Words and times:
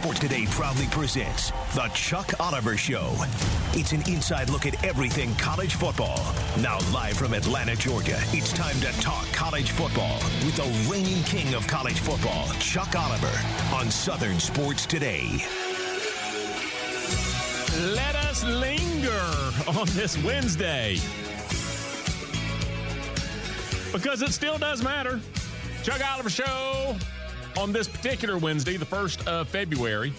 Sports 0.00 0.20
Today 0.20 0.46
proudly 0.46 0.86
presents 0.86 1.50
The 1.74 1.86
Chuck 1.92 2.32
Oliver 2.40 2.74
Show. 2.78 3.12
It's 3.74 3.92
an 3.92 4.00
inside 4.08 4.48
look 4.48 4.64
at 4.64 4.82
everything 4.82 5.34
college 5.34 5.74
football. 5.74 6.32
Now, 6.58 6.78
live 6.90 7.18
from 7.18 7.34
Atlanta, 7.34 7.76
Georgia, 7.76 8.18
it's 8.28 8.50
time 8.50 8.80
to 8.80 8.90
talk 9.02 9.26
college 9.34 9.72
football 9.72 10.14
with 10.42 10.56
the 10.56 10.90
reigning 10.90 11.22
king 11.24 11.52
of 11.52 11.66
college 11.66 11.98
football, 11.98 12.48
Chuck 12.60 12.96
Oliver, 12.96 13.30
on 13.74 13.90
Southern 13.90 14.40
Sports 14.40 14.86
Today. 14.86 15.26
Let 17.94 18.14
us 18.14 18.42
linger 18.42 19.20
on 19.78 19.86
this 19.88 20.16
Wednesday. 20.24 20.96
Because 23.92 24.22
it 24.22 24.32
still 24.32 24.56
does 24.56 24.82
matter. 24.82 25.20
Chuck 25.82 26.00
Oliver 26.10 26.30
Show 26.30 26.96
on 27.56 27.72
this 27.72 27.88
particular 27.88 28.38
Wednesday, 28.38 28.76
the 28.76 28.86
1st 28.86 29.26
of 29.26 29.48
February. 29.48 30.12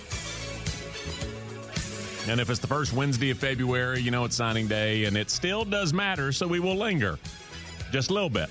And 2.28 2.40
if 2.40 2.50
it's 2.50 2.60
the 2.60 2.68
first 2.68 2.94
Wednesday 2.94 3.32
of 3.32 3.40
February, 3.40 4.00
you 4.00 4.12
know 4.12 4.26
it's 4.26 4.36
signing 4.36 4.68
day, 4.68 5.06
and 5.06 5.18
it 5.18 5.30
still 5.30 5.66
does 5.66 5.94
matter, 5.94 6.32
so 6.32 6.48
we 6.48 6.60
will 6.60 6.76
linger 6.76 7.18
just 7.92 8.10
a 8.10 8.14
little 8.14 8.30
bit. 8.30 8.50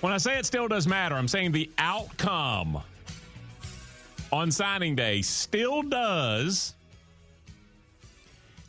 When 0.00 0.12
I 0.12 0.18
say 0.18 0.38
it 0.38 0.46
still 0.46 0.68
does 0.68 0.86
matter, 0.86 1.14
I'm 1.14 1.28
saying 1.28 1.52
the 1.52 1.70
outcome 1.78 2.80
on 4.32 4.50
signing 4.50 4.96
day 4.96 5.22
still 5.22 5.82
does 5.82 6.74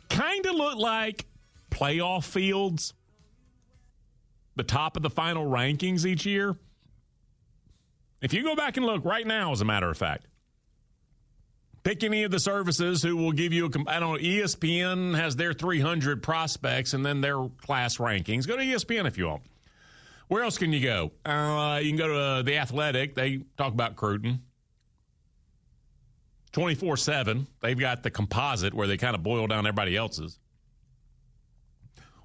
kind 0.08 0.46
of 0.46 0.54
look 0.54 0.76
like 0.76 1.26
playoff 1.70 2.24
fields, 2.24 2.94
the 4.56 4.62
top 4.64 4.96
of 4.96 5.02
the 5.02 5.10
final 5.10 5.48
rankings 5.48 6.04
each 6.04 6.26
year. 6.26 6.56
If 8.20 8.32
you 8.32 8.42
go 8.42 8.56
back 8.56 8.76
and 8.76 8.84
look 8.84 9.04
right 9.04 9.26
now, 9.26 9.52
as 9.52 9.60
a 9.60 9.64
matter 9.64 9.88
of 9.88 9.96
fact, 9.96 10.26
pick 11.84 12.02
any 12.02 12.24
of 12.24 12.30
the 12.30 12.40
services 12.40 13.02
who 13.02 13.16
will 13.16 13.32
give 13.32 13.52
you 13.52 13.66
a. 13.66 13.68
I 13.86 14.00
don't 14.00 14.14
know. 14.14 14.28
ESPN 14.28 15.16
has 15.16 15.36
their 15.36 15.52
300 15.52 16.22
prospects 16.22 16.94
and 16.94 17.04
then 17.04 17.20
their 17.20 17.48
class 17.62 17.98
rankings. 17.98 18.46
Go 18.46 18.56
to 18.56 18.62
ESPN 18.62 19.06
if 19.06 19.16
you 19.18 19.28
want. 19.28 19.42
Where 20.26 20.42
else 20.42 20.58
can 20.58 20.72
you 20.72 20.80
go? 20.80 21.12
Uh, 21.24 21.80
you 21.82 21.90
can 21.90 21.96
go 21.96 22.08
to 22.08 22.18
uh, 22.18 22.42
the 22.42 22.58
Athletic. 22.58 23.14
They 23.14 23.40
talk 23.56 23.72
about 23.72 23.96
Cruton. 23.96 24.42
24 26.52 26.96
7. 26.96 27.46
They've 27.60 27.78
got 27.78 28.02
the 28.02 28.10
composite 28.10 28.74
where 28.74 28.86
they 28.86 28.96
kind 28.96 29.14
of 29.14 29.22
boil 29.22 29.46
down 29.46 29.66
everybody 29.66 29.96
else's. 29.96 30.38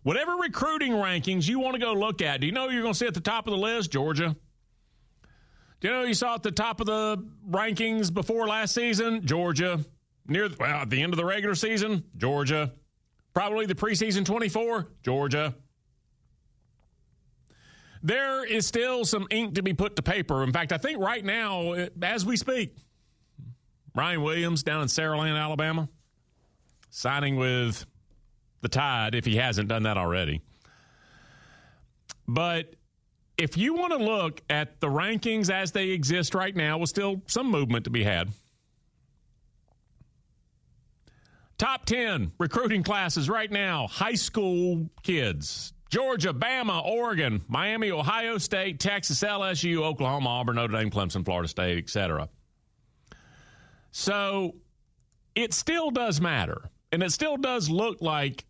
Whatever 0.02 0.36
recruiting 0.36 0.92
rankings 0.92 1.48
you 1.48 1.60
want 1.60 1.76
to 1.76 1.80
go 1.80 1.94
look 1.94 2.22
at, 2.22 2.42
do 2.42 2.48
you 2.48 2.52
know 2.52 2.68
you're 2.68 2.82
going 2.82 2.94
to 2.94 3.00
see 3.00 3.08
at 3.08 3.14
the 3.14 3.22
top 3.22 3.48
of 3.48 3.52
the 3.52 3.58
list? 3.58 3.90
Georgia. 3.92 4.36
Do 5.84 5.90
you 5.90 5.96
know 5.96 6.04
you 6.04 6.14
saw 6.14 6.36
at 6.36 6.44
the 6.44 6.52
top 6.52 6.80
of 6.80 6.86
the 6.86 7.22
rankings 7.50 8.12
before 8.12 8.48
last 8.48 8.74
season? 8.74 9.26
Georgia. 9.28 9.84
Near 10.26 10.48
well, 10.58 10.70
at 10.70 10.90
the 10.90 11.04
end 11.04 11.12
of 11.12 11.18
the 11.18 11.26
regular 11.26 11.56
season, 11.56 12.06
Georgia. 12.16 12.72
Probably 13.34 13.66
the 13.66 13.76
preseason 13.76 14.24
24, 14.24 14.88
Georgia. 15.04 15.54
There 18.02 18.46
is 18.46 18.66
still 18.66 19.04
some 19.04 19.28
ink 19.30 19.56
to 19.56 19.62
be 19.62 19.74
put 19.74 19.98
to 19.98 20.02
paper. 20.02 20.44
In 20.44 20.54
fact, 20.54 20.72
I 20.72 20.78
think 20.78 21.00
right 21.00 21.24
now, 21.24 21.74
as 22.02 22.26
we 22.26 22.38
speak, 22.38 22.78
Ryan 23.94 24.22
Williams 24.22 24.64
down 24.64 24.84
in 24.84 24.88
Saraland, 24.88 25.38
Alabama, 25.38 25.90
signing 26.92 27.36
with 27.36 27.86
the 28.62 28.70
Tide 28.70 29.16
if 29.16 29.26
he 29.26 29.36
hasn't 29.36 29.68
done 29.68 29.84
that 29.84 29.98
already. 29.98 30.40
But 32.26 32.74
if 33.38 33.58
you 33.58 33.74
want 33.74 33.92
to 33.92 33.98
look 33.98 34.42
at 34.50 34.80
the 34.80 34.88
rankings 34.88 35.50
as 35.50 35.72
they 35.72 35.90
exist 35.90 36.36
right 36.36 36.56
now, 36.56 36.78
with 36.78 36.90
still 36.90 37.22
some 37.28 37.48
movement 37.48 37.86
to 37.86 37.90
be 37.90 38.04
had. 38.04 38.30
Top 41.58 41.86
10 41.86 42.34
recruiting 42.40 42.84
classes 42.84 43.30
right 43.30 43.52
now, 43.52 43.88
high 43.88 44.16
school 44.16 44.90
kids. 45.04 45.74
Georgia, 45.90 46.34
Bama, 46.34 46.84
Oregon, 46.84 47.44
Miami, 47.48 47.92
Ohio 47.92 48.40
State, 48.40 48.80
Texas, 48.80 49.22
LSU, 49.22 49.84
Oklahoma, 49.84 50.28
Auburn, 50.28 50.56
Notre 50.56 50.76
Dame, 50.76 50.90
Clemson, 50.90 51.24
Florida 51.24 51.48
State, 51.48 51.78
etc. 51.78 52.30
So 53.92 54.56
it 55.36 55.54
still 55.54 55.92
does 55.92 56.20
matter. 56.20 56.70
And 56.92 57.04
it 57.04 57.12
still 57.12 57.38
does 57.38 57.70
look 57.70 58.02
like 58.02 58.46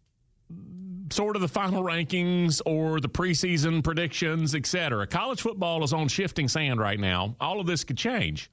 sort 1.13 1.35
of 1.35 1.41
the 1.41 1.47
final 1.47 1.84
rankings 1.84 2.62
or 2.66 3.00
the 3.00 3.07
preseason 3.07 3.84
predictions, 3.84 4.56
etc. 4.56 5.06
College 5.07 5.41
football 5.41 5.84
is 5.84 5.94
on 5.94 6.07
shifting 6.07 6.47
sand 6.47 6.79
right 6.79 7.00
now. 7.00 7.35
All 7.40 7.59
of 7.59 7.68
this 7.68 7.84
could 7.84 7.97
change. 7.97 8.50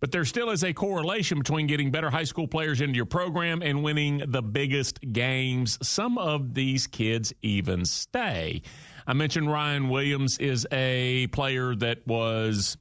But 0.00 0.12
there 0.12 0.24
still 0.24 0.50
is 0.50 0.62
a 0.62 0.72
correlation 0.72 1.38
between 1.38 1.66
getting 1.66 1.90
better 1.90 2.10
high 2.10 2.24
school 2.24 2.46
players 2.46 2.80
into 2.80 2.94
your 2.96 3.06
program 3.06 3.62
and 3.62 3.82
winning 3.82 4.22
the 4.28 4.42
biggest 4.42 5.00
games. 5.12 5.78
Some 5.82 6.18
of 6.18 6.54
these 6.54 6.86
kids 6.86 7.32
even 7.42 7.84
stay. 7.84 8.62
I 9.06 9.12
mentioned 9.12 9.50
Ryan 9.50 9.88
Williams 9.88 10.38
is 10.38 10.66
a 10.70 11.26
player 11.28 11.74
that 11.76 12.06
was 12.06 12.76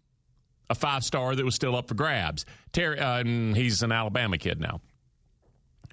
a 0.69 0.75
five 0.75 1.03
star 1.03 1.35
that 1.35 1.43
was 1.45 1.55
still 1.55 1.75
up 1.75 1.87
for 1.87 1.95
grabs. 1.95 2.45
Terry, 2.71 2.99
uh, 2.99 3.23
he's 3.23 3.81
an 3.81 3.91
Alabama 3.91 4.37
kid 4.37 4.59
now. 4.59 4.81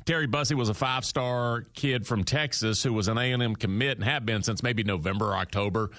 Terry 0.04 0.26
Bussey 0.26 0.54
was 0.54 0.68
a 0.68 0.74
five 0.74 1.04
star 1.04 1.62
kid 1.74 2.06
from 2.06 2.24
Texas 2.24 2.82
who 2.82 2.92
was 2.92 3.08
an 3.08 3.18
A&M 3.18 3.56
commit 3.56 3.98
and 3.98 4.04
had 4.04 4.26
been 4.26 4.42
since 4.42 4.62
maybe 4.62 4.82
November 4.82 5.30
or 5.30 5.36
October, 5.36 5.90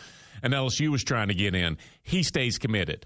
and 0.43 0.53
LSU 0.53 0.89
was 0.89 1.03
trying 1.03 1.29
to 1.29 1.33
get 1.33 1.55
in. 1.55 1.77
He 2.03 2.23
stays 2.23 2.57
committed. 2.57 3.05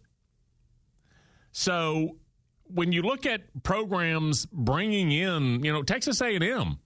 So 1.52 2.18
when 2.66 2.92
you 2.92 3.02
look 3.02 3.26
at 3.26 3.64
programs 3.64 4.46
bringing 4.48 5.12
in, 5.12 5.64
you 5.64 5.72
know, 5.72 5.84
Texas 5.84 6.22
A&M, 6.22 6.80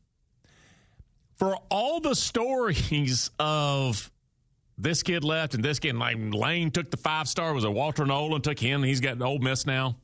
for 1.35 1.57
all 1.69 2.00
the 2.00 2.16
stories 2.16 3.31
of 3.40 4.12
this 4.78 5.03
kid 5.03 5.24
left 5.24 5.56
and 5.56 5.63
this 5.63 5.80
kid, 5.80 5.95
like 5.95 6.18
Lane 6.19 6.72
took 6.72 6.91
the 6.91 6.97
five 6.97 7.28
star, 7.28 7.53
was 7.53 7.63
a 7.63 7.72
Walter 7.72 8.06
Nolan 8.06 8.41
took 8.41 8.59
him. 8.59 8.84
He's 8.84 9.01
got 9.01 9.16
an 9.16 9.24
Ole 9.24 9.40
Miss 9.40 9.66
now. 9.66 9.97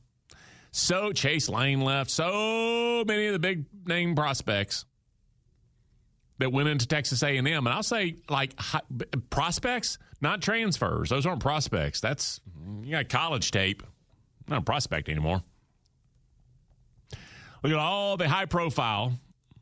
So 0.72 1.12
Chase 1.12 1.48
Lane 1.48 1.80
left. 1.80 2.10
So 2.10 3.04
many 3.06 3.26
of 3.26 3.32
the 3.32 3.38
big 3.38 3.64
name 3.86 4.14
prospects 4.14 4.84
that 6.38 6.52
went 6.52 6.68
into 6.68 6.86
Texas 6.86 7.22
A&M, 7.22 7.46
and 7.46 7.68
I'll 7.68 7.82
say 7.82 8.16
like 8.28 8.58
prospects, 9.30 9.98
not 10.20 10.40
transfers. 10.40 11.10
Those 11.10 11.26
aren't 11.26 11.40
prospects. 11.40 12.00
That's 12.00 12.40
you 12.82 12.92
got 12.92 13.08
college 13.08 13.50
tape. 13.50 13.82
Not 14.48 14.60
a 14.60 14.64
prospect 14.64 15.08
anymore. 15.08 15.42
Look 17.62 17.72
at 17.72 17.78
all 17.78 18.16
the 18.16 18.28
high 18.28 18.46
profile, 18.46 19.12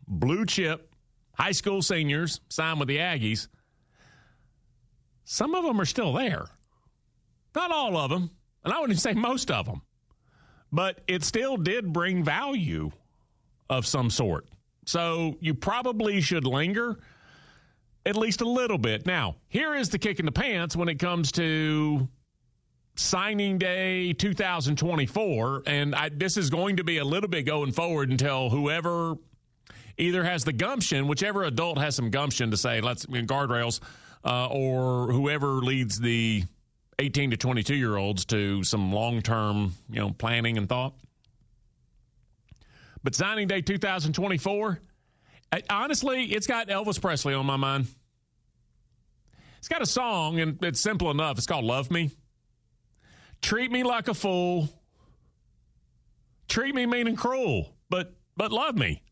blue 0.07 0.47
chip, 0.47 0.95
high 1.33 1.53
school 1.53 1.83
seniors 1.83 2.41
signed 2.49 2.79
with 2.79 2.89
the 2.89 2.99
Aggies. 2.99 3.49
Some 5.25 5.55
of 5.55 5.65
them 5.65 5.81
are 5.81 5.85
still 5.85 6.13
there. 6.13 6.47
Not 7.55 7.73
all 7.73 7.97
of 7.97 8.11
them, 8.11 8.31
and 8.65 8.73
I 8.73 8.81
wouldn't 8.81 9.01
say 9.01 9.15
most 9.15 9.51
of 9.51 9.67
them 9.67 9.83
but 10.73 11.01
it 11.07 11.25
still 11.25 11.57
did 11.57 11.93
bring 11.93 12.25
value 12.25 12.91
of 13.71 13.87
some 13.87 14.11
sort. 14.11 14.47
So 14.87 15.37
you 15.41 15.55
probably 15.55 16.21
should 16.21 16.45
linger 16.45 16.99
at 18.07 18.17
least 18.17 18.41
a 18.41 18.49
little 18.49 18.79
bit. 18.79 19.07
Now, 19.07 19.37
here 19.49 19.75
is 19.75 19.91
the 19.91 19.99
kick 19.99 20.19
in 20.19 20.27
the 20.27 20.33
pants 20.33 20.75
when 20.75 20.89
it 20.89 20.99
comes 20.99 21.31
to 21.33 22.09
signing 22.97 23.59
day 23.59 24.13
2024. 24.15 25.63
And 25.67 25.95
I, 25.95 26.09
this 26.09 26.37
is 26.37 26.51
going 26.51 26.77
to 26.79 26.85
be 26.85 26.99
a 26.99 27.05
little 27.05 27.29
bit 27.29 27.43
going 27.43 27.73
forward 27.73 28.11
until 28.11 28.51
whoever 28.51 29.17
either 29.99 30.25
has 30.25 30.45
the 30.45 30.53
gumption, 30.53 31.07
whichever 31.07 31.45
adult 31.45 31.79
has 31.79 31.95
some 31.95 32.11
gumption 32.11 32.51
to 32.51 32.57
say, 32.57 32.81
let's 32.81 33.05
guardrails, 33.07 33.81
uh, 34.25 34.49
or 34.49 35.13
whoever 35.13 35.49
leads 35.49 35.99
the 35.99 36.45
18 36.99 37.31
to 37.31 37.37
22 37.37 37.75
year 37.75 37.97
olds 37.97 38.25
to 38.27 38.65
some 38.65 38.93
long 38.93 39.23
term, 39.23 39.75
you 39.91 40.01
know, 40.01 40.11
planning 40.11 40.59
and 40.59 40.69
thought. 40.69 40.95
But 43.03 43.15
signing 43.15 43.47
day 43.47 43.61
2024, 43.61 44.81
honestly, 45.71 46.25
it's 46.25 46.47
got 46.47 46.69
Elvis 46.69 47.01
Presley 47.01 47.35
on 47.35 47.47
my 47.47 47.57
mind. 47.57 47.87
It's 49.59 49.69
got 49.69 49.83
a 49.83 49.87
song, 49.87 50.41
and 50.41 50.63
it's 50.63 50.81
simple 50.81 51.11
enough. 51.11 51.39
It's 51.39 51.47
called 51.47 51.65
Love 51.65 51.91
Me. 51.91 52.11
Treat 53.41 53.71
me 53.71 53.83
like 53.83 54.09
a 54.09 54.15
fool. 54.15 54.69
treat 56.49 56.75
me 56.75 56.87
mean 56.87 57.07
and 57.07 57.17
cruel, 57.17 57.77
but 57.89 58.15
but 58.37 58.53
love 58.53 58.77
me. 58.77 59.03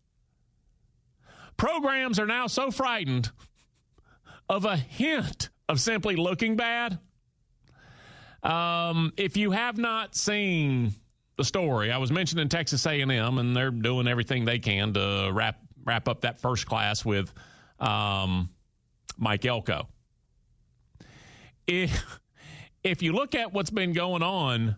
Programs 1.56 2.18
are 2.18 2.26
now 2.26 2.46
so 2.46 2.70
frightened 2.70 3.30
of 4.48 4.64
a 4.64 4.76
hint 4.76 5.48
of 5.68 5.80
simply 5.80 6.16
looking 6.16 6.56
bad. 6.56 6.98
Um, 8.46 9.12
if 9.16 9.36
you 9.36 9.50
have 9.50 9.76
not 9.76 10.14
seen 10.14 10.94
the 11.36 11.44
story, 11.44 11.90
I 11.90 11.98
was 11.98 12.12
mentioning 12.12 12.48
Texas 12.48 12.86
A&M, 12.86 13.38
and 13.38 13.56
they're 13.56 13.72
doing 13.72 14.06
everything 14.06 14.44
they 14.44 14.60
can 14.60 14.94
to 14.94 15.30
wrap 15.32 15.58
wrap 15.84 16.08
up 16.08 16.20
that 16.22 16.40
first 16.40 16.66
class 16.66 17.04
with 17.04 17.32
um, 17.80 18.48
Mike 19.18 19.44
Elko. 19.44 19.88
If 21.66 22.04
if 22.84 23.02
you 23.02 23.12
look 23.12 23.34
at 23.34 23.52
what's 23.52 23.70
been 23.70 23.92
going 23.92 24.22
on 24.22 24.76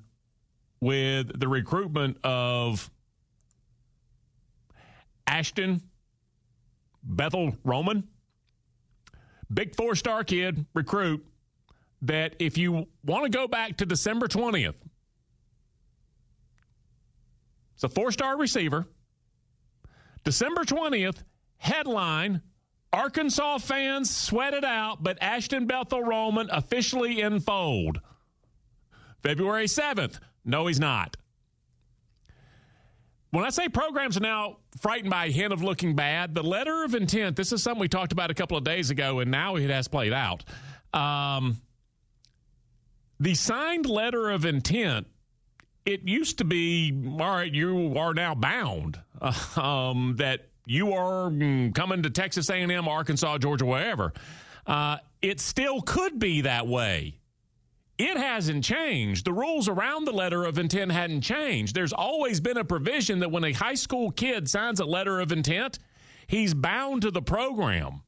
with 0.81 1.38
the 1.38 1.47
recruitment 1.47 2.17
of 2.25 2.91
Ashton 5.26 5.82
Bethel 7.03 7.55
Roman, 7.64 8.09
big 9.53 9.76
four 9.76 9.94
star 9.94 10.25
kid 10.25 10.64
recruit. 10.73 11.23
That 12.03 12.37
if 12.39 12.56
you 12.59 12.87
want 13.05 13.25
to 13.25 13.31
go 13.31 13.49
back 13.49 13.79
to 13.79 13.87
December 13.87 14.29
20th, 14.29 14.75
it's 17.75 17.85
a 17.85 17.89
four 17.89 18.12
star 18.12 18.37
receiver. 18.37 18.87
December 20.25 20.65
20th, 20.65 21.23
headline 21.56 22.43
Arkansas 22.93 23.59
fans 23.59 24.11
sweat 24.11 24.55
it 24.55 24.65
out, 24.65 25.03
but 25.03 25.19
Ashton 25.21 25.67
Bethel 25.67 26.03
Roman 26.03 26.49
officially 26.50 27.21
in 27.21 27.41
fold. 27.41 28.00
February 29.23 29.67
7th, 29.67 30.19
no, 30.45 30.67
he's 30.67 30.81
not. 30.81 31.17
When 33.31 33.45
I 33.45 33.50
say 33.50 33.69
programs 33.69 34.17
are 34.17 34.21
now 34.21 34.59
frightened 34.81 35.11
by 35.11 35.27
a 35.27 35.31
hint 35.31 35.53
of 35.53 35.62
looking 35.62 35.95
bad, 35.95 36.35
the 36.35 36.43
letter 36.43 36.83
of 36.85 36.95
intent, 36.95 37.37
this 37.37 37.53
is 37.53 37.62
something 37.62 37.81
we 37.81 37.89
talked 37.89 38.12
about 38.12 38.31
a 38.31 38.35
couple 38.35 38.56
of 38.56 38.65
days 38.65 38.89
ago, 38.89 39.19
and 39.19 39.31
now 39.31 39.56
it 39.56 39.69
has 39.69 39.87
played 39.87 40.15
out. 40.15 40.45
Um, 40.95 41.61
the 43.20 43.35
signed 43.35 43.87
letter 43.87 44.31
of 44.31 44.44
intent, 44.44 45.06
it 45.85 46.03
used 46.03 46.38
to 46.38 46.44
be, 46.44 46.93
all 47.12 47.35
right, 47.35 47.53
you 47.53 47.97
are 47.97 48.15
now 48.15 48.35
bound. 48.35 49.00
um, 49.56 50.15
that 50.19 50.49
you 50.67 50.93
are 50.93 51.31
mm, 51.31 51.75
coming 51.75 52.03
to 52.03 52.11
Texas 52.11 52.50
A&M, 52.50 52.87
Arkansas, 52.88 53.38
Georgia, 53.38 53.65
wherever. 53.65 54.12
Uh, 54.67 54.99
it 55.23 55.41
still 55.41 55.81
could 55.81 56.19
be 56.19 56.43
that 56.43 56.67
way. 56.67 57.19
It 57.97 58.17
hasn't 58.17 58.62
changed. 58.62 59.25
The 59.25 59.32
rules 59.32 59.69
around 59.69 60.05
the 60.05 60.12
letter 60.12 60.44
of 60.44 60.59
intent 60.59 60.93
hadn't 60.93 61.23
changed. 61.23 61.75
There's 61.75 61.93
always 61.93 62.38
been 62.38 62.59
a 62.59 62.64
provision 62.64 63.19
that 63.21 63.31
when 63.32 63.43
a 63.43 63.53
high 63.53 63.75
school 63.75 64.12
kid 64.12 64.49
signs 64.49 64.79
a 64.79 64.85
letter 64.85 65.19
of 65.19 65.32
intent, 65.32 65.81
he's 66.29 66.55
bound 66.55 67.03
to 67.03 67.11
the 67.11 67.23
program. 67.23 68.03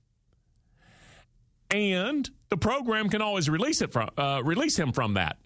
And 1.70 2.28
the 2.50 2.56
program 2.56 3.08
can 3.08 3.22
always 3.22 3.48
release 3.48 3.80
it 3.80 3.92
from 3.92 4.10
uh, 4.18 4.42
release 4.44 4.78
him 4.78 4.92
from 4.92 5.14
that 5.14 5.38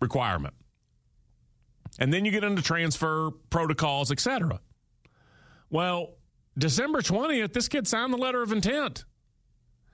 requirement. 0.00 0.54
And 1.98 2.12
then 2.12 2.24
you 2.24 2.30
get 2.30 2.44
into 2.44 2.62
transfer 2.62 3.30
protocols, 3.50 4.12
etc. 4.12 4.60
Well, 5.70 6.14
December 6.56 7.00
20th, 7.00 7.52
this 7.52 7.68
kid 7.68 7.88
signed 7.88 8.12
the 8.12 8.18
letter 8.18 8.42
of 8.42 8.52
intent. 8.52 9.04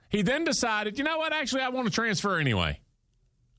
He 0.09 0.21
then 0.21 0.43
decided, 0.43 0.97
you 0.97 1.03
know 1.03 1.17
what? 1.17 1.33
Actually, 1.33 1.63
I 1.63 1.69
want 1.69 1.87
to 1.87 1.93
transfer 1.93 2.39
anyway. 2.39 2.79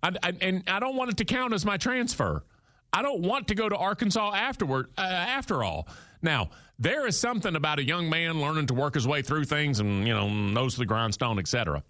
I, 0.03 0.13
I, 0.23 0.33
and 0.41 0.63
I 0.67 0.81
don't 0.81 0.97
want 0.97 1.11
it 1.11 1.17
to 1.19 1.25
count 1.25 1.53
as 1.53 1.65
my 1.65 1.77
transfer. 1.77 2.45
I 2.93 3.03
don't 3.03 3.21
want 3.21 3.49
to 3.49 3.55
go 3.55 3.69
to 3.69 3.77
Arkansas 3.77 4.33
afterward. 4.35 4.89
Uh, 4.97 5.03
after 5.03 5.63
all, 5.63 5.89
now 6.23 6.51
there 6.79 7.07
is 7.07 7.19
something 7.19 7.55
about 7.55 7.79
a 7.79 7.85
young 7.85 8.09
man 8.09 8.41
learning 8.41 8.67
to 8.69 8.75
work 8.75 8.95
his 8.95 9.07
way 9.07 9.21
through 9.23 9.45
things 9.45 9.81
and 9.81 10.07
you 10.07 10.15
know 10.15 10.29
nose 10.29 10.75
to 10.75 10.81
the 10.81 10.87
grindstone, 10.87 11.39
etc. 11.39 11.83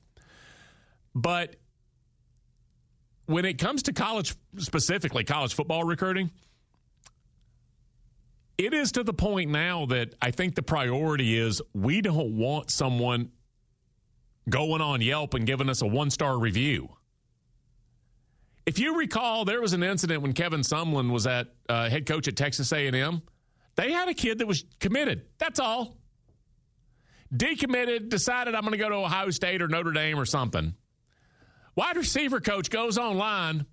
But 1.15 1.57
when 3.27 3.45
it 3.45 3.59
comes 3.59 3.85
to 3.85 3.93
college, 3.93 4.35
specifically 4.59 5.25
college 5.25 5.55
football 5.55 5.85
recruiting, 5.85 6.31
it 8.57 8.75
is 8.75 8.93
to 8.93 9.05
the 9.05 9.13
point 9.13 9.51
now 9.51 9.87
that 9.87 10.15
I 10.21 10.31
think 10.33 10.55
the 10.55 10.63
priority 10.63 11.39
is 11.39 11.63
we 11.75 12.01
don't 12.01 12.37
want 12.37 12.71
someone 12.71 13.31
going 14.49 14.81
on 14.81 15.01
Yelp 15.01 15.35
and 15.35 15.47
giving 15.47 15.69
us 15.69 15.83
a 15.83 15.87
one 15.87 16.11
star 16.11 16.39
review. 16.39 16.89
If 18.67 18.79
you 18.79 18.99
recall, 18.99 19.45
there 19.45 19.61
was 19.61 19.73
an 19.73 19.83
incident 19.83 20.23
when 20.23 20.33
Kevin 20.33 20.61
Sumlin 20.61 21.11
was 21.11 21.27
at 21.27 21.49
uh, 21.69 21.89
head 21.89 22.05
coach 22.05 22.29
at 22.29 22.37
Texas 22.37 22.73
A&M. 22.73 23.23
They 23.77 23.93
had 23.93 24.09
a 24.09 24.15
kid 24.15 24.39
that 24.39 24.47
was 24.47 24.65
committed. 24.81 25.27
That's 25.39 25.61
all. 25.61 25.97
Decommitted, 27.35 28.09
decided 28.09 28.55
I'm 28.55 28.63
going 28.63 28.73
to 28.73 28.79
go 28.79 28.89
to 28.89 28.97
Ohio 28.97 29.31
State 29.31 29.63
or 29.63 29.69
Notre 29.69 29.93
Dame 29.93 30.19
or 30.19 30.27
something. 30.27 30.75
Wide 31.79 31.97
receiver 31.97 32.41
coach 32.41 32.71
goes 32.71 32.99
online 32.99 33.65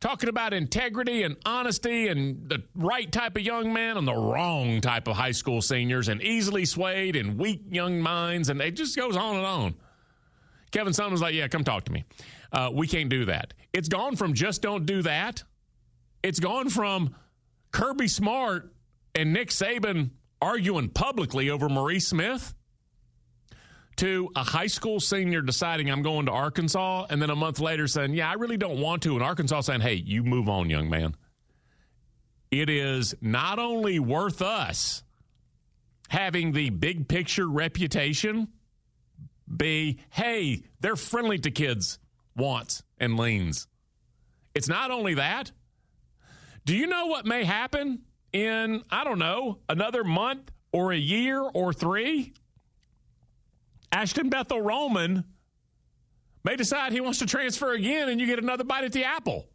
talking 0.00 0.28
about 0.28 0.52
integrity 0.52 1.22
and 1.22 1.36
honesty 1.46 2.08
and 2.08 2.48
the 2.48 2.64
right 2.74 3.12
type 3.12 3.36
of 3.36 3.42
young 3.42 3.72
man 3.72 3.96
and 3.96 4.08
the 4.08 4.12
wrong 4.12 4.80
type 4.80 5.06
of 5.06 5.14
high 5.14 5.30
school 5.30 5.62
seniors 5.62 6.08
and 6.08 6.20
easily 6.20 6.64
swayed 6.64 7.14
and 7.14 7.38
weak 7.38 7.62
young 7.70 8.00
minds. 8.00 8.48
And 8.48 8.60
it 8.60 8.72
just 8.72 8.96
goes 8.96 9.16
on 9.16 9.36
and 9.36 9.46
on. 9.46 9.74
Kevin 10.72 10.92
Sumlin 10.92 11.12
was 11.12 11.22
like, 11.22 11.34
Yeah, 11.36 11.46
come 11.46 11.62
talk 11.62 11.84
to 11.84 11.92
me. 11.92 12.04
Uh, 12.50 12.70
we 12.74 12.88
can't 12.88 13.10
do 13.10 13.26
that. 13.26 13.54
It's 13.72 13.88
gone 13.88 14.16
from 14.16 14.34
just 14.34 14.60
don't 14.60 14.86
do 14.86 15.02
that. 15.02 15.44
It's 16.24 16.40
gone 16.40 16.68
from 16.68 17.14
Kirby 17.70 18.08
Smart 18.08 18.74
and 19.14 19.32
Nick 19.32 19.50
Saban 19.50 20.10
arguing 20.42 20.88
publicly 20.88 21.48
over 21.48 21.68
Maurice 21.68 22.08
Smith 22.08 22.54
to 23.96 24.30
a 24.36 24.42
high 24.42 24.66
school 24.66 25.00
senior 25.00 25.40
deciding 25.40 25.90
I'm 25.90 26.02
going 26.02 26.26
to 26.26 26.32
Arkansas, 26.32 27.06
and 27.10 27.20
then 27.20 27.30
a 27.30 27.36
month 27.36 27.60
later 27.60 27.88
saying, 27.88 28.14
Yeah, 28.14 28.30
I 28.30 28.34
really 28.34 28.56
don't 28.56 28.80
want 28.80 29.02
to. 29.04 29.14
And 29.14 29.22
Arkansas 29.22 29.62
saying, 29.62 29.80
Hey, 29.80 29.94
you 29.94 30.22
move 30.22 30.48
on, 30.48 30.70
young 30.70 30.90
man. 30.90 31.16
It 32.50 32.70
is 32.70 33.14
not 33.20 33.58
only 33.58 33.98
worth 33.98 34.40
us 34.42 35.02
having 36.08 36.52
the 36.52 36.70
big 36.70 37.08
picture 37.08 37.48
reputation 37.48 38.48
be, 39.54 39.98
hey, 40.10 40.62
they're 40.80 40.96
friendly 40.96 41.38
to 41.38 41.50
kids 41.50 41.98
wants, 42.36 42.82
and 42.98 43.18
leans. 43.18 43.66
It's 44.54 44.68
not 44.68 44.90
only 44.90 45.14
that. 45.14 45.52
Do 46.64 46.76
you 46.76 46.86
know 46.86 47.06
what 47.06 47.26
may 47.26 47.44
happen 47.44 48.02
in, 48.32 48.82
I 48.90 49.04
don't 49.04 49.18
know, 49.18 49.58
another 49.68 50.04
month 50.04 50.50
or 50.72 50.92
a 50.92 50.96
year 50.96 51.40
or 51.40 51.72
three? 51.72 52.34
Ashton 53.96 54.28
Bethel 54.28 54.60
Roman 54.60 55.24
may 56.44 56.54
decide 56.54 56.92
he 56.92 57.00
wants 57.00 57.20
to 57.20 57.26
transfer 57.26 57.72
again 57.72 58.10
and 58.10 58.20
you 58.20 58.26
get 58.26 58.38
another 58.38 58.62
bite 58.62 58.84
at 58.84 58.92
the 58.92 59.04
apple. 59.04 59.48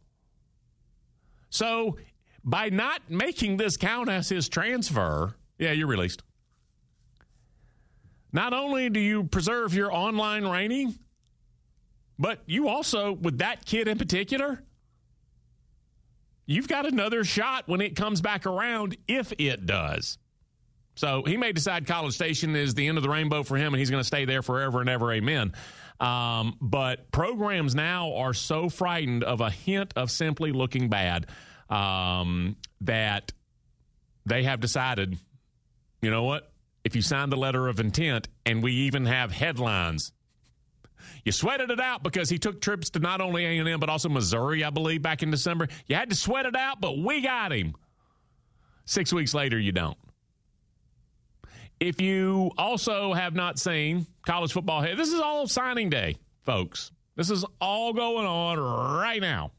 So, 1.48 1.96
by 2.42 2.68
not 2.68 3.02
making 3.08 3.56
this 3.56 3.76
count 3.76 4.08
as 4.08 4.28
his 4.28 4.48
transfer, 4.48 5.36
yeah, 5.60 5.70
you're 5.70 5.86
released. 5.86 6.24
Not 8.32 8.52
only 8.52 8.90
do 8.90 8.98
you 8.98 9.22
preserve 9.22 9.74
your 9.74 9.94
online 9.94 10.44
reigning, 10.44 10.98
but 12.18 12.40
you 12.46 12.66
also, 12.66 13.12
with 13.12 13.38
that 13.38 13.64
kid 13.64 13.86
in 13.86 13.96
particular, 13.96 14.64
you've 16.46 16.66
got 16.66 16.84
another 16.84 17.22
shot 17.22 17.68
when 17.68 17.80
it 17.80 17.94
comes 17.94 18.20
back 18.20 18.44
around 18.44 18.96
if 19.06 19.32
it 19.38 19.66
does. 19.66 20.18
So 20.94 21.22
he 21.24 21.36
may 21.36 21.52
decide 21.52 21.86
College 21.86 22.14
Station 22.14 22.54
is 22.54 22.74
the 22.74 22.86
end 22.86 22.98
of 22.98 23.02
the 23.02 23.08
rainbow 23.08 23.42
for 23.42 23.56
him 23.56 23.72
and 23.72 23.78
he's 23.78 23.90
going 23.90 24.00
to 24.00 24.06
stay 24.06 24.24
there 24.24 24.42
forever 24.42 24.80
and 24.80 24.90
ever. 24.90 25.12
Amen. 25.12 25.52
Um, 26.00 26.56
but 26.60 27.10
programs 27.12 27.74
now 27.74 28.14
are 28.14 28.34
so 28.34 28.68
frightened 28.68 29.24
of 29.24 29.40
a 29.40 29.50
hint 29.50 29.94
of 29.96 30.10
simply 30.10 30.52
looking 30.52 30.88
bad 30.88 31.26
um, 31.70 32.56
that 32.82 33.32
they 34.26 34.42
have 34.42 34.60
decided, 34.60 35.16
you 36.00 36.10
know 36.10 36.24
what? 36.24 36.50
If 36.84 36.96
you 36.96 37.02
sign 37.02 37.30
the 37.30 37.36
letter 37.36 37.68
of 37.68 37.78
intent 37.78 38.28
and 38.44 38.62
we 38.62 38.72
even 38.72 39.06
have 39.06 39.32
headlines 39.32 40.12
you 41.24 41.32
sweated 41.32 41.70
it 41.70 41.80
out 41.80 42.02
because 42.02 42.28
he 42.28 42.38
took 42.38 42.60
trips 42.60 42.90
to 42.90 42.98
not 42.98 43.20
only 43.20 43.44
A&M 43.44 43.80
but 43.80 43.88
also 43.88 44.08
Missouri, 44.08 44.64
I 44.64 44.70
believe, 44.70 45.02
back 45.02 45.22
in 45.22 45.30
December. 45.30 45.68
You 45.86 45.96
had 45.96 46.10
to 46.10 46.16
sweat 46.16 46.46
it 46.46 46.56
out, 46.56 46.80
but 46.80 46.98
we 46.98 47.20
got 47.20 47.52
him. 47.52 47.74
Six 48.84 49.12
weeks 49.12 49.32
later, 49.32 49.58
you 49.58 49.72
don't. 49.72 49.96
If 51.82 52.00
you 52.00 52.52
also 52.56 53.12
have 53.12 53.34
not 53.34 53.58
seen 53.58 54.06
college 54.24 54.52
football, 54.52 54.82
this 54.82 55.08
is 55.08 55.18
all 55.18 55.48
signing 55.48 55.90
day, 55.90 56.16
folks. 56.42 56.92
This 57.16 57.28
is 57.28 57.44
all 57.60 57.92
going 57.92 58.24
on 58.24 58.56
right 58.60 59.20
now. 59.20 59.50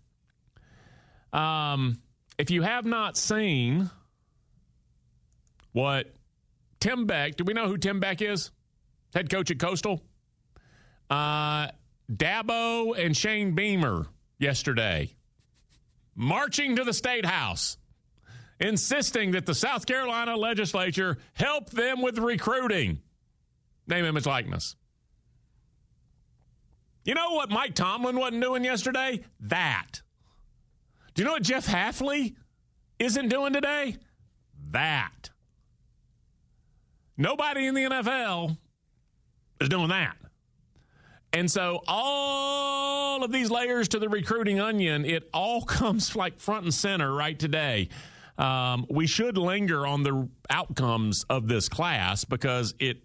Um, 1.33 1.99
if 2.37 2.49
you 2.49 2.61
have 2.61 2.85
not 2.85 3.17
seen 3.17 3.89
what 5.73 6.15
Tim 6.79 7.07
Beck, 7.07 7.35
do 7.35 7.43
we 7.43 7.53
know 7.53 7.67
who 7.67 7.77
Tim 7.77 7.99
Beck 7.99 8.21
is? 8.21 8.51
Head 9.13 9.29
coach 9.29 9.51
at 9.51 9.59
Coastal? 9.59 10.01
Uh, 11.09 11.67
Dabo 12.09 12.97
and 12.97 13.17
Shane 13.17 13.53
Beamer 13.53 14.05
yesterday 14.39 15.13
marching 16.15 16.77
to 16.77 16.85
the 16.85 16.93
state 16.93 17.25
house 17.25 17.75
insisting 18.63 19.31
that 19.31 19.45
the 19.45 19.53
South 19.53 19.85
Carolina 19.85 20.35
legislature 20.37 21.17
help 21.33 21.69
them 21.69 22.01
with 22.01 22.17
recruiting. 22.17 23.01
Name, 23.87 24.05
image, 24.05 24.25
likeness. 24.25 24.75
You 27.03 27.13
know 27.13 27.33
what 27.33 27.49
Mike 27.49 27.75
Tomlin 27.75 28.17
wasn't 28.17 28.41
doing 28.41 28.63
yesterday? 28.63 29.19
That. 29.41 30.01
Do 31.13 31.21
you 31.21 31.25
know 31.25 31.33
what 31.33 31.43
Jeff 31.43 31.67
Hafley 31.67 32.35
isn't 32.97 33.27
doing 33.27 33.51
today? 33.51 33.97
That. 34.71 35.29
Nobody 37.17 37.67
in 37.67 37.75
the 37.75 37.81
NFL 37.81 38.57
is 39.59 39.67
doing 39.67 39.89
that. 39.89 40.15
And 41.33 41.51
so 41.51 41.83
all 41.87 43.23
of 43.23 43.31
these 43.31 43.51
layers 43.51 43.89
to 43.89 43.99
the 43.99 44.07
recruiting 44.07 44.61
onion, 44.61 45.03
it 45.03 45.29
all 45.33 45.61
comes 45.65 46.15
like 46.15 46.39
front 46.39 46.63
and 46.63 46.73
center 46.73 47.13
right 47.13 47.37
today. 47.37 47.89
Um, 48.37 48.85
we 48.89 49.05
should 49.07 49.37
linger 49.37 49.85
on 49.85 50.03
the 50.03 50.27
outcomes 50.49 51.23
of 51.29 51.47
this 51.47 51.69
class 51.69 52.25
because 52.25 52.73
it 52.79 53.03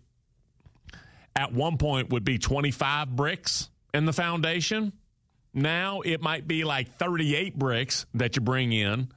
at 1.36 1.52
one 1.52 1.76
point 1.76 2.10
would 2.10 2.24
be 2.24 2.38
25 2.38 3.14
bricks 3.14 3.68
in 3.92 4.06
the 4.06 4.12
foundation. 4.12 4.92
Now 5.54 6.00
it 6.00 6.20
might 6.20 6.48
be 6.48 6.64
like 6.64 6.96
38 6.96 7.58
bricks 7.58 8.06
that 8.14 8.36
you 8.36 8.42
bring 8.42 8.72
in 8.72 9.08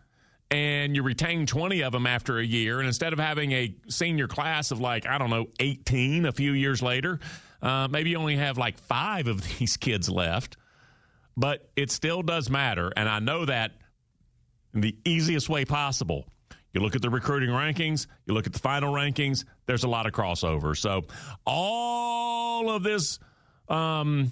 and 0.51 0.95
you 0.95 1.01
retain 1.01 1.45
20 1.45 1.81
of 1.81 1.93
them 1.93 2.05
after 2.05 2.37
a 2.37 2.45
year. 2.45 2.79
And 2.79 2.87
instead 2.87 3.13
of 3.13 3.19
having 3.19 3.53
a 3.53 3.73
senior 3.87 4.27
class 4.27 4.71
of 4.71 4.79
like, 4.79 5.07
I 5.07 5.17
don't 5.17 5.29
know, 5.29 5.47
18 5.59 6.25
a 6.25 6.31
few 6.31 6.51
years 6.51 6.81
later, 6.81 7.19
uh, 7.61 7.87
maybe 7.89 8.09
you 8.09 8.17
only 8.17 8.35
have 8.35 8.57
like 8.57 8.77
five 8.77 9.27
of 9.27 9.41
these 9.59 9.77
kids 9.77 10.09
left. 10.09 10.57
But 11.37 11.69
it 11.77 11.89
still 11.89 12.21
does 12.21 12.49
matter. 12.49 12.91
And 12.95 13.07
I 13.07 13.19
know 13.19 13.45
that 13.45 13.71
in 14.73 14.81
the 14.81 14.95
easiest 15.05 15.49
way 15.49 15.65
possible. 15.65 16.25
You 16.73 16.81
look 16.81 16.95
at 16.95 17.01
the 17.01 17.09
recruiting 17.09 17.49
rankings, 17.49 18.07
you 18.25 18.33
look 18.33 18.47
at 18.47 18.53
the 18.53 18.59
final 18.59 18.93
rankings, 18.93 19.43
there's 19.65 19.83
a 19.83 19.89
lot 19.89 20.05
of 20.05 20.13
crossover. 20.13 20.77
So 20.77 21.03
all 21.45 22.69
of 22.69 22.83
this 22.83 23.19
um, 23.67 24.31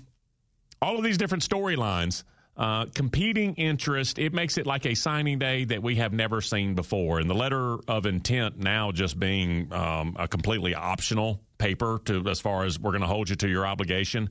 all 0.82 0.98
of 0.98 1.04
these 1.04 1.18
different 1.18 1.44
storylines, 1.48 2.24
uh, 2.58 2.86
competing 2.94 3.56
interest, 3.56 4.20
it 4.20 4.34
makes 4.34 4.58
it 4.58 4.68
like 4.68 4.86
a 4.86 4.94
signing 4.96 5.40
day 5.40 5.64
that 5.66 5.82
we 5.82 5.96
have 5.96 6.14
never 6.14 6.42
seen 6.42 6.76
before. 6.76 7.20
And 7.20 7.30
the 7.30 7.34
letter 7.36 7.78
of 7.88 8.06
intent 8.06 8.58
now 8.58 8.92
just 8.92 9.20
being 9.20 9.72
um, 9.74 10.16
a 10.20 10.28
completely 10.28 10.76
optional 10.76 11.42
paper 11.58 12.00
to 12.06 12.28
as 12.28 12.40
far 12.40 12.66
as 12.66 12.80
we're 12.80 12.92
going 12.92 13.02
to 13.02 13.08
hold 13.08 13.30
you 13.30 13.36
to 13.38 13.48
your 13.48 13.66
obligation. 13.66 14.30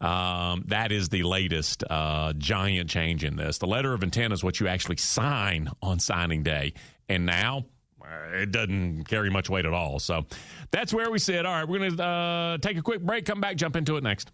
Um, 0.00 0.64
that 0.66 0.92
is 0.92 1.08
the 1.08 1.22
latest 1.22 1.84
uh, 1.88 2.32
giant 2.34 2.90
change 2.90 3.24
in 3.24 3.36
this. 3.36 3.58
The 3.58 3.66
letter 3.66 3.94
of 3.94 4.02
intent 4.02 4.32
is 4.32 4.44
what 4.44 4.60
you 4.60 4.68
actually 4.68 4.96
sign 4.96 5.68
on 5.82 5.98
signing 5.98 6.42
day. 6.42 6.74
And 7.08 7.26
now 7.26 7.64
uh, 8.02 8.36
it 8.36 8.50
doesn't 8.50 9.04
carry 9.04 9.30
much 9.30 9.48
weight 9.48 9.66
at 9.66 9.72
all. 9.72 9.98
So 9.98 10.26
that's 10.70 10.92
where 10.92 11.10
we 11.10 11.18
sit. 11.18 11.46
All 11.46 11.52
right, 11.52 11.66
we're 11.66 11.78
going 11.78 11.96
to 11.96 12.04
uh, 12.04 12.58
take 12.58 12.76
a 12.76 12.82
quick 12.82 13.02
break, 13.02 13.24
come 13.24 13.40
back, 13.40 13.56
jump 13.56 13.76
into 13.76 13.96
it 13.96 14.02
next. 14.02 14.30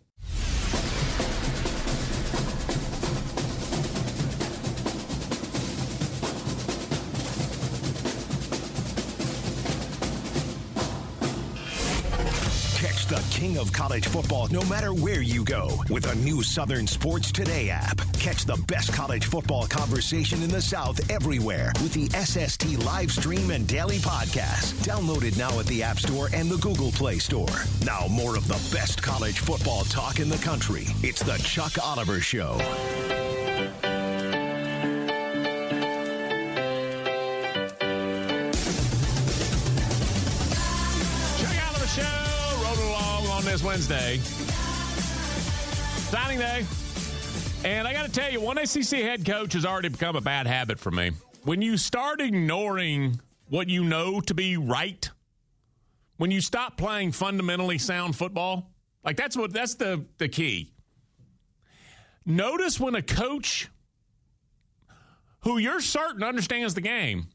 King 13.41 13.57
of 13.57 13.73
college 13.73 14.07
football 14.07 14.49
no 14.49 14.61
matter 14.67 14.93
where 14.93 15.23
you 15.23 15.43
go 15.43 15.71
with 15.89 16.05
a 16.13 16.15
new 16.17 16.43
Southern 16.43 16.87
Sports 16.87 17.33
Today 17.33 17.71
app. 17.71 17.99
Catch 18.19 18.45
the 18.45 18.63
best 18.69 18.93
college 18.93 19.25
football 19.25 19.67
conversation 19.67 20.43
in 20.43 20.51
the 20.51 20.61
South 20.61 21.01
everywhere 21.11 21.73
with 21.83 21.95
the 21.95 22.07
SST 22.11 22.85
live 22.85 23.11
stream 23.11 23.51
and 23.51 23.67
daily 23.67 23.97
podcast. 23.97 24.75
Downloaded 24.85 25.39
now 25.39 25.59
at 25.59 25.65
the 25.69 25.83
App 25.83 25.99
Store 25.99 26.29
and 26.35 26.51
the 26.51 26.59
Google 26.59 26.93
Play 26.93 27.19
Store. 27.19 27.49
Now, 27.83 28.07
more 28.11 28.37
of 28.37 28.47
the 28.47 28.61
best 28.77 29.03
college 29.03 29.39
football 29.39 29.85
talk 29.85 30.21
in 30.21 30.29
the 30.29 30.37
country. 30.37 30.89
It's 31.03 31.23
the 31.23 31.39
Chuck 31.39 31.83
Oliver 31.83 32.21
Show. 32.21 32.59
Wednesday. 43.71 44.17
Signing 46.11 46.41
day. 46.41 46.67
And 47.65 47.87
I 47.87 47.93
got 47.93 48.05
to 48.05 48.11
tell 48.11 48.29
you, 48.29 48.41
one 48.41 48.67
SEC 48.67 48.99
head 48.99 49.25
coach 49.25 49.53
has 49.53 49.65
already 49.65 49.91
become 49.91 50.17
a 50.17 50.21
bad 50.21 50.49
habit 50.49 50.81
for 50.81 50.91
me. 50.91 51.13
When 51.45 51.63
you 51.63 51.77
start 51.77 52.21
ignoring 52.21 53.21
what 53.49 53.69
you 53.69 53.85
know 53.85 54.21
to 54.23 54.35
be 54.35 54.57
right, 54.57 55.09
when 56.17 56.33
you 56.33 56.41
stop 56.41 56.79
playing 56.79 57.13
fundamentally 57.13 57.79
sound 57.79 58.17
football, 58.17 58.73
like 59.05 59.17
that's 59.17 59.37
what 59.37 59.53
that's 59.53 59.77
the 59.77 60.05
the 60.19 60.29
key. 60.29 60.73
Notice 62.27 62.81
when 62.81 62.97
a 62.97 63.03
coach 63.03 63.69
who 65.43 65.59
you're 65.59 65.81
certain 65.81 66.25
understands 66.25 66.75
the 66.75 66.81
game 66.81 67.29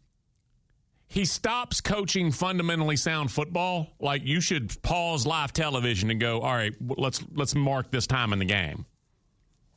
he 1.08 1.26
stops 1.26 1.82
coaching 1.82 2.32
fundamentally 2.32 2.96
sound 2.96 3.32
football, 3.32 3.88
like 4.00 4.26
you 4.26 4.42
should 4.42 4.82
pause 4.82 5.26
live 5.26 5.54
television 5.54 6.10
and 6.10 6.20
go, 6.20 6.42
all 6.42 6.54
right, 6.54 6.74
let's 6.98 7.24
let's 7.34 7.56
mark 7.56 7.92
this 7.92 8.08
time 8.08 8.34
in 8.34 8.40
the 8.40 8.46
game. 8.46 8.86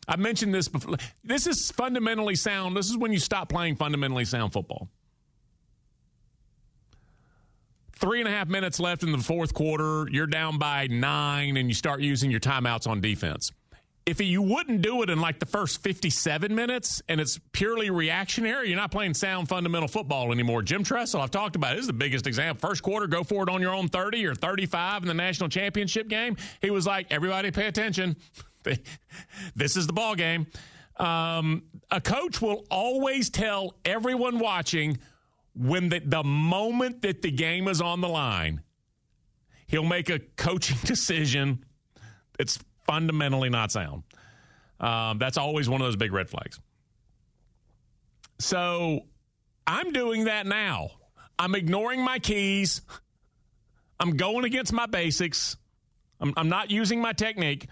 I 0.07 0.17
mentioned 0.17 0.55
this 0.55 0.69
before. 0.69 0.97
This 1.23 1.47
is 1.47 1.71
fundamentally 1.71 2.35
sound. 2.35 2.77
This 2.77 2.89
is 2.89 2.97
when 2.97 3.13
you 3.13 3.19
stop 3.19 3.49
playing 3.49 3.77
fundamentally 3.77 4.25
sound 4.25 4.53
football. 4.53 4.89
Three 7.93 8.21
and 8.21 8.29
a 8.29 8.33
half 8.33 8.49
minutes 8.49 8.81
left 8.81 9.03
in 9.03 9.13
the 9.13 9.19
fourth 9.19 9.53
quarter. 9.53 10.09
You're 10.11 10.29
down 10.29 10.57
by 10.57 10.87
nine, 10.87 11.57
and 11.57 11.69
you 11.69 11.75
start 11.75 12.01
using 12.01 12.31
your 12.31 12.41
timeouts 12.41 12.87
on 12.87 13.01
defense 13.01 13.53
if 14.09 14.23
you 14.23 14.41
wouldn't 14.41 14.81
do 14.81 15.03
it 15.03 15.11
in 15.11 15.21
like 15.21 15.39
the 15.39 15.45
first 15.45 15.83
57 15.83 16.55
minutes 16.55 17.03
and 17.11 17.21
it's 17.21 17.39
purely 17.53 17.91
reactionary, 17.91 18.69
you're 18.69 18.77
not 18.79 18.91
playing 18.91 19.13
sound 19.13 19.51
fundamental 19.51 19.87
football 19.87 20.33
anymore. 20.33 20.63
Jim 20.63 20.83
Tressel, 20.83 21.21
I've 21.21 21.31
talked 21.31 21.57
about 21.57 21.75
this 21.75 21.83
is 21.83 21.89
the 21.89 21.93
biggest 21.93 22.27
example. 22.27 22.67
First 22.67 22.83
quarter, 22.83 23.07
go 23.07 23.23
for 23.23 23.43
it 23.43 23.51
on 23.51 23.61
your 23.61 23.75
own 23.75 23.89
30 23.89 24.25
or 24.25 24.35
35 24.35 25.03
in 25.03 25.09
the 25.09 25.15
national 25.15 25.51
championship 25.51 26.09
game. 26.09 26.39
He 26.63 26.71
was 26.71 26.87
like, 26.87 27.09
everybody 27.11 27.51
pay 27.51 27.67
attention. 27.67 28.17
this 29.55 29.77
is 29.77 29.87
the 29.87 29.93
ball 29.93 30.15
game. 30.15 30.47
Um, 30.97 31.65
a 31.91 32.01
coach 32.01 32.41
will 32.41 32.65
always 32.71 33.29
tell 33.29 33.75
everyone 33.85 34.39
watching 34.39 34.97
when 35.55 35.91
the, 35.91 35.99
the 35.99 36.25
moment 36.25 37.03
that 37.03 37.21
the 37.21 37.31
game 37.31 37.69
is 37.69 37.83
on 37.83 38.01
the 38.01 38.09
line, 38.09 38.63
he'll 39.67 39.85
make 39.85 40.09
a 40.09 40.19
coaching 40.19 40.79
decision. 40.85 41.63
It's 42.39 42.59
fundamentally 42.89 43.51
not 43.51 43.71
sound. 43.71 44.03
Um, 44.81 45.19
that's 45.19 45.37
always 45.37 45.69
one 45.69 45.81
of 45.81 45.87
those 45.87 45.97
big 45.97 46.13
red 46.13 46.29
flags. 46.31 46.59
So 48.39 49.01
I'm 49.67 49.93
doing 49.93 50.25
that 50.25 50.47
now. 50.47 50.91
I'm 51.39 51.55
ignoring 51.55 52.03
my 52.03 52.19
keys. 52.19 52.81
I'm 54.01 54.17
going 54.17 54.45
against 54.45 54.73
my 54.73 54.87
basics. 54.87 55.57
I'm, 56.21 56.33
I'm 56.37 56.49
not 56.49 56.71
using 56.71 57.01
my 57.01 57.13
technique. 57.13 57.67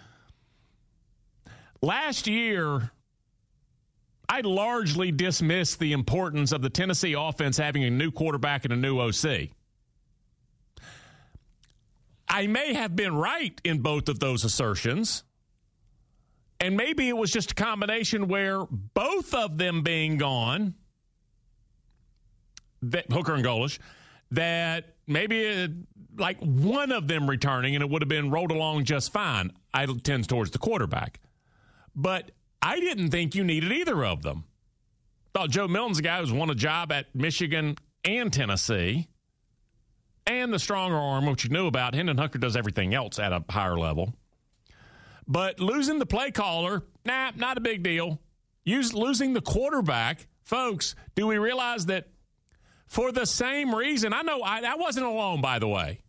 Last 1.83 2.27
year, 2.27 2.91
I 4.29 4.41
largely 4.41 5.13
dismissed 5.13 5.79
the 5.79 5.93
importance 5.93 6.53
of 6.53 6.63
the 6.63 6.71
Tennessee 6.71 7.15
offense 7.17 7.57
having 7.57 7.85
a 7.85 7.91
new 7.91 8.11
quarterback 8.11 8.65
and 8.65 8.73
a 8.73 8.77
new 8.77 8.99
OC. 8.99 9.51
I 12.29 12.47
may 12.47 12.75
have 12.75 12.97
been 12.97 13.15
right 13.15 13.59
in 13.65 13.81
both 13.81 14.09
of 14.09 14.19
those 14.19 14.45
assertions. 14.45 15.25
And 16.59 16.77
maybe 16.77 17.09
it 17.09 17.17
was 17.17 17.31
just 17.31 17.53
a 17.53 17.55
combination 17.55 18.29
where 18.29 18.65
both 18.65 19.35
of 19.35 19.59
them 19.59 19.83
being 19.83 20.17
gone, 20.17 20.75
that, 22.83 23.11
Hooker 23.13 23.35
and 23.35 23.45
Golesh, 23.45 23.79
that 24.31 24.97
maybe 25.07 25.41
it, 25.41 25.71
like 26.17 26.39
one 26.41 26.93
of 26.93 27.09
them 27.09 27.29
returning 27.29 27.75
and 27.75 27.83
it 27.83 27.91
would 27.91 28.03
have 28.03 28.09
been 28.09 28.31
rolled 28.31 28.51
along 28.51 28.85
just 28.85 29.13
fine. 29.13 29.53
I 29.75 29.87
tends 29.87 30.27
towards 30.27 30.51
the 30.51 30.59
quarterback. 30.59 31.21
But 31.95 32.31
I 32.63 32.81
didn't 32.81 33.11
think 33.11 33.35
you 33.35 33.45
needed 33.45 33.71
either 33.73 34.05
of 34.05 34.23
them. 34.23 34.45
Thought 35.35 35.51
Joe 35.51 35.69
Milton's 35.69 35.99
a 35.99 36.03
guy 36.03 36.21
who's 36.21 36.33
won 36.33 36.49
a 36.49 36.55
job 36.55 36.91
at 36.91 37.15
Michigan 37.15 37.77
and 38.05 38.33
Tennessee 38.33 39.09
and 40.27 40.53
the 40.53 40.59
stronger 40.59 40.97
arm, 40.97 41.27
which 41.27 41.45
you 41.45 41.51
knew 41.51 41.67
about. 41.67 41.95
Hendon 41.95 42.19
Hooker 42.19 42.39
does 42.39 42.57
everything 42.57 42.95
else 42.95 43.19
at 43.19 43.33
a 43.33 43.45
higher 43.49 43.79
level. 43.79 44.15
But 45.29 45.61
losing 45.61 45.99
the 45.99 46.07
play 46.07 46.31
caller, 46.31 46.83
nah, 47.05 47.33
not 47.37 47.59
a 47.59 47.61
big 47.61 47.83
deal. 47.83 48.21
Use, 48.65 48.95
losing 48.95 49.33
the 49.33 49.41
quarterback, 49.41 50.27
folks, 50.43 50.95
do 51.15 51.27
we 51.27 51.39
realize 51.39 51.87
that 51.87 52.09
for 52.87 53.13
the 53.13 53.27
same 53.27 53.75
reason? 53.75 54.13
I 54.13 54.23
know 54.23 54.43
I, 54.43 54.61
I 54.61 54.77
wasn't 54.77 55.07
alone, 55.07 55.41
by 55.41 55.59
the 55.59 55.69
way. 55.69 56.01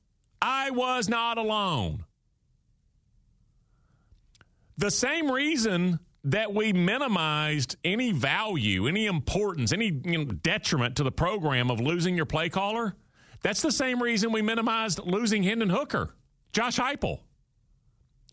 I 0.42 0.72
was 0.72 1.10
not 1.10 1.38
alone. 1.38 2.06
The 4.78 4.92
same 4.92 5.32
reason 5.32 6.00
that 6.26 6.54
we 6.54 6.74
minimized 6.74 7.78
any 7.84 8.12
value, 8.12 8.88
any 8.88 9.06
importance, 9.06 9.72
any 9.72 10.00
you 10.04 10.18
know, 10.18 10.26
detriment 10.26 10.98
to 10.98 11.04
the 11.04 11.12
program 11.12 11.72
of 11.72 11.80
losing 11.80 12.16
your 12.16 12.26
play 12.26 12.50
caller. 12.50 12.96
That's 13.42 13.62
the 13.62 13.72
same 13.72 14.02
reason 14.02 14.32
we 14.32 14.42
minimized 14.42 15.00
losing 15.04 15.44
Hendon 15.44 15.70
Hooker, 15.70 16.16
Josh 16.52 16.78
Heupel. 16.78 17.20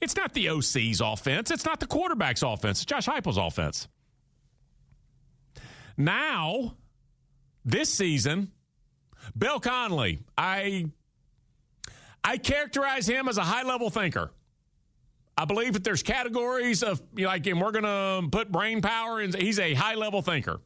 It's 0.00 0.16
not 0.16 0.34
the 0.34 0.50
OC's 0.50 1.00
offense. 1.00 1.50
It's 1.50 1.64
not 1.64 1.80
the 1.80 1.86
quarterback's 1.86 2.42
offense. 2.42 2.78
It's 2.78 2.86
Josh 2.86 3.06
Heupel's 3.06 3.38
offense. 3.38 3.88
Now, 5.96 6.74
this 7.64 7.92
season, 7.92 8.50
Bill 9.36 9.60
Connelly, 9.60 10.20
I 10.36 10.86
I 12.22 12.38
characterize 12.38 13.06
him 13.06 13.28
as 13.28 13.38
a 13.38 13.44
high 13.44 13.62
level 13.62 13.90
thinker. 13.90 14.30
I 15.36 15.44
believe 15.46 15.72
that 15.72 15.84
there's 15.84 16.02
categories 16.02 16.82
of 16.82 17.02
like, 17.16 17.46
and 17.46 17.60
we're 17.60 17.72
going 17.72 17.84
to 17.84 18.28
put 18.30 18.52
brain 18.52 18.80
power 18.82 19.20
in. 19.20 19.32
He's 19.32 19.58
a 19.58 19.74
high 19.74 19.94
level 19.94 20.22
thinker, 20.22 20.60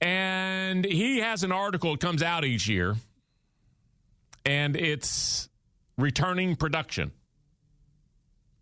and 0.00 0.84
he 0.84 1.18
has 1.18 1.44
an 1.44 1.52
article 1.52 1.92
that 1.92 2.00
comes 2.00 2.22
out 2.22 2.44
each 2.44 2.68
year, 2.68 2.96
and 4.44 4.76
it's 4.76 5.48
returning 5.96 6.56
production 6.56 7.12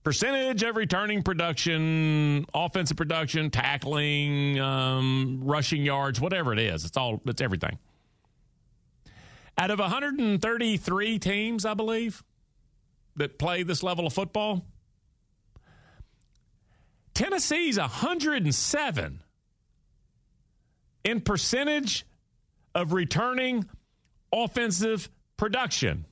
percentage 0.02 0.62
of 0.62 0.76
returning 0.76 1.22
production, 1.22 2.46
offensive 2.54 2.96
production, 2.96 3.50
tackling, 3.50 4.58
um, 4.58 5.40
rushing 5.42 5.84
yards, 5.84 6.20
whatever 6.20 6.52
it 6.52 6.58
is. 6.58 6.84
It's 6.84 6.96
all 6.96 7.20
it's 7.26 7.40
everything. 7.40 7.78
Out 9.58 9.70
of 9.70 9.78
133 9.78 11.18
teams, 11.18 11.64
I 11.64 11.74
believe, 11.74 12.22
that 13.16 13.38
play 13.38 13.62
this 13.62 13.82
level 13.82 14.06
of 14.06 14.12
football, 14.12 14.64
Tennessee's 17.12 17.78
107 17.78 19.22
in 21.04 21.20
percentage 21.20 22.06
of 22.74 22.92
returning 22.92 23.68
offensive 24.32 25.10
production. 25.40 26.04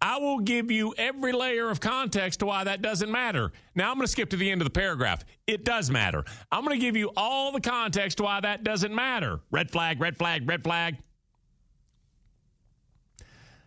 I 0.00 0.16
will 0.16 0.38
give 0.38 0.70
you 0.70 0.94
every 0.96 1.32
layer 1.32 1.68
of 1.68 1.78
context 1.78 2.40
to 2.40 2.46
why 2.46 2.64
that 2.64 2.80
doesn't 2.80 3.10
matter. 3.10 3.52
Now 3.74 3.90
I'm 3.90 3.96
going 3.96 4.06
to 4.06 4.10
skip 4.10 4.30
to 4.30 4.36
the 4.38 4.50
end 4.50 4.62
of 4.62 4.64
the 4.64 4.72
paragraph. 4.72 5.24
It 5.46 5.64
does 5.64 5.90
matter. 5.90 6.24
I'm 6.50 6.64
going 6.64 6.78
to 6.78 6.84
give 6.84 6.96
you 6.96 7.10
all 7.18 7.52
the 7.52 7.60
context 7.60 8.20
why 8.22 8.40
that 8.40 8.64
doesn't 8.64 8.94
matter. 8.94 9.40
Red 9.50 9.70
flag, 9.70 10.00
red 10.00 10.16
flag, 10.16 10.48
red 10.48 10.64
flag. 10.64 10.96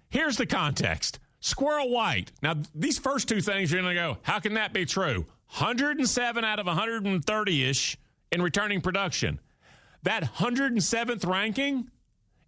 Here's 0.09 0.37
the 0.37 0.47
context. 0.47 1.19
Squirrel 1.39 1.91
White. 1.91 2.31
Now, 2.41 2.55
these 2.73 2.97
first 2.97 3.29
two 3.29 3.41
things 3.41 3.71
you're 3.71 3.81
going 3.81 3.95
to 3.95 4.01
go, 4.01 4.17
how 4.23 4.39
can 4.39 4.55
that 4.55 4.73
be 4.73 4.85
true? 4.85 5.25
107 5.57 6.43
out 6.43 6.59
of 6.59 6.65
130 6.65 7.63
ish 7.63 7.97
in 8.31 8.41
returning 8.41 8.81
production. 8.81 9.39
That 10.01 10.23
107th 10.23 11.27
ranking 11.27 11.91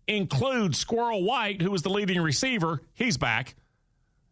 includes 0.10 0.78
Squirrel 0.80 1.24
White, 1.24 1.62
who 1.62 1.72
was 1.72 1.84
the 1.84 1.90
leading 1.90 2.20
receiver. 2.22 2.82
He's 2.94 3.18
back. 3.18 3.56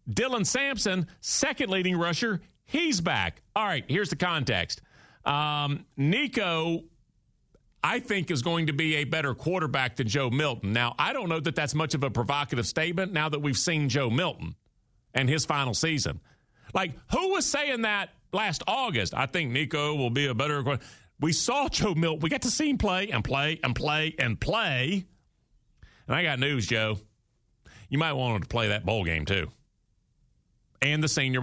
Dylan 0.09 0.45
Sampson, 0.45 1.07
second 1.21 1.69
leading 1.69 1.97
rusher, 1.97 2.41
he's 2.65 3.01
back. 3.01 3.41
All 3.55 3.65
right, 3.65 3.85
here's 3.87 4.09
the 4.09 4.15
context. 4.15 4.81
Um, 5.25 5.85
Nico, 5.97 6.83
I 7.83 7.99
think, 7.99 8.31
is 8.31 8.41
going 8.41 8.67
to 8.67 8.73
be 8.73 8.95
a 8.95 9.03
better 9.03 9.35
quarterback 9.35 9.97
than 9.97 10.07
Joe 10.07 10.29
Milton. 10.29 10.73
Now, 10.73 10.95
I 10.97 11.13
don't 11.13 11.29
know 11.29 11.39
that 11.39 11.55
that's 11.55 11.75
much 11.75 11.93
of 11.93 12.03
a 12.03 12.09
provocative 12.09 12.65
statement 12.65 13.11
now 13.11 13.29
that 13.29 13.39
we've 13.39 13.57
seen 13.57 13.89
Joe 13.89 14.09
Milton 14.09 14.55
and 15.13 15.29
his 15.29 15.45
final 15.45 15.73
season. 15.73 16.21
Like, 16.73 16.93
who 17.11 17.31
was 17.31 17.45
saying 17.45 17.81
that 17.81 18.09
last 18.31 18.63
August? 18.67 19.13
I 19.13 19.25
think 19.25 19.51
Nico 19.51 19.95
will 19.95 20.09
be 20.09 20.27
a 20.27 20.33
better. 20.33 20.79
We 21.19 21.33
saw 21.33 21.67
Joe 21.67 21.95
Milton. 21.95 22.21
We 22.21 22.29
got 22.29 22.43
to 22.43 22.51
see 22.51 22.69
him 22.69 22.77
play 22.77 23.09
and 23.09 23.23
play 23.23 23.59
and 23.63 23.75
play 23.75 24.15
and 24.17 24.39
play. 24.39 25.05
And 26.07 26.15
I 26.15 26.23
got 26.23 26.39
news, 26.39 26.67
Joe. 26.67 26.99
You 27.89 27.97
might 27.97 28.13
want 28.13 28.41
to 28.41 28.47
play 28.47 28.69
that 28.69 28.85
bowl 28.85 29.03
game 29.03 29.25
too 29.25 29.49
and 30.81 31.03
the 31.03 31.07
senior. 31.07 31.41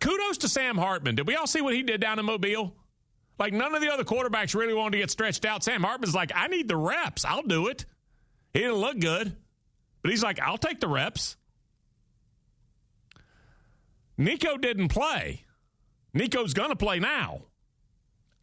Kudos 0.00 0.38
to 0.38 0.48
Sam 0.48 0.76
Hartman. 0.76 1.14
Did 1.14 1.26
we 1.26 1.36
all 1.36 1.46
see 1.46 1.60
what 1.60 1.74
he 1.74 1.82
did 1.82 2.00
down 2.00 2.18
in 2.18 2.24
Mobile? 2.24 2.74
Like 3.38 3.52
none 3.52 3.74
of 3.74 3.80
the 3.80 3.92
other 3.92 4.04
quarterbacks 4.04 4.54
really 4.54 4.74
wanted 4.74 4.92
to 4.92 4.98
get 4.98 5.10
stretched 5.10 5.44
out. 5.44 5.62
Sam 5.62 5.82
Hartman's 5.82 6.14
like, 6.14 6.32
I 6.34 6.48
need 6.48 6.68
the 6.68 6.76
reps. 6.76 7.24
I'll 7.24 7.42
do 7.42 7.68
it. 7.68 7.84
He 8.52 8.60
didn't 8.60 8.76
look 8.76 8.98
good, 8.98 9.36
but 10.02 10.10
he's 10.10 10.22
like, 10.22 10.40
I'll 10.40 10.58
take 10.58 10.80
the 10.80 10.88
reps. 10.88 11.36
Nico 14.16 14.56
didn't 14.56 14.88
play. 14.88 15.44
Nico's 16.12 16.54
going 16.54 16.70
to 16.70 16.76
play 16.76 16.98
now. 16.98 17.42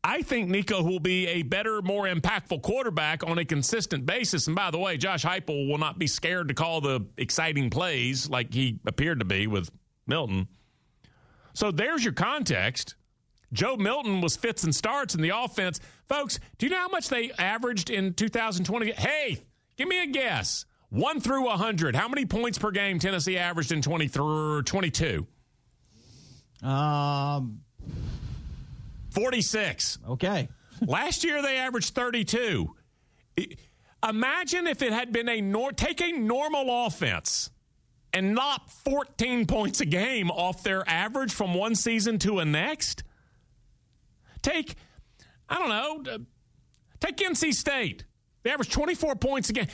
I 0.08 0.22
think 0.22 0.50
Nico 0.50 0.84
will 0.84 1.00
be 1.00 1.26
a 1.26 1.42
better, 1.42 1.82
more 1.82 2.06
impactful 2.06 2.62
quarterback 2.62 3.24
on 3.26 3.40
a 3.40 3.44
consistent 3.44 4.06
basis. 4.06 4.46
And 4.46 4.56
by 4.56 4.70
the 4.70 4.78
way, 4.78 4.98
Josh 4.98 5.26
Heupel 5.26 5.68
will 5.68 5.80
not 5.80 5.98
be 5.98 6.06
scared 6.06 6.50
to 6.50 6.54
call 6.54 6.80
the 6.80 7.08
exciting 7.18 7.72
plays 7.72 8.30
like 8.30 8.54
he 8.54 8.80
appeared 8.86 9.18
to 9.18 9.26
be 9.26 9.48
with 9.48 9.72
Milton. 10.06 10.48
So 11.56 11.72
there's 11.72 12.04
your 12.04 12.14
context. 12.14 12.94
Joe 13.52 13.78
Milton 13.78 14.22
was 14.22 14.36
fits 14.36 14.64
and 14.64 14.76
starts 14.76 15.16
in 15.16 15.22
the 15.22 15.32
offense. 15.36 15.80
Folks, 16.08 16.40
do 16.60 16.68
you 16.68 16.72
know 16.72 16.78
how 16.78 16.90
much 16.90 17.10
they 17.10 17.32
averaged 17.32 17.90
in 17.90 18.14
2020? 18.14 18.92
Hey, 18.92 19.44
give 19.76 19.88
me 19.88 20.04
a 20.04 20.08
guess. 20.08 20.66
1 20.90 21.20
through 21.20 21.46
100. 21.46 21.96
How 21.96 22.08
many 22.08 22.28
points 22.28 22.60
per 22.60 22.70
game 22.70 23.00
Tennessee 23.00 23.40
averaged 23.40 23.72
in 23.72 23.82
23 23.82 24.62
22? 24.66 25.26
Um 26.62 27.65
46. 29.16 30.00
Okay. 30.10 30.50
Last 30.82 31.24
year 31.24 31.42
they 31.42 31.58
averaged 31.58 31.96
32. 31.96 32.76
Imagine 34.08 34.68
if 34.68 34.82
it 34.82 34.94
had 34.94 35.12
been 35.12 35.30
a 35.30 35.42
nor- 35.42 35.72
take 35.72 36.02
a 36.02 36.12
normal 36.12 36.86
offense 36.86 37.50
and 38.14 38.36
not 38.36 38.70
14 38.70 39.46
points 39.48 39.82
a 39.82 39.86
game 39.86 40.30
off 40.30 40.64
their 40.64 40.88
average 40.88 41.34
from 41.34 41.54
one 41.54 41.76
season 41.76 42.20
to 42.20 42.40
a 42.40 42.46
next? 42.46 43.04
Take, 44.42 44.76
I 45.50 45.58
don't 45.58 45.70
know, 46.08 46.18
take 47.00 47.18
NC 47.18 47.54
State. 47.54 48.04
They 48.44 48.52
average 48.52 48.70
24 48.70 49.16
points 49.16 49.50
a 49.50 49.54
game. 49.54 49.68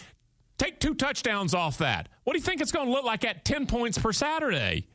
Take 0.58 0.80
two 0.80 0.94
touchdowns 0.94 1.54
off 1.54 1.80
that. 1.80 2.08
What 2.24 2.34
do 2.34 2.40
you 2.40 2.46
think 2.46 2.62
it's 2.62 2.72
going 2.72 2.86
to 2.86 2.92
look 2.92 3.04
like 3.04 3.26
at 3.26 3.44
10 3.44 3.66
points 3.66 3.98
per 3.98 4.14
Saturday? 4.14 4.88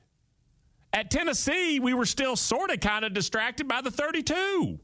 At 0.96 1.10
Tennessee, 1.10 1.78
we 1.78 1.92
were 1.92 2.06
still 2.06 2.36
sort 2.36 2.70
of 2.70 2.80
kind 2.80 3.04
of 3.04 3.12
distracted 3.12 3.68
by 3.68 3.82
the 3.82 3.90
32. 3.90 4.80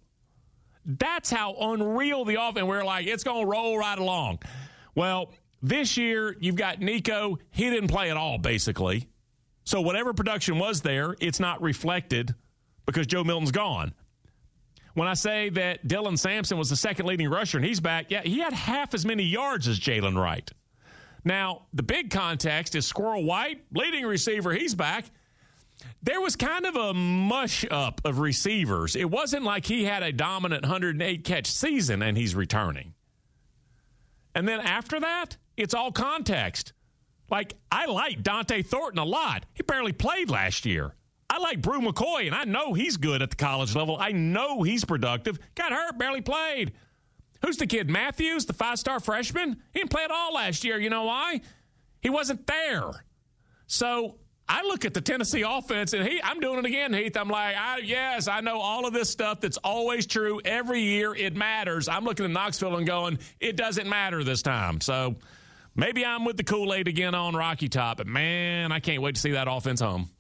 That's 0.85 1.31
how 1.31 1.55
unreal 1.59 2.27
the 2.27 2.35
offense. 2.35 2.67
We're 2.67 2.85
like, 2.85 3.07
it's 3.07 3.25
going 3.25 3.47
to 3.47 3.51
roll 3.51 3.79
right 3.79 3.99
along. 3.99 4.41
Well, 4.95 5.33
this 5.63 5.97
year, 5.97 6.37
you've 6.39 6.57
got 6.57 6.81
Nico. 6.81 7.39
He 7.51 7.71
didn't 7.71 7.89
play 7.89 8.11
at 8.11 8.19
all, 8.19 8.37
basically. 8.37 9.09
So 9.65 9.81
whatever 9.81 10.13
production 10.13 10.59
was 10.59 10.83
there, 10.83 11.17
it's 11.19 11.41
not 11.41 11.63
reflected 11.63 12.35
because 12.85 13.07
Joe 13.07 13.25
Milton's 13.25 13.51
gone. 13.51 13.95
When 14.93 15.09
I 15.09 15.15
say 15.15 15.49
that 15.49 15.87
Dylan 15.89 16.19
Sampson 16.19 16.59
was 16.59 16.69
the 16.69 16.77
second 16.77 17.07
leading 17.07 17.31
rusher 17.31 17.57
and 17.57 17.67
he's 17.67 17.81
back, 17.81 18.11
yeah, 18.11 18.21
he 18.21 18.39
had 18.39 18.53
half 18.53 18.93
as 18.93 19.07
many 19.07 19.23
yards 19.23 19.67
as 19.67 19.81
Jaylen 19.81 20.21
Wright. 20.21 20.51
Now, 21.25 21.63
the 21.73 21.83
big 21.83 22.11
context 22.11 22.75
is 22.75 22.87
Squirrel 22.87 23.25
White, 23.25 23.65
leading 23.75 24.05
receiver, 24.05 24.53
he's 24.53 24.75
back. 24.75 25.07
There 26.03 26.21
was 26.21 26.37
kind 26.37 26.67
of 26.67 26.77
a 26.77 26.95
mush 26.95 27.65
up 27.71 28.01
of 28.05 28.19
receivers. 28.19 28.97
It 28.97 29.11
wasn't 29.11 29.45
like 29.45 29.67
he 29.67 29.85
had 29.85 30.03
a 30.03 30.13
dominant 30.13 30.63
108 30.63 31.25
catch 31.25 31.47
season 31.47 32.03
and 32.03 32.17
he's 32.17 32.35
returning. 32.35 32.95
And 34.35 34.49
then 34.49 34.61
after 34.61 34.99
that, 35.01 35.37
it's 35.57 35.75
all 35.75 35.93
context. 35.93 36.73
Like, 37.31 37.55
I 37.71 37.87
like 37.87 38.23
Dont'e 38.23 38.65
Thornton 38.67 38.99
a 38.99 39.05
lot. 39.05 39.47
He 39.55 39.63
barely 39.63 39.93
played 39.93 40.31
last 40.31 40.67
year. 40.67 40.95
I 41.31 41.39
like 41.39 41.63
Bru 41.63 41.81
McCoy, 41.81 42.27
and 42.27 42.35
I 42.35 42.45
know 42.45 42.75
he's 42.75 42.99
good 42.99 43.23
at 43.23 43.31
the 43.31 43.37
college 43.37 43.75
level. 43.75 43.97
I 43.99 44.13
know 44.13 44.63
he's 44.63 44.85
productive. 44.85 45.39
Got 45.55 45.73
hurt, 45.73 45.99
barely 45.99 46.21
played. 46.21 46.73
Who's 47.43 47.57
the 47.57 47.67
kid? 47.67 47.89
Matthews, 47.89 48.45
the 48.45 48.53
five 48.53 48.79
star 48.79 49.01
freshman? 49.01 49.63
He 49.73 49.81
didn't 49.81 49.91
play 49.91 50.05
at 50.05 50.11
all 50.11 50.35
last 50.35 50.63
year. 50.63 50.79
You 50.79 50.91
know 50.91 51.05
why? 51.05 51.41
He 52.01 52.11
wasn't 52.11 52.47
there. 52.47 53.05
So 53.67 54.17
I 54.53 54.65
look 54.65 54.85
at 54.85 54.93
the 54.93 55.01
Tennessee 55.01 55.45
offense, 55.49 55.95
and 55.95 56.07
he, 56.07 56.21
I'm 56.23 56.39
doing 56.39 56.59
it 56.59 56.67
again, 56.67 56.93
Heath. 56.93 57.17
I'm 57.17 57.29
like, 57.29 57.57
I, 57.57 57.79
yes, 57.79 58.29
I 58.29 58.43
know 58.43 58.59
all 58.59 58.87
of 58.87 58.93
this 58.93 59.09
stuff 59.09 59.41
that's 59.41 59.57
always 59.57 60.07
true 60.07 60.43
every 60.45 60.83
year. 60.83 61.15
It 61.15 61.35
matters. 61.35 61.89
I'm 61.89 62.05
looking 62.05 62.27
at 62.27 62.31
Knoxville 62.33 62.77
and 62.77 62.87
going, 62.87 63.19
it 63.41 63.57
doesn't 63.57 63.89
matter 63.89 64.23
this 64.23 64.43
time. 64.43 64.83
So 64.83 65.17
maybe 65.75 66.05
I'm 66.05 66.27
with 66.27 66.37
the 66.37 66.45
Kool 66.45 66.75
Aid 66.75 66.87
again 66.87 67.15
on 67.15 67.35
Rocky 67.35 67.71
Top, 67.71 67.97
but 67.97 68.07
man, 68.07 68.73
I 68.73 68.81
can't 68.81 69.01
wait 69.01 69.15
to 69.15 69.21
see 69.23 69.31
that 69.31 69.49
offense 69.51 69.81
home. 69.81 70.11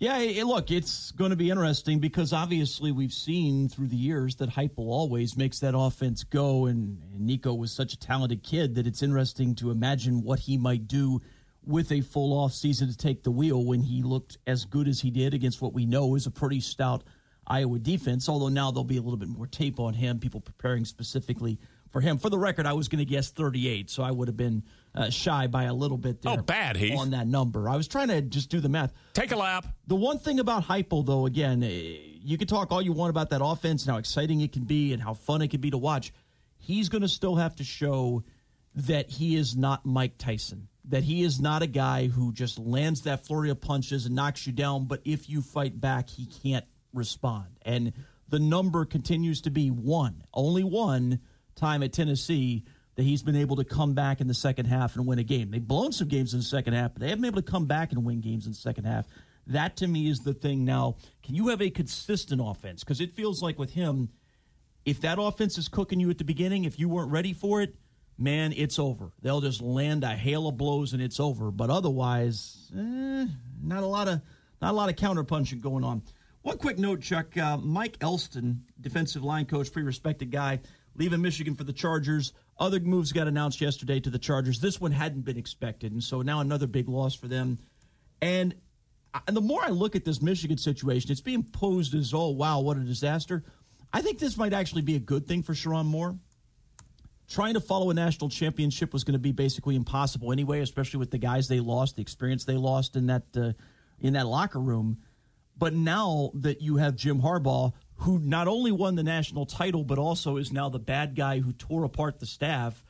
Yeah, 0.00 0.42
look, 0.44 0.72
it's 0.72 1.12
going 1.12 1.30
to 1.30 1.36
be 1.36 1.50
interesting 1.50 2.00
because 2.00 2.32
obviously 2.32 2.90
we've 2.90 3.12
seen 3.12 3.68
through 3.68 3.88
the 3.88 3.96
years 3.96 4.34
that 4.36 4.50
Heupel 4.50 4.88
always 4.88 5.36
makes 5.36 5.60
that 5.60 5.76
offense 5.76 6.24
go, 6.24 6.66
and, 6.66 7.00
and 7.14 7.20
Nico 7.20 7.54
was 7.54 7.70
such 7.72 7.92
a 7.92 7.98
talented 7.98 8.42
kid 8.42 8.74
that 8.74 8.88
it's 8.88 9.04
interesting 9.04 9.54
to 9.56 9.70
imagine 9.70 10.24
what 10.24 10.40
he 10.40 10.58
might 10.58 10.88
do 10.88 11.20
with 11.68 11.92
a 11.92 12.00
full 12.00 12.32
off 12.32 12.52
season 12.52 12.88
to 12.88 12.96
take 12.96 13.22
the 13.22 13.30
wheel 13.30 13.62
when 13.64 13.82
he 13.82 14.02
looked 14.02 14.38
as 14.46 14.64
good 14.64 14.88
as 14.88 15.00
he 15.00 15.10
did 15.10 15.34
against 15.34 15.60
what 15.60 15.74
we 15.74 15.84
know 15.84 16.14
is 16.14 16.26
a 16.26 16.30
pretty 16.30 16.60
stout 16.60 17.04
Iowa 17.46 17.78
defense. 17.78 18.28
Although 18.28 18.48
now 18.48 18.70
there'll 18.70 18.84
be 18.84 18.96
a 18.96 19.02
little 19.02 19.18
bit 19.18 19.28
more 19.28 19.46
tape 19.46 19.78
on 19.78 19.92
him, 19.92 20.18
people 20.18 20.40
preparing 20.40 20.86
specifically 20.86 21.58
for 21.90 22.00
him. 22.00 22.18
For 22.18 22.30
the 22.30 22.38
record, 22.38 22.66
I 22.66 22.72
was 22.72 22.88
going 22.88 23.00
to 23.00 23.04
guess 23.04 23.30
38, 23.30 23.90
so 23.90 24.02
I 24.02 24.10
would 24.10 24.28
have 24.28 24.36
been 24.36 24.62
uh, 24.94 25.10
shy 25.10 25.46
by 25.46 25.64
a 25.64 25.74
little 25.74 25.98
bit 25.98 26.22
there. 26.22 26.34
Oh, 26.38 26.42
bad, 26.42 26.76
Heath. 26.76 26.98
On 26.98 27.10
that 27.10 27.26
number. 27.26 27.68
I 27.68 27.76
was 27.76 27.86
trying 27.86 28.08
to 28.08 28.22
just 28.22 28.48
do 28.48 28.60
the 28.60 28.68
math. 28.68 28.92
Take 29.12 29.32
a 29.32 29.36
lap. 29.36 29.66
The 29.86 29.96
one 29.96 30.18
thing 30.18 30.40
about 30.40 30.64
Heupel, 30.64 31.04
though, 31.04 31.26
again, 31.26 31.62
eh, 31.62 31.96
you 32.22 32.38
can 32.38 32.48
talk 32.48 32.72
all 32.72 32.82
you 32.82 32.92
want 32.92 33.10
about 33.10 33.30
that 33.30 33.42
offense 33.42 33.84
and 33.84 33.92
how 33.92 33.98
exciting 33.98 34.40
it 34.40 34.52
can 34.52 34.64
be 34.64 34.92
and 34.92 35.02
how 35.02 35.14
fun 35.14 35.42
it 35.42 35.50
can 35.50 35.60
be 35.60 35.70
to 35.70 35.78
watch. 35.78 36.12
He's 36.56 36.88
going 36.88 37.02
to 37.02 37.08
still 37.08 37.36
have 37.36 37.56
to 37.56 37.64
show 37.64 38.24
that 38.74 39.10
he 39.10 39.36
is 39.36 39.56
not 39.56 39.84
Mike 39.84 40.18
Tyson, 40.18 40.68
that 40.88 41.04
he 41.04 41.22
is 41.22 41.40
not 41.40 41.62
a 41.62 41.66
guy 41.66 42.08
who 42.08 42.32
just 42.32 42.58
lands 42.58 43.02
that 43.02 43.26
flurry 43.26 43.50
of 43.50 43.60
punches 43.60 44.06
and 44.06 44.14
knocks 44.14 44.46
you 44.46 44.52
down, 44.52 44.86
but 44.86 45.00
if 45.04 45.28
you 45.28 45.42
fight 45.42 45.78
back, 45.78 46.08
he 46.08 46.26
can't 46.26 46.64
respond. 46.92 47.46
And 47.62 47.92
the 48.28 48.38
number 48.38 48.84
continues 48.84 49.42
to 49.42 49.50
be 49.50 49.70
one, 49.70 50.24
only 50.32 50.64
one 50.64 51.20
time 51.56 51.82
at 51.82 51.92
Tennessee 51.92 52.64
that 52.96 53.02
he's 53.02 53.22
been 53.22 53.36
able 53.36 53.56
to 53.56 53.64
come 53.64 53.94
back 53.94 54.20
in 54.20 54.26
the 54.26 54.34
second 54.34 54.66
half 54.66 54.96
and 54.96 55.06
win 55.06 55.18
a 55.18 55.24
game. 55.24 55.50
They've 55.50 55.66
blown 55.66 55.92
some 55.92 56.08
games 56.08 56.32
in 56.32 56.40
the 56.40 56.44
second 56.44 56.72
half, 56.72 56.94
but 56.94 57.00
they 57.00 57.08
haven't 57.08 57.22
been 57.22 57.32
able 57.32 57.42
to 57.42 57.50
come 57.50 57.66
back 57.66 57.92
and 57.92 58.04
win 58.04 58.20
games 58.20 58.46
in 58.46 58.52
the 58.52 58.58
second 58.58 58.84
half. 58.84 59.06
That 59.46 59.76
to 59.78 59.86
me 59.86 60.08
is 60.08 60.20
the 60.20 60.34
thing 60.34 60.64
now. 60.64 60.96
Can 61.22 61.34
you 61.34 61.48
have 61.48 61.62
a 61.62 61.70
consistent 61.70 62.40
offense? 62.44 62.82
Because 62.82 63.00
it 63.00 63.14
feels 63.14 63.42
like 63.42 63.58
with 63.58 63.70
him, 63.70 64.08
if 64.84 65.00
that 65.02 65.18
offense 65.20 65.58
is 65.58 65.68
cooking 65.68 66.00
you 66.00 66.10
at 66.10 66.18
the 66.18 66.24
beginning, 66.24 66.64
if 66.64 66.78
you 66.78 66.88
weren't 66.88 67.12
ready 67.12 67.32
for 67.32 67.62
it, 67.62 67.74
man, 68.18 68.52
it's 68.56 68.78
over. 68.78 69.12
They'll 69.22 69.40
just 69.40 69.62
land 69.62 70.04
a 70.04 70.08
hail 70.08 70.48
of 70.48 70.56
blows 70.56 70.92
and 70.92 71.00
it's 71.00 71.20
over. 71.20 71.50
But 71.50 71.70
otherwise, 71.70 72.70
eh, 72.76 73.26
not 73.62 73.82
a 73.82 73.86
lot 73.86 74.08
of 74.08 74.20
not 74.60 74.72
a 74.72 74.76
lot 74.76 74.90
of 74.90 74.96
counterpunching 74.96 75.60
going 75.60 75.84
on. 75.84 76.02
One 76.42 76.58
quick 76.58 76.78
note, 76.78 77.00
Chuck. 77.00 77.36
Uh, 77.36 77.56
Mike 77.58 77.96
Elston, 78.00 78.64
defensive 78.80 79.22
line 79.22 79.46
coach, 79.46 79.72
pretty 79.72 79.86
respected 79.86 80.30
guy, 80.30 80.60
leaving 80.96 81.22
Michigan 81.22 81.54
for 81.54 81.64
the 81.64 81.72
Chargers. 81.72 82.32
Other 82.58 82.80
moves 82.80 83.12
got 83.12 83.28
announced 83.28 83.60
yesterday 83.60 84.00
to 84.00 84.10
the 84.10 84.18
Chargers. 84.18 84.60
This 84.60 84.80
one 84.80 84.90
hadn't 84.90 85.22
been 85.22 85.36
expected, 85.36 85.92
and 85.92 86.02
so 86.02 86.22
now 86.22 86.40
another 86.40 86.66
big 86.66 86.88
loss 86.88 87.14
for 87.14 87.28
them. 87.28 87.58
And 88.20 88.54
and 89.26 89.36
the 89.36 89.40
more 89.40 89.62
I 89.64 89.68
look 89.68 89.96
at 89.96 90.04
this 90.04 90.20
Michigan 90.20 90.58
situation, 90.58 91.10
it's 91.10 91.20
being 91.20 91.42
posed 91.42 91.94
as, 91.94 92.12
oh, 92.12 92.28
wow, 92.28 92.60
what 92.60 92.76
a 92.76 92.80
disaster. 92.80 93.42
I 93.92 94.02
think 94.02 94.18
this 94.18 94.36
might 94.36 94.52
actually 94.52 94.82
be 94.82 94.96
a 94.96 95.00
good 95.00 95.26
thing 95.26 95.42
for 95.42 95.54
Sherrone 95.54 95.86
Moore. 95.86 96.18
Trying 97.28 97.54
to 97.54 97.60
follow 97.60 97.90
a 97.90 97.94
national 97.94 98.30
championship 98.30 98.92
was 98.92 99.04
going 99.04 99.12
to 99.12 99.18
be 99.18 99.32
basically 99.32 99.76
impossible 99.76 100.32
anyway, 100.32 100.60
especially 100.60 100.98
with 100.98 101.10
the 101.10 101.18
guys 101.18 101.46
they 101.46 101.60
lost, 101.60 101.96
the 101.96 102.02
experience 102.02 102.44
they 102.44 102.56
lost 102.56 102.96
in 102.96 103.06
that 103.06 103.24
uh, 103.36 103.52
in 104.00 104.14
that 104.14 104.26
locker 104.26 104.60
room. 104.60 104.98
But 105.56 105.74
now 105.74 106.30
that 106.34 106.62
you 106.62 106.76
have 106.76 106.96
Jim 106.96 107.20
Harbaugh, 107.20 107.72
who 107.96 108.18
not 108.18 108.48
only 108.48 108.72
won 108.72 108.94
the 108.94 109.02
national 109.02 109.44
title, 109.44 109.84
but 109.84 109.98
also 109.98 110.36
is 110.36 110.52
now 110.52 110.68
the 110.68 110.78
bad 110.78 111.16
guy 111.16 111.40
who 111.40 111.52
tore 111.52 111.84
apart 111.84 112.20
the 112.20 112.26
staff, 112.26 112.82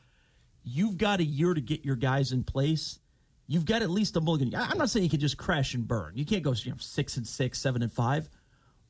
you've 0.63 0.97
got 0.97 1.19
a 1.19 1.23
year 1.23 1.53
to 1.53 1.61
get 1.61 1.83
your 1.83 1.95
guys 1.95 2.31
in 2.31 2.43
place. 2.43 2.99
You've 3.47 3.65
got 3.65 3.81
at 3.81 3.89
least 3.89 4.15
a 4.15 4.21
mulligan. 4.21 4.53
I'm 4.55 4.77
not 4.77 4.91
saying 4.91 5.03
you 5.03 5.09
can 5.09 5.19
just 5.19 5.37
crash 5.37 5.73
and 5.73 5.87
burn. 5.87 6.13
You 6.15 6.25
can't 6.25 6.43
go 6.43 6.53
you 6.53 6.71
know, 6.71 6.77
six 6.79 7.17
and 7.17 7.25
six, 7.27 7.57
seven 7.57 7.81
and 7.81 7.91
five. 7.91 8.29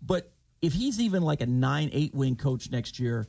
But 0.02 0.32
if 0.62 0.74
he's 0.74 1.00
even 1.00 1.24
like 1.24 1.40
a 1.40 1.46
nine, 1.46 1.90
eight 1.94 2.14
win 2.14 2.36
coach 2.36 2.70
next 2.70 3.00
year, 3.00 3.28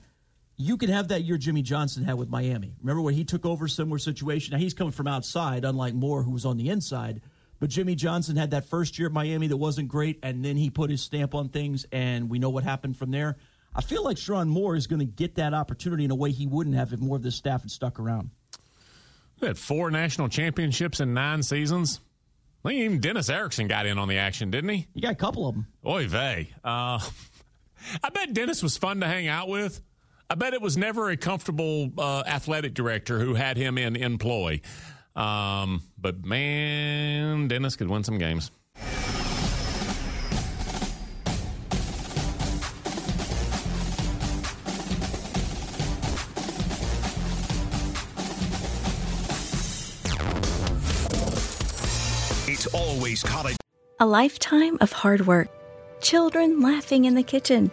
you 0.61 0.77
could 0.77 0.91
have 0.91 1.09
that 1.09 1.23
year 1.23 1.39
Jimmy 1.39 1.63
Johnson 1.63 2.05
had 2.05 2.15
with 2.15 2.29
Miami. 2.29 2.75
Remember 2.83 3.01
when 3.01 3.15
he 3.15 3.25
took 3.25 3.47
over 3.47 3.67
similar 3.67 3.99
situation? 3.99 4.53
Now 4.53 4.59
he's 4.59 4.75
coming 4.75 4.93
from 4.93 5.07
outside, 5.07 5.65
unlike 5.65 5.95
Moore, 5.95 6.23
who 6.23 6.31
was 6.31 6.45
on 6.45 6.59
the 6.59 6.69
inside. 6.69 7.23
But 7.61 7.71
Jimmy 7.71 7.95
Johnson 7.95 8.37
had 8.37 8.51
that 8.51 8.67
first 8.67 8.99
year 8.99 9.09
at 9.09 9.13
Miami 9.13 9.47
that 9.47 9.57
wasn't 9.57 9.89
great, 9.89 10.19
and 10.23 10.45
then 10.45 10.57
he 10.57 10.69
put 10.69 10.91
his 10.91 11.03
stamp 11.03 11.35
on 11.35 11.49
things, 11.49 11.87
and 11.93 12.29
we 12.29 12.39
know 12.39 12.51
what 12.51 12.65
happened 12.65 12.99
from 12.99 13.11
there. 13.11 13.37
I 13.75 13.81
feel 13.81 14.05
like 14.05 14.19
Sherrone 14.19 14.49
Moore 14.49 14.77
is 14.77 14.87
going 14.87 15.01
to 15.01 15.07
get 15.07 15.37
that 15.37 15.55
opportunity 15.55 16.05
in 16.05 16.11
a 16.11 16.15
way 16.15 16.31
he 16.31 16.47
wouldn't 16.47 16.77
have 16.77 16.93
if 16.93 17.01
more 17.01 17.17
of 17.17 17.23
this 17.23 17.37
staff 17.37 17.63
had 17.63 17.71
stuck 17.71 17.99
around. 17.99 18.31
We 19.41 19.49
had 19.49 19.59
four 19.59 19.91
national 19.91 20.29
championships 20.29 21.01
in 21.01 21.15
nine 21.15 21.43
seasons. 21.43 22.01
I 22.65 22.69
think 22.69 22.81
even 22.81 23.01
Dennis 23.01 23.31
Erickson 23.31 23.69
got 23.69 23.87
in 23.87 23.97
on 23.97 24.09
the 24.09 24.19
action, 24.19 24.51
didn't 24.51 24.71
he? 24.71 24.89
You 24.93 25.01
got 25.01 25.13
a 25.13 25.17
couple 25.17 25.49
of 25.49 25.55
them. 25.55 25.67
Oy 25.87 26.07
vey. 26.07 26.51
Uh, 26.63 27.01
I 28.03 28.11
bet 28.11 28.35
Dennis 28.35 28.63
was 28.63 28.77
fun 28.77 29.01
to 29.01 29.07
hang 29.07 29.29
out 29.29 29.49
with. 29.49 29.81
I 30.33 30.37
bet 30.37 30.55
it 30.55 30.63
was 30.63 30.77
never 30.77 31.11
a 31.11 31.17
comfortable 31.17 31.91
uh, 31.99 32.23
athletic 32.25 32.73
director 32.73 33.19
who 33.19 33.35
had 33.35 33.57
him 33.57 33.77
in 33.77 33.97
employ. 33.97 34.61
Um, 35.17 35.83
but 35.99 36.25
man, 36.25 37.49
Dennis 37.49 37.75
could 37.75 37.89
win 37.89 38.05
some 38.05 38.17
games. 38.17 38.53
It's 52.47 52.69
always 52.73 53.25
college. 53.25 53.57
A 53.99 54.07
lifetime 54.07 54.79
of 54.81 54.93
hard 54.93 55.27
work, 55.27 55.49
children 56.01 56.61
laughing 56.61 57.07
in 57.07 57.17
the 57.17 57.25
kitchen, 57.25 57.73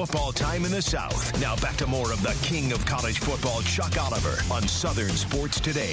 Football 0.00 0.32
time 0.32 0.64
in 0.64 0.70
the 0.70 0.80
South. 0.80 1.38
Now 1.42 1.56
back 1.56 1.76
to 1.76 1.86
more 1.86 2.10
of 2.10 2.22
the 2.22 2.34
king 2.42 2.72
of 2.72 2.86
college 2.86 3.18
football, 3.18 3.60
Chuck 3.60 3.98
Oliver, 4.02 4.38
on 4.50 4.66
Southern 4.66 5.10
Sports 5.10 5.60
Today. 5.60 5.92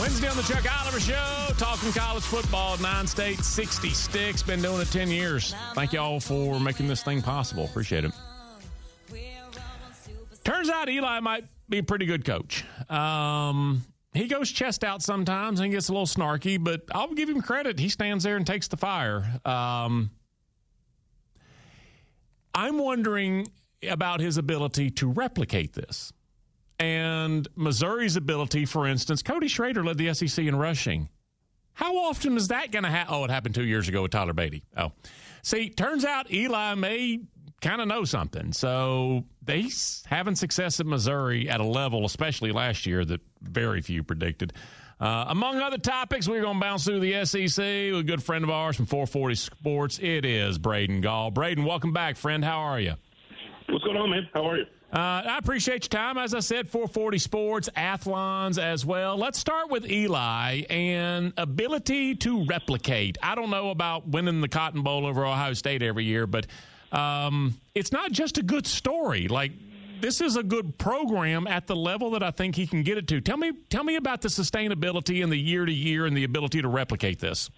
Wednesday 0.00 0.28
on 0.28 0.36
the 0.36 0.44
Chuck 0.44 0.64
Oliver 0.80 1.00
Show, 1.00 1.48
talking 1.58 1.90
college 1.90 2.22
football, 2.22 2.78
nine 2.78 3.08
states, 3.08 3.48
60 3.48 3.88
sticks. 3.88 4.40
Been 4.40 4.62
doing 4.62 4.82
it 4.82 4.92
10 4.92 5.08
years. 5.08 5.52
Thank 5.74 5.92
you 5.92 5.98
all 5.98 6.20
for 6.20 6.60
making 6.60 6.86
this 6.86 7.02
thing 7.02 7.20
possible. 7.20 7.64
Appreciate 7.64 8.04
it. 8.04 8.12
Turns 10.44 10.70
out 10.70 10.88
Eli 10.88 11.18
might 11.18 11.44
be 11.68 11.78
a 11.78 11.82
pretty 11.82 12.06
good 12.06 12.24
coach. 12.24 12.64
Um, 12.88 13.84
he 14.12 14.28
goes 14.28 14.48
chest 14.48 14.84
out 14.84 15.02
sometimes 15.02 15.58
and 15.58 15.72
gets 15.72 15.88
a 15.88 15.92
little 15.92 16.06
snarky, 16.06 16.62
but 16.62 16.82
I'll 16.92 17.12
give 17.14 17.28
him 17.28 17.42
credit. 17.42 17.80
He 17.80 17.88
stands 17.88 18.22
there 18.22 18.36
and 18.36 18.46
takes 18.46 18.68
the 18.68 18.76
fire. 18.76 19.40
Um, 19.44 20.12
I'm 22.54 22.78
wondering 22.78 23.48
about 23.88 24.20
his 24.20 24.36
ability 24.38 24.90
to 24.90 25.10
replicate 25.10 25.72
this. 25.72 26.12
And 26.78 27.46
Missouri's 27.56 28.16
ability, 28.16 28.64
for 28.64 28.86
instance, 28.86 29.22
Cody 29.22 29.48
Schrader 29.48 29.84
led 29.84 29.98
the 29.98 30.12
SEC 30.14 30.44
in 30.44 30.56
rushing. 30.56 31.08
How 31.74 31.96
often 31.96 32.36
is 32.36 32.48
that 32.48 32.70
going 32.70 32.84
to 32.84 32.90
happen? 32.90 33.14
Oh, 33.14 33.24
it 33.24 33.30
happened 33.30 33.54
two 33.54 33.64
years 33.64 33.88
ago 33.88 34.02
with 34.02 34.12
Tyler 34.12 34.32
Badie. 34.32 34.62
Oh, 34.76 34.92
see, 35.42 35.70
turns 35.70 36.04
out 36.04 36.32
Eli 36.32 36.74
may 36.74 37.20
kind 37.60 37.80
of 37.80 37.88
know 37.88 38.04
something. 38.04 38.52
So 38.52 39.24
he's 39.46 40.04
having 40.06 40.36
success 40.36 40.78
at 40.78 40.86
Missouri 40.86 41.48
at 41.48 41.60
a 41.60 41.64
level, 41.64 42.04
especially 42.04 42.52
last 42.52 42.86
year, 42.86 43.04
that 43.04 43.20
very 43.42 43.80
few 43.80 44.02
predicted. 44.02 44.52
Uh, 45.00 45.26
among 45.28 45.60
other 45.60 45.78
topics, 45.78 46.28
we're 46.28 46.40
going 46.40 46.54
to 46.54 46.60
bounce 46.60 46.84
through 46.84 47.00
the 47.00 47.24
SEC 47.24 47.58
with 47.92 48.00
a 48.00 48.04
good 48.04 48.22
friend 48.22 48.44
of 48.44 48.50
ours 48.50 48.76
from 48.76 48.86
440 48.86 49.34
Sports. 49.34 49.98
It 50.00 50.24
is 50.24 50.58
Braden 50.58 51.00
Gall. 51.00 51.30
Braden, 51.30 51.64
welcome 51.64 51.92
back, 51.92 52.16
friend. 52.16 52.44
How 52.44 52.60
are 52.60 52.80
you? 52.80 52.94
What's 53.68 53.84
going 53.84 53.96
on, 53.96 54.10
man? 54.10 54.28
How 54.32 54.48
are 54.48 54.58
you? 54.58 54.66
Uh, 54.92 55.22
I 55.26 55.38
appreciate 55.38 55.82
your 55.84 56.00
time. 56.00 56.16
As 56.16 56.34
I 56.34 56.38
said, 56.38 56.68
440 56.68 57.18
Sports, 57.18 57.68
Athlons 57.74 58.58
as 58.58 58.86
well. 58.86 59.16
Let's 59.16 59.40
start 59.40 59.68
with 59.68 59.90
Eli 59.90 60.62
and 60.70 61.32
ability 61.36 62.14
to 62.16 62.44
replicate. 62.46 63.18
I 63.20 63.34
don't 63.34 63.50
know 63.50 63.70
about 63.70 64.06
winning 64.06 64.40
the 64.40 64.48
Cotton 64.48 64.82
Bowl 64.82 65.04
over 65.04 65.26
Ohio 65.26 65.54
State 65.54 65.82
every 65.82 66.04
year, 66.04 66.28
but 66.28 66.46
um, 66.92 67.58
it's 67.74 67.90
not 67.90 68.12
just 68.12 68.38
a 68.38 68.42
good 68.44 68.68
story. 68.68 69.26
Like, 69.26 69.50
this 70.04 70.20
is 70.20 70.36
a 70.36 70.42
good 70.42 70.76
program 70.76 71.46
at 71.46 71.66
the 71.66 71.74
level 71.74 72.10
that 72.10 72.22
I 72.22 72.30
think 72.30 72.54
he 72.54 72.66
can 72.66 72.82
get 72.82 72.98
it 72.98 73.08
to. 73.08 73.22
Tell 73.22 73.38
me, 73.38 73.52
tell 73.70 73.84
me 73.84 73.96
about 73.96 74.20
the 74.20 74.28
sustainability 74.28 75.22
and 75.22 75.32
the 75.32 75.38
year 75.38 75.64
to 75.64 75.72
year 75.72 76.04
and 76.04 76.14
the 76.14 76.24
ability 76.24 76.60
to 76.60 76.68
replicate 76.68 77.20
this. 77.20 77.48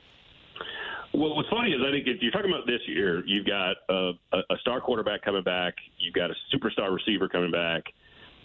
Well, 1.12 1.34
what's 1.34 1.48
funny 1.48 1.72
is 1.72 1.80
I 1.84 1.90
think 1.90 2.06
if 2.06 2.22
you're 2.22 2.30
talking 2.30 2.52
about 2.52 2.64
this 2.64 2.82
year, 2.86 3.24
you've 3.26 3.46
got 3.46 3.74
a, 3.88 4.12
a 4.32 4.56
star 4.60 4.80
quarterback 4.80 5.22
coming 5.22 5.42
back, 5.42 5.74
you've 5.98 6.14
got 6.14 6.30
a 6.30 6.34
superstar 6.54 6.94
receiver 6.94 7.28
coming 7.28 7.50
back, 7.50 7.82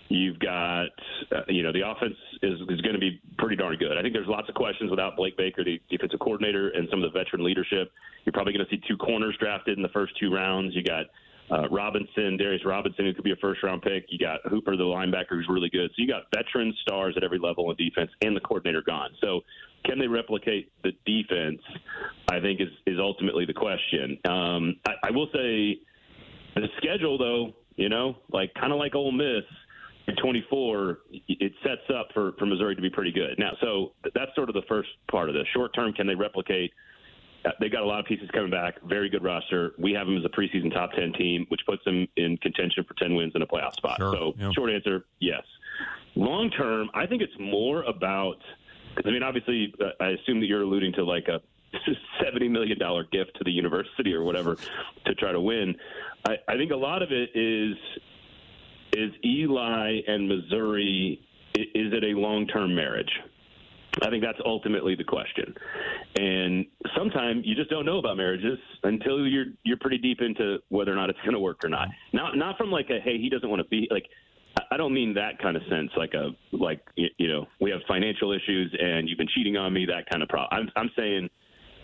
you've 0.10 0.40
got 0.40 0.90
uh, 1.32 1.42
you 1.48 1.62
know 1.62 1.72
the 1.72 1.88
offense 1.88 2.16
is 2.42 2.60
is 2.70 2.82
going 2.82 2.94
to 2.94 3.00
be 3.00 3.22
pretty 3.38 3.56
darn 3.56 3.78
good. 3.78 3.98
I 3.98 4.02
think 4.02 4.14
there's 4.14 4.28
lots 4.28 4.50
of 4.50 4.56
questions 4.56 4.90
without 4.90 5.16
Blake 5.16 5.38
Baker, 5.38 5.64
the 5.64 5.80
defensive 5.92 6.20
coordinator, 6.20 6.70
and 6.70 6.88
some 6.90 7.04
of 7.04 7.12
the 7.12 7.20
veteran 7.20 7.44
leadership. 7.44 7.92
You're 8.26 8.34
probably 8.34 8.54
going 8.54 8.66
to 8.66 8.76
see 8.76 8.82
two 8.88 8.98
corners 8.98 9.36
drafted 9.40 9.78
in 9.78 9.84
the 9.84 9.90
first 9.90 10.14
two 10.20 10.34
rounds. 10.34 10.76
You 10.76 10.84
got 10.84 11.06
uh, 11.52 11.68
Robinson, 11.70 12.38
Darius 12.38 12.64
Robinson, 12.66 13.06
who 13.06 13.14
could 13.14 13.24
be 13.24 13.32
a 13.32 13.38
first 13.42 13.62
round 13.64 13.82
pick. 13.82 14.06
You 14.10 14.18
got 14.18 14.40
Hooper, 14.50 14.78
the 14.78 14.84
linebacker, 14.84 15.30
who's 15.32 15.48
really 15.50 15.70
good. 15.70 15.90
So 15.90 15.96
you 15.98 16.08
got 16.08 16.24
veteran 16.34 16.74
stars 16.82 17.16
at 17.18 17.24
every 17.24 17.40
level 17.40 17.70
of 17.70 17.78
defense, 17.78 18.10
and 18.22 18.36
the 18.36 18.40
coordinator 18.40 18.82
gone. 18.82 19.10
So 19.20 19.42
can 19.86 20.00
they 20.00 20.08
replicate 20.08 20.72
the 20.84 20.92
defense? 21.06 21.62
I 22.32 22.40
think 22.40 22.62
is 22.62 22.70
is 22.86 22.98
ultimately 23.00 23.46
the 23.46 23.54
question. 23.54 24.18
Um, 24.26 24.76
I, 24.88 25.08
I 25.08 25.12
will 25.12 25.28
say 25.34 25.80
the 26.56 26.68
schedule, 26.78 27.18
though, 27.18 27.54
you 27.76 27.90
know, 27.90 28.16
like 28.32 28.54
kind 28.54 28.72
of 28.72 28.80
like 28.80 28.96
Ole 28.96 29.12
Miss. 29.12 29.44
In 30.08 30.16
24, 30.16 31.00
it 31.28 31.54
sets 31.64 31.88
up 31.96 32.08
for, 32.12 32.32
for 32.40 32.48
Missouri 32.48 32.76
to 32.76 32.82
be 32.82 32.90
pretty 32.90 33.12
good. 33.12 33.38
Now, 33.38 33.52
so 33.62 33.94
that's 34.16 34.34
sort 34.36 34.50
of 34.50 34.56
the 34.56 34.64
first 34.68 34.90
part 35.10 35.30
of 35.30 35.36
this. 35.36 35.46
Short 35.54 35.76
term, 35.76 35.94
can 35.94 36.08
they 36.08 36.16
replicate 36.16 36.74
they 37.60 37.70
got 37.70 37.82
a 37.82 37.86
lot 37.86 38.00
of 38.00 38.06
pieces 38.06 38.30
coming 38.32 38.52
back. 38.52 38.76
Very 38.84 39.10
good 39.10 39.24
roster. 39.24 39.72
We 39.78 39.94
have 39.94 40.08
them 40.08 40.18
as 40.18 40.26
a 40.26 40.30
preseason 40.30 40.74
top 40.74 40.92
ten 40.92 41.14
team, 41.14 41.46
which 41.50 41.62
puts 41.66 41.84
them 41.86 42.08
in 42.18 42.38
contention 42.38 42.84
for 42.88 42.94
ten 42.96 43.16
wins 43.16 43.34
in 43.36 43.42
a 43.42 43.48
playoff 43.48 43.74
spot. 43.74 43.98
Sure. 43.98 44.14
So, 44.14 44.34
yeah. 44.38 44.52
short 44.54 44.72
answer, 44.72 45.06
yes. 45.20 45.44
Long 46.16 46.50
term, 46.52 46.90
I 46.94 47.06
think 47.06 47.22
it's 47.22 47.38
more 47.40 47.84
about. 47.84 48.38
I 49.04 49.10
mean, 49.10 49.24
obviously, 49.24 49.74
uh, 49.80 50.04
I 50.04 50.10
assume 50.10 50.42
that 50.42 50.48
you're 50.48 50.64
alluding 50.64 50.94
to 50.94 51.04
like 51.04 51.28
a 51.30 51.40
seventy 52.24 52.50
million 52.50 52.78
dollar 52.78 53.06
gift 53.06 53.38
to 53.38 53.44
the 53.44 53.52
university 53.52 54.14
or 54.14 54.24
whatever 54.24 54.58
to 55.06 55.16
try 55.16 55.32
to 55.32 55.40
win. 55.40 55.76
I, 56.26 56.36
I 56.48 56.58
think 56.58 56.72
a 56.72 56.78
lot 56.78 57.02
of 57.02 57.12
it 57.12 57.30
is 57.34 57.78
is 58.94 59.12
Eli 59.24 60.02
and 60.08 60.28
Missouri. 60.28 61.26
Is 61.56 61.94
it 61.94 62.04
a 62.04 62.18
long 62.18 62.48
term 62.48 62.76
marriage? 62.76 63.12
I 64.02 64.10
think 64.10 64.24
that's 64.24 64.40
ultimately 64.46 64.96
the 64.96 65.04
question. 65.04 65.54
And 66.16 66.66
sometimes 66.98 67.44
you 67.46 67.56
just 67.56 67.70
don't 67.70 67.86
know 67.86 68.00
about 68.00 68.18
marriages 68.18 68.58
until 68.84 69.28
you're 69.28 69.46
you're 69.64 69.78
pretty 69.78 69.98
deep 69.98 70.22
into 70.22 70.58
whether 70.70 70.92
or 70.92 70.96
not 70.96 71.10
it's 71.10 71.20
going 71.20 71.34
to 71.34 71.40
work 71.40 71.64
or 71.64 71.70
not. 71.70 71.88
Not 72.14 72.36
not 72.36 72.58
from 72.58 72.72
like 72.72 72.90
a 72.90 73.00
hey 73.00 73.18
he 73.18 73.30
doesn't 73.30 73.50
want 73.50 73.62
to 73.62 73.68
be 73.68 73.88
like 73.92 74.06
I 74.72 74.78
don't 74.78 74.94
mean 74.94 75.14
that 75.14 75.40
kind 75.40 75.56
of 75.56 75.64
sense 75.70 75.92
like 75.96 76.14
a 76.14 76.32
like 76.52 76.82
you 76.96 77.28
know 77.28 77.46
we 77.60 77.70
have 77.72 77.82
financial 77.88 78.32
issues 78.32 78.76
and 78.80 79.08
you've 79.08 79.18
been 79.18 79.30
cheating 79.36 79.58
on 79.58 79.74
me 79.74 79.86
that 79.86 80.10
kind 80.10 80.24
of 80.24 80.30
problem. 80.30 80.50
I'm 80.52 80.84
I'm 80.84 80.92
saying 80.98 81.30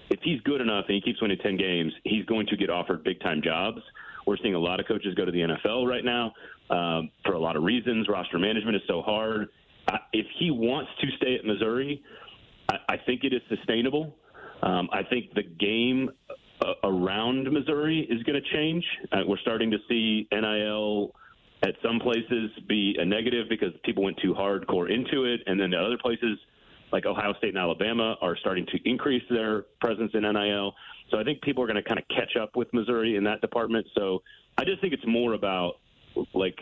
if 0.10 0.20
he's 0.24 0.42
good 0.42 0.62
enough 0.62 0.86
and 0.88 0.96
he 0.96 1.02
keeps 1.02 1.22
winning 1.22 1.38
10 1.38 1.58
games, 1.58 1.94
he's 2.04 2.26
going 2.26 2.48
to 2.48 2.58
get 2.58 2.70
offered 2.70 3.04
big 3.04 3.20
time 3.20 3.42
jobs. 3.44 3.82
We're 4.26 4.38
seeing 4.42 4.56
a 4.56 4.60
lot 4.60 4.80
of 4.80 4.88
coaches 4.88 5.14
go 5.16 5.26
to 5.26 5.32
the 5.32 5.40
NFL 5.40 5.88
right 5.88 6.04
now 6.04 6.34
um, 6.70 7.12
for 7.26 7.34
a 7.34 7.40
lot 7.40 7.56
of 7.56 7.64
reasons. 7.64 8.08
Roster 8.10 8.40
management 8.40 8.76
is 8.76 8.82
so 8.88 9.02
hard 9.02 9.50
if 10.14 10.26
he 10.40 10.52
wants 10.52 10.92
to 11.02 11.08
stay 11.18 11.36
at 11.36 11.46
Missouri, 11.46 12.04
I, 12.70 12.76
I 12.90 12.98
think 13.06 13.24
it 13.24 13.34
is 13.34 13.42
sustainable. 13.50 14.16
Um, 14.64 14.90
I 14.92 15.04
think 15.04 15.34
the 15.34 15.44
game 15.44 16.10
uh, 16.62 16.74
around 16.84 17.52
Missouri 17.52 18.08
is 18.10 18.24
going 18.24 18.42
to 18.42 18.50
change. 18.56 18.84
Uh, 19.12 19.22
we're 19.28 19.38
starting 19.38 19.72
to 19.72 19.78
see 19.88 20.28
NIL 20.32 21.14
at 21.64 21.76
some 21.84 22.00
places 22.00 22.52
be 22.68 22.96
a 23.00 23.06
negative 23.06 23.48
because 23.50 23.74
people 23.84 24.04
went 24.04 24.18
too 24.22 24.34
hardcore 24.34 24.92
into 24.92 25.26
it, 25.26 25.42
and 25.46 25.60
then 25.60 25.74
other 25.74 25.98
places 25.98 26.38
like 26.92 27.06
Ohio 27.06 27.34
State 27.38 27.50
and 27.50 27.58
Alabama 27.58 28.16
are 28.22 28.38
starting 28.38 28.66
to 28.68 28.90
increase 28.90 29.24
their 29.30 29.64
presence 29.82 30.12
in 30.14 30.22
NIL. 30.22 30.74
So 31.12 31.20
I 31.20 31.24
think 31.24 31.42
people 31.42 31.64
are 31.64 31.68
going 31.68 31.82
to 31.82 31.84
kind 31.84 32.00
of 32.00 32.08
catch 32.10 32.36
up 32.42 32.56
with 32.56 32.72
Missouri 32.74 33.16
in 33.16 33.24
that 33.26 33.42
department. 33.42 33.86
So 33.96 34.22
I 34.58 34.64
just 34.64 34.82
think 34.82 34.94
it's 34.94 35.06
more 35.06 35.34
about 35.34 35.80
like 36.34 36.58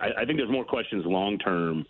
I, 0.00 0.22
I 0.22 0.24
think 0.24 0.38
there's 0.38 0.50
more 0.50 0.64
questions 0.64 1.04
long 1.06 1.38
term 1.38 1.84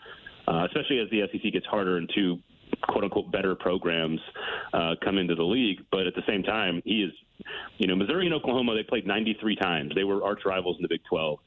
uh, 0.48 0.66
especially 0.66 1.00
as 1.00 1.10
the 1.10 1.22
SEC 1.32 1.52
gets 1.52 1.66
harder 1.66 1.96
and 1.96 2.10
two 2.14 2.38
quote 2.82 3.04
unquote 3.04 3.30
better 3.30 3.54
programs 3.54 4.20
uh, 4.72 4.94
come 5.02 5.18
into 5.18 5.34
the 5.34 5.42
league. 5.42 5.84
But 5.90 6.06
at 6.06 6.14
the 6.14 6.22
same 6.26 6.42
time, 6.42 6.82
he 6.84 7.02
is, 7.02 7.12
you 7.78 7.86
know, 7.86 7.96
Missouri 7.96 8.26
and 8.26 8.34
Oklahoma, 8.34 8.74
they 8.74 8.82
played 8.82 9.06
93 9.06 9.56
times. 9.56 9.92
They 9.94 10.04
were 10.04 10.24
arch 10.24 10.40
rivals 10.44 10.76
in 10.78 10.82
the 10.82 10.88
Big 10.88 11.02
12. 11.08 11.38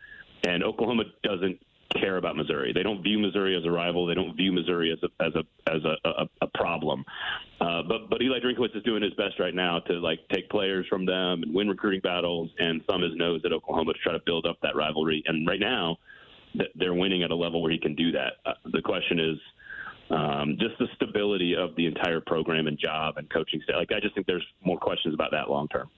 And 0.48 0.64
Oklahoma 0.64 1.04
doesn't 1.24 1.60
care 2.00 2.18
about 2.18 2.36
Missouri. 2.36 2.74
They 2.74 2.84
don't 2.84 3.02
view 3.02 3.18
Missouri 3.18 3.56
as 3.58 3.66
a 3.66 3.72
rival. 3.72 4.06
They 4.06 4.14
don't 4.14 4.36
view 4.36 4.52
Missouri 4.52 4.92
as 4.92 5.00
a 5.04 5.24
as 5.24 5.34
a 5.36 5.70
as 5.70 5.84
a, 5.84 6.10
a, 6.10 6.30
a 6.42 6.48
problem. 6.54 7.04
Uh, 7.60 7.82
but 7.88 8.10
but 8.10 8.22
Eli 8.22 8.40
Drinkwitz 8.40 8.76
is 8.76 8.84
doing 8.84 9.02
his 9.02 9.14
best 9.14 9.40
right 9.40 9.56
now 9.56 9.80
to 9.80 9.94
like 9.94 10.20
take 10.32 10.50
players 10.50 10.86
from 10.90 11.06
them 11.06 11.44
and 11.44 11.54
win 11.54 11.68
recruiting 11.68 12.02
battles 12.02 12.50
and 12.60 12.86
thumb 12.86 13.02
his 13.02 13.16
nose 13.16 13.42
at 13.46 13.52
Oklahoma 13.52 13.94
to 13.94 14.00
try 14.00 14.14
to 14.14 14.22
build 14.26 14.46
up 14.46 14.58
that 14.62 14.76
rivalry. 14.76 15.24
And 15.26 15.48
right 15.48 15.60
now, 15.60 15.98
they're 16.76 16.94
winning 16.94 17.24
at 17.24 17.32
a 17.32 17.36
level 17.36 17.62
where 17.62 17.72
he 17.72 17.78
can 17.78 17.96
do 17.96 18.12
that. 18.12 18.34
Uh, 18.46 18.54
the 18.72 18.82
question 18.82 19.20
is 19.20 19.38
um, 20.10 20.58
just 20.60 20.78
the 20.80 20.88
stability 20.96 21.56
of 21.56 21.76
the 21.76 21.86
entire 21.86 22.22
program 22.22 22.68
and 22.68 22.78
job 22.80 23.18
and 23.18 23.30
coaching 23.30 23.62
staff. 23.64 23.76
Like 23.78 23.92
I 23.92 24.00
just 24.00 24.16
think 24.16 24.28
there's 24.28 24.46
more 24.64 24.78
questions 24.78 25.14
about 25.14 25.32
that 25.32 25.50
long 25.50 25.68
term. 25.68 25.90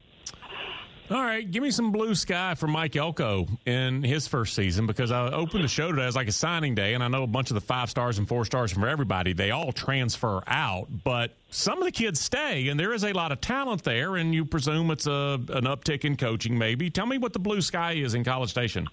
All 1.11 1.23
right, 1.23 1.49
give 1.49 1.63
me 1.63 1.71
some 1.71 1.91
blue 1.91 2.13
sky 2.13 2.53
for 2.53 2.67
Mike 2.67 2.95
Elko 2.95 3.47
in 3.65 4.03
his 4.03 4.27
first 4.27 4.53
season 4.53 4.85
because 4.85 5.09
I 5.09 5.31
opened 5.31 5.63
the 5.63 5.67
show 5.67 5.89
today 5.91 6.05
as 6.05 6.15
like 6.15 6.27
a 6.27 6.31
signing 6.31 6.75
day, 6.75 6.93
and 6.93 7.03
I 7.03 7.07
know 7.07 7.23
a 7.23 7.27
bunch 7.27 7.49
of 7.49 7.55
the 7.55 7.61
five 7.61 7.89
stars 7.89 8.19
and 8.19 8.27
four 8.27 8.45
stars 8.45 8.71
from 8.71 8.83
everybody. 8.83 9.33
They 9.33 9.49
all 9.49 9.71
transfer 9.71 10.43
out, 10.45 10.85
but 11.03 11.35
some 11.49 11.79
of 11.79 11.85
the 11.85 11.91
kids 11.91 12.19
stay, 12.19 12.67
and 12.67 12.79
there 12.79 12.93
is 12.93 13.03
a 13.03 13.13
lot 13.13 13.31
of 13.31 13.41
talent 13.41 13.83
there. 13.83 14.17
And 14.17 14.35
you 14.35 14.45
presume 14.45 14.91
it's 14.91 15.07
a 15.07 15.41
an 15.49 15.63
uptick 15.63 16.05
in 16.05 16.15
coaching, 16.15 16.55
maybe. 16.55 16.91
Tell 16.91 17.07
me 17.07 17.17
what 17.17 17.33
the 17.33 17.39
blue 17.39 17.61
sky 17.61 17.93
is 17.93 18.13
in 18.13 18.23
College 18.23 18.51
Station. 18.51 18.87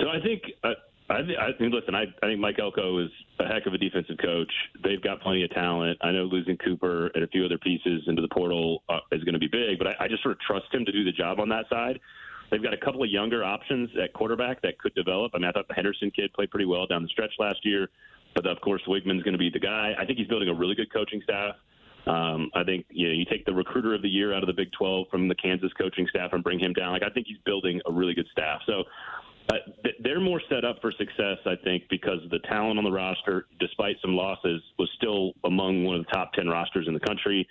So 0.00 0.08
I 0.08 0.20
think 0.20 0.42
uh, 0.64 0.74
I, 1.10 1.18
I 1.18 1.48
listen, 1.58 1.94
I, 1.94 2.04
I 2.22 2.26
think 2.26 2.40
Mike 2.40 2.58
Elko 2.58 3.04
is 3.04 3.10
a 3.38 3.46
heck 3.46 3.66
of 3.66 3.74
a 3.74 3.78
defensive 3.78 4.16
coach. 4.22 4.52
They've 4.82 5.02
got 5.02 5.20
plenty 5.20 5.42
of 5.42 5.50
talent. 5.50 5.98
I 6.02 6.12
know 6.12 6.24
losing 6.24 6.56
Cooper 6.56 7.08
and 7.08 7.24
a 7.24 7.26
few 7.26 7.44
other 7.44 7.58
pieces 7.58 8.02
into 8.06 8.22
the 8.22 8.28
portal 8.28 8.82
uh, 8.88 9.00
is 9.12 9.24
going 9.24 9.34
to 9.34 9.40
be 9.40 9.48
big, 9.48 9.78
but 9.78 9.88
I, 9.88 10.04
I 10.04 10.08
just 10.08 10.22
sort 10.22 10.32
of 10.32 10.40
trust 10.40 10.72
him 10.72 10.84
to 10.84 10.92
do 10.92 11.04
the 11.04 11.12
job 11.12 11.40
on 11.40 11.48
that 11.48 11.66
side. 11.68 11.98
They've 12.50 12.62
got 12.62 12.74
a 12.74 12.78
couple 12.78 13.02
of 13.02 13.10
younger 13.10 13.44
options 13.44 13.90
at 14.02 14.12
quarterback 14.12 14.62
that 14.62 14.78
could 14.78 14.94
develop. 14.94 15.32
I 15.34 15.38
mean, 15.38 15.48
I 15.48 15.52
thought 15.52 15.68
the 15.68 15.74
Henderson 15.74 16.10
kid 16.10 16.32
played 16.32 16.50
pretty 16.50 16.66
well 16.66 16.86
down 16.86 17.02
the 17.02 17.08
stretch 17.08 17.32
last 17.38 17.58
year, 17.64 17.88
but 18.34 18.46
of 18.46 18.60
course 18.60 18.82
Weigman's 18.88 19.22
going 19.22 19.34
to 19.34 19.38
be 19.38 19.50
the 19.50 19.60
guy. 19.60 19.94
I 19.98 20.04
think 20.04 20.18
he's 20.18 20.28
building 20.28 20.48
a 20.48 20.54
really 20.54 20.74
good 20.74 20.92
coaching 20.92 21.20
staff. 21.22 21.56
Um, 22.06 22.50
I 22.54 22.64
think 22.64 22.86
you 22.88 23.08
know 23.08 23.14
you 23.14 23.24
take 23.24 23.44
the 23.44 23.52
recruiter 23.52 23.94
of 23.94 24.02
the 24.02 24.08
year 24.08 24.34
out 24.34 24.42
of 24.42 24.46
the 24.46 24.54
Big 24.54 24.72
12 24.72 25.08
from 25.10 25.28
the 25.28 25.34
Kansas 25.34 25.70
coaching 25.78 26.06
staff 26.08 26.32
and 26.32 26.42
bring 26.42 26.58
him 26.58 26.72
down. 26.72 26.92
Like 26.92 27.02
I 27.02 27.10
think 27.10 27.26
he's 27.26 27.38
building 27.44 27.80
a 27.86 27.92
really 27.92 28.14
good 28.14 28.26
staff. 28.32 28.60
So 28.66 28.84
uh, 29.50 29.90
they're 30.00 30.20
more 30.20 30.40
set 30.48 30.64
up 30.64 30.80
for 30.80 30.92
success, 30.92 31.38
I 31.44 31.54
think, 31.64 31.84
because 31.90 32.18
the 32.30 32.38
talent 32.40 32.78
on 32.78 32.84
the 32.84 32.92
roster, 32.92 33.46
despite 33.58 33.96
some 34.00 34.14
losses, 34.14 34.62
was 34.78 34.88
still 34.96 35.32
among 35.44 35.84
one 35.84 35.96
of 35.96 36.06
the 36.06 36.12
top 36.12 36.32
10 36.34 36.48
rosters 36.48 36.86
in 36.86 36.94
the 36.94 37.00
country. 37.00 37.48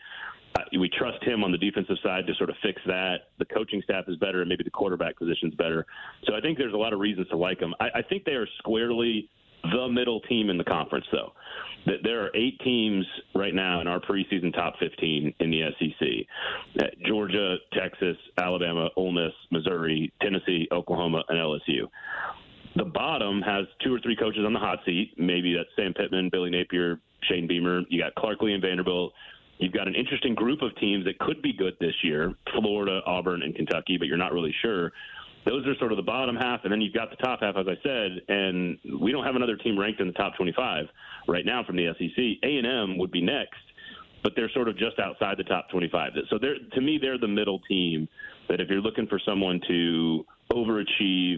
Uh, 0.58 0.64
we 0.80 0.90
trust 0.90 1.24
him 1.24 1.44
on 1.44 1.52
the 1.52 1.58
defensive 1.58 1.98
side 2.02 2.26
to 2.26 2.34
sort 2.36 2.50
of 2.50 2.56
fix 2.64 2.82
that. 2.86 3.30
The 3.38 3.46
coaching 3.46 3.82
staff 3.84 4.06
is 4.08 4.16
better, 4.18 4.42
and 4.42 4.50
maybe 4.50 4.64
the 4.64 4.72
quarterback 4.72 5.18
position 5.18 5.50
is 5.50 5.56
better. 5.56 5.86
So 6.26 6.36
I 6.36 6.42
think 6.42 6.58
there's 6.58 6.74
a 6.74 6.78
lot 6.78 6.94
of 6.94 7.00
reasons 7.00 7.28
to 7.30 7.38
like 7.38 7.60
him. 7.60 7.76
I, 7.80 7.90
I 7.96 8.02
think 8.02 8.24
they 8.24 8.34
are 8.34 8.48
squarely 8.58 9.30
the 9.64 9.88
middle 9.90 10.22
team 10.22 10.50
in 10.50 10.58
the 10.58 10.64
conference, 10.64 11.06
though. 11.12 11.34
That 11.86 12.04
there 12.04 12.22
are 12.24 12.30
eight 12.36 12.60
teams 12.60 13.06
right 13.34 13.54
now 13.54 13.82
in 13.82 13.88
our 13.88 14.00
preseason 14.00 14.54
top 14.54 14.76
15 14.80 15.34
in 15.40 15.52
the 15.52 15.64
SEC 15.80 16.84
uh, 16.84 16.88
Georgia, 17.06 17.56
Texas, 17.74 18.18
Alabama, 18.38 18.90
Ole 18.96 19.12
Miss, 19.12 19.34
Missouri, 19.50 20.12
Tennessee, 20.22 20.68
Oklahoma, 20.72 21.24
and 21.30 21.38
LSU. 21.38 21.88
The 22.76 22.86
bottom 22.86 23.42
has 23.42 23.66
two 23.84 23.94
or 23.94 24.00
three 24.00 24.16
coaches 24.16 24.44
on 24.46 24.54
the 24.54 24.60
hot 24.60 24.80
seat. 24.86 25.14
Maybe 25.18 25.56
that's 25.56 25.70
Sam 25.76 25.94
Pittman, 25.94 26.30
Billy 26.30 26.50
Napier, 26.50 27.00
Shane 27.24 27.48
Beamer. 27.48 27.82
You 27.90 28.02
got 28.02 28.14
Clark 28.16 28.42
Lea 28.42 28.54
and 28.54 28.62
Vanderbilt. 28.62 29.14
You've 29.58 29.74
got 29.74 29.88
an 29.88 29.96
interesting 29.96 30.36
group 30.36 30.62
of 30.62 30.76
teams 30.78 31.04
that 31.06 31.20
could 31.20 31.42
be 31.42 31.52
good 31.52 31.76
this 31.80 31.96
year 32.04 32.34
Florida, 32.58 33.02
Auburn, 33.06 33.42
and 33.42 33.56
Kentucky, 33.56 33.98
but 33.98 34.08
you're 34.08 34.18
not 34.18 34.32
really 34.32 34.56
sure 34.62 34.92
those 35.46 35.66
are 35.68 35.76
sort 35.76 35.92
of 35.92 35.98
the 35.98 36.04
bottom 36.04 36.36
half, 36.36 36.62
and 36.64 36.72
then 36.72 36.82
you've 36.82 36.94
got 36.94 37.10
the 37.10 37.16
top 37.18 37.42
half, 37.42 37.56
as 37.56 37.66
I 37.68 37.76
said, 37.84 38.22
and 38.28 38.78
we 39.02 39.12
don't 39.12 39.26
have 39.26 39.36
another 39.36 39.56
team 39.56 39.80
ranked 39.80 40.00
in 40.00 40.08
the 40.08 40.14
top 40.14 40.36
25 40.36 40.86
right 41.28 41.46
now 41.46 41.64
from 41.64 41.76
the 41.76 41.88
SEC. 41.98 42.18
A 42.44 42.58
and 42.58 42.68
M 42.68 42.98
would 42.98 43.12
be 43.12 43.22
next, 43.22 43.60
but 44.24 44.34
they're 44.36 44.50
sort 44.52 44.68
of 44.68 44.78
just 44.78 45.00
outside 45.00 45.38
the 45.38 45.44
top 45.44 45.70
25. 45.70 46.12
So 46.30 46.38
they're 46.40 46.58
to 46.74 46.82
me, 46.82 47.00
they're 47.02 47.18
the 47.18 47.28
middle 47.28 47.60
team. 47.68 48.08
That 48.48 48.60
if 48.60 48.70
you're 48.70 48.82
looking 48.82 49.06
for 49.06 49.20
someone 49.24 49.62
to 49.68 50.26
overachieve 50.52 51.38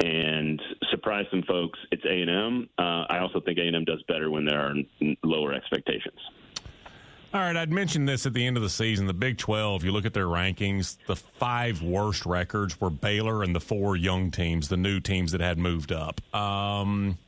and 0.00 0.60
surprise 0.90 1.26
some 1.30 1.42
folks, 1.42 1.78
it's 1.92 2.04
A 2.04 2.22
and 2.22 2.30
M. 2.30 2.68
Uh, 2.78 3.04
I 3.10 3.18
also 3.18 3.40
think 3.40 3.58
A 3.58 3.62
and 3.62 3.76
M 3.76 3.84
does 3.84 4.02
better 4.08 4.30
when 4.30 4.46
there 4.46 4.58
are 4.58 4.74
lower 5.22 5.52
expectations. 5.52 6.18
All 7.34 7.40
right, 7.40 7.56
I'd 7.56 7.70
mentioned 7.70 8.08
this 8.08 8.24
at 8.24 8.32
the 8.32 8.46
end 8.46 8.56
of 8.56 8.62
the 8.62 8.70
season. 8.70 9.06
The 9.06 9.12
Big 9.12 9.36
12, 9.36 9.84
you 9.84 9.92
look 9.92 10.06
at 10.06 10.14
their 10.14 10.26
rankings, 10.26 10.96
the 11.06 11.16
five 11.16 11.82
worst 11.82 12.24
records 12.24 12.80
were 12.80 12.88
Baylor 12.88 13.42
and 13.42 13.54
the 13.54 13.60
four 13.60 13.96
young 13.96 14.30
teams, 14.30 14.68
the 14.68 14.76
new 14.76 15.00
teams 15.00 15.32
that 15.32 15.40
had 15.40 15.58
moved 15.58 15.92
up. 15.92 16.20
Um, 16.34 17.18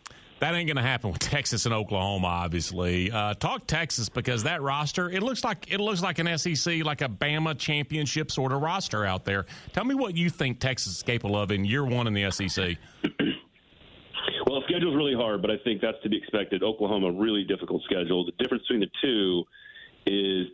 that 0.41 0.55
ain't 0.55 0.69
going 0.69 0.77
to 0.77 0.83
happen 0.83 1.11
with 1.11 1.19
Texas 1.19 1.67
and 1.67 1.75
Oklahoma, 1.75 2.29
obviously. 2.29 3.11
Uh, 3.11 3.35
talk 3.35 3.67
Texas 3.67 4.09
because 4.09 4.45
that 4.45 4.63
roster 4.63 5.11
it 5.11 5.23
looks 5.23 5.45
like 5.45 5.71
it 5.71 5.81
looks 5.81 6.01
like 6.01 6.19
an 6.21 6.39
SEC, 6.39 6.85
like 6.85 7.03
a 7.03 7.09
Bama 7.09 7.59
championship 7.59 8.31
sort 8.31 8.53
of 8.53 8.63
roster 8.63 9.05
out 9.05 9.25
there. 9.25 9.47
Tell 9.73 9.85
me 9.85 9.95
what 9.95 10.17
you 10.17 10.31
think 10.31 10.61
Texas 10.61 10.97
is 10.97 11.03
capable 11.03 11.37
of 11.37 11.51
in 11.51 11.65
year 11.65 11.85
one 11.85 12.07
in 12.07 12.15
the 12.15 12.31
SEC. 12.31 12.77
Well, 14.47 14.63
schedule's 14.67 14.97
really 14.97 15.15
hard, 15.15 15.43
but 15.43 15.51
I 15.51 15.57
think 15.63 15.83
that's 15.83 15.99
to 16.03 16.09
be 16.09 16.17
expected. 16.17 16.63
Oklahoma, 16.63 17.13
really 17.13 17.45
difficult 17.45 17.83
schedule. 17.85 18.25
The 18.25 18.33
difference 18.43 18.63
between 18.63 18.81
the 18.81 18.91
two 19.03 19.45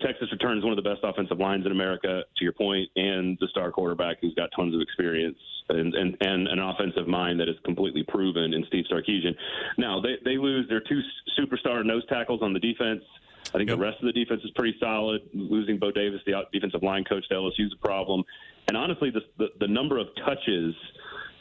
Texas 0.05 0.29
returns 0.31 0.63
one 0.63 0.77
of 0.77 0.83
the 0.83 0.89
best 0.89 1.01
offensive 1.03 1.39
lines 1.39 1.65
in 1.65 1.73
America, 1.73 2.23
to 2.37 2.45
your 2.45 2.53
point, 2.53 2.89
and 2.97 3.39
the 3.41 3.49
star 3.49 3.71
quarterback 3.71 4.19
who's 4.21 4.35
got 4.35 4.51
tons 4.55 4.75
of 4.75 4.81
experience 4.81 5.39
and, 5.69 5.95
and, 5.95 6.17
and 6.21 6.49
an 6.49 6.59
offensive 6.59 7.09
mind 7.09 7.41
that 7.41 7.49
is 7.49 7.57
completely 7.65 8.03
proven 8.03 8.53
in 8.53 8.65
Steve 8.69 8.85
Sarkisian. 8.91 9.35
Now, 9.79 10.01
they, 10.01 10.17
they 10.25 10.37
lose 10.37 10.69
their 10.69 10.81
two 10.81 11.01
superstar 11.39 11.85
nose 11.85 12.03
tackles 12.09 12.43
on 12.43 12.53
the 12.53 12.61
defense. 12.61 13.03
I 13.49 13.59
think 13.59 13.69
yep. 13.69 13.79
the 13.79 13.83
rest 13.83 13.99
of 14.01 14.07
the 14.07 14.13
defense 14.13 14.43
is 14.45 14.51
pretty 14.55 14.77
solid. 14.79 15.23
Losing 15.33 15.79
Bo 15.79 15.91
Davis, 15.91 16.21
the 16.27 16.43
defensive 16.53 16.83
line 16.83 17.05
coach 17.05 17.27
to 17.29 17.35
LSU, 17.35 17.67
is 17.67 17.73
a 17.73 17.87
problem. 17.87 18.25
And 18.69 18.77
honestly, 18.77 19.11
the, 19.11 19.21
the, 19.39 19.49
the 19.61 19.69
number 19.69 19.99
of 19.99 20.09
touches– 20.25 20.75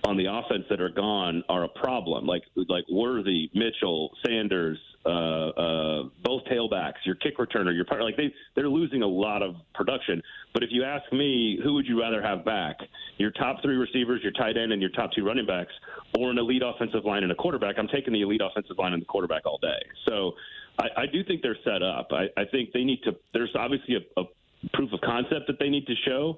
on 0.06 0.18
the 0.18 0.26
offense 0.26 0.66
that 0.70 0.82
are 0.82 0.90
gone 0.90 1.44
are 1.50 1.64
a 1.64 1.70
problem. 1.70 2.26
Like 2.26 2.44
like 2.56 2.84
Worthy, 2.90 3.50
Mitchell, 3.54 4.12
Sanders, 4.26 4.78
uh, 5.06 5.10
uh, 5.10 6.04
both 6.24 6.44
tailbacks, 6.46 6.96
your 7.06 7.16
kick 7.16 7.38
returner, 7.38 7.74
your 7.74 7.86
partner. 7.86 8.06
Like 8.06 8.18
they 8.18 8.34
they're 8.56 8.70
losing 8.70 9.02
a 9.02 9.08
lot 9.08 9.42
of 9.42 9.56
production. 9.74 10.22
But 10.54 10.64
if 10.64 10.70
you 10.72 10.84
ask 10.84 11.12
me, 11.12 11.60
who 11.64 11.74
would 11.76 11.86
you 11.88 12.00
rather 12.00 12.22
have 12.22 12.44
back? 12.44 12.78
Your 13.18 13.32
top 13.32 13.62
three 13.62 13.76
receivers, 13.76 14.22
your 14.24 14.34
tight 14.34 14.58
end, 14.58 14.74
and 14.74 14.82
your 14.82 14.92
top 14.92 15.12
two 15.14 15.26
running 15.26 15.46
backs, 15.46 15.72
or 16.20 16.32
an 16.32 16.38
elite 16.38 16.64
offensive 16.66 17.06
line 17.06 17.24
and 17.24 17.32
a 17.32 17.36
quarterback? 17.36 17.76
I'm 17.78 17.88
taking 17.88 18.14
the 18.14 18.22
elite 18.22 18.42
offensive 18.44 18.78
line 18.78 18.94
and 18.94 19.02
the 19.02 19.06
quarterback 19.06 19.46
all 19.46 19.58
day. 19.58 19.82
So 20.06 20.34
I, 20.80 21.04
I 21.04 21.06
do 21.06 21.24
think 21.24 21.42
they're 21.42 21.58
set 21.64 21.82
up. 21.82 22.10
I, 22.12 22.26
I 22.40 22.46
think 22.46 22.72
they 22.74 22.84
need 22.84 23.02
to. 23.04 23.16
There's 23.34 23.56
obviously 23.56 23.96
a, 23.96 24.22
a 24.22 24.26
proof 24.74 24.92
of 24.94 25.02
concept 25.02 25.48
that 25.48 25.60
they 25.60 25.70
need 25.70 25.86
to 25.88 25.96
show. 26.06 26.38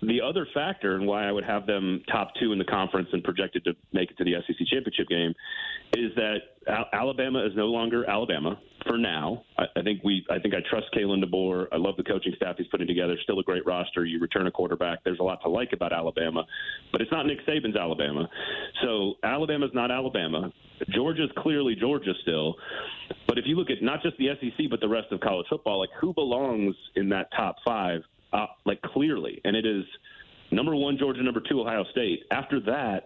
The 0.00 0.20
other 0.20 0.46
factor, 0.54 0.94
and 0.94 1.06
why 1.06 1.28
I 1.28 1.32
would 1.32 1.44
have 1.44 1.66
them 1.66 2.02
top 2.10 2.30
two 2.40 2.52
in 2.52 2.58
the 2.58 2.64
conference 2.64 3.08
and 3.12 3.24
projected 3.24 3.64
to 3.64 3.72
make 3.92 4.10
it 4.10 4.16
to 4.18 4.24
the 4.24 4.34
SEC 4.46 4.66
championship 4.70 5.08
game, 5.08 5.34
is 5.94 6.12
that 6.14 6.38
Alabama 6.92 7.44
is 7.44 7.52
no 7.56 7.66
longer 7.66 8.08
Alabama 8.08 8.60
for 8.86 8.96
now. 8.96 9.44
I, 9.58 9.64
I 9.76 9.82
think 9.82 10.04
we, 10.04 10.24
I 10.30 10.38
think 10.38 10.54
I 10.54 10.58
trust 10.70 10.86
Kalen 10.96 11.24
DeBoer. 11.24 11.66
I 11.72 11.76
love 11.78 11.96
the 11.96 12.04
coaching 12.04 12.32
staff 12.36 12.56
he's 12.58 12.68
putting 12.68 12.86
together. 12.86 13.16
Still 13.24 13.40
a 13.40 13.42
great 13.42 13.66
roster. 13.66 14.04
You 14.04 14.20
return 14.20 14.46
a 14.46 14.52
quarterback. 14.52 15.02
There's 15.02 15.18
a 15.18 15.24
lot 15.24 15.42
to 15.42 15.48
like 15.48 15.72
about 15.72 15.92
Alabama, 15.92 16.44
but 16.92 17.00
it's 17.00 17.10
not 17.10 17.26
Nick 17.26 17.44
Saban's 17.46 17.76
Alabama. 17.76 18.28
So 18.82 19.14
Alabama's 19.24 19.70
not 19.74 19.90
Alabama. 19.90 20.52
Georgia's 20.90 21.30
clearly 21.38 21.74
Georgia 21.74 22.12
still. 22.22 22.54
But 23.26 23.38
if 23.38 23.46
you 23.46 23.56
look 23.56 23.70
at 23.70 23.82
not 23.82 24.02
just 24.02 24.16
the 24.18 24.28
SEC 24.40 24.66
but 24.70 24.80
the 24.80 24.88
rest 24.88 25.08
of 25.10 25.18
college 25.20 25.46
football, 25.50 25.80
like 25.80 25.90
who 26.00 26.14
belongs 26.14 26.76
in 26.94 27.08
that 27.08 27.30
top 27.36 27.56
five? 27.64 28.02
Uh, 28.32 28.46
like 28.64 28.80
clearly, 28.82 29.40
and 29.44 29.56
it 29.56 29.66
is 29.66 29.84
number 30.50 30.74
one 30.74 30.98
Georgia, 30.98 31.22
number 31.22 31.42
two 31.48 31.60
Ohio 31.60 31.84
State. 31.90 32.24
After 32.30 32.60
that, 32.60 33.04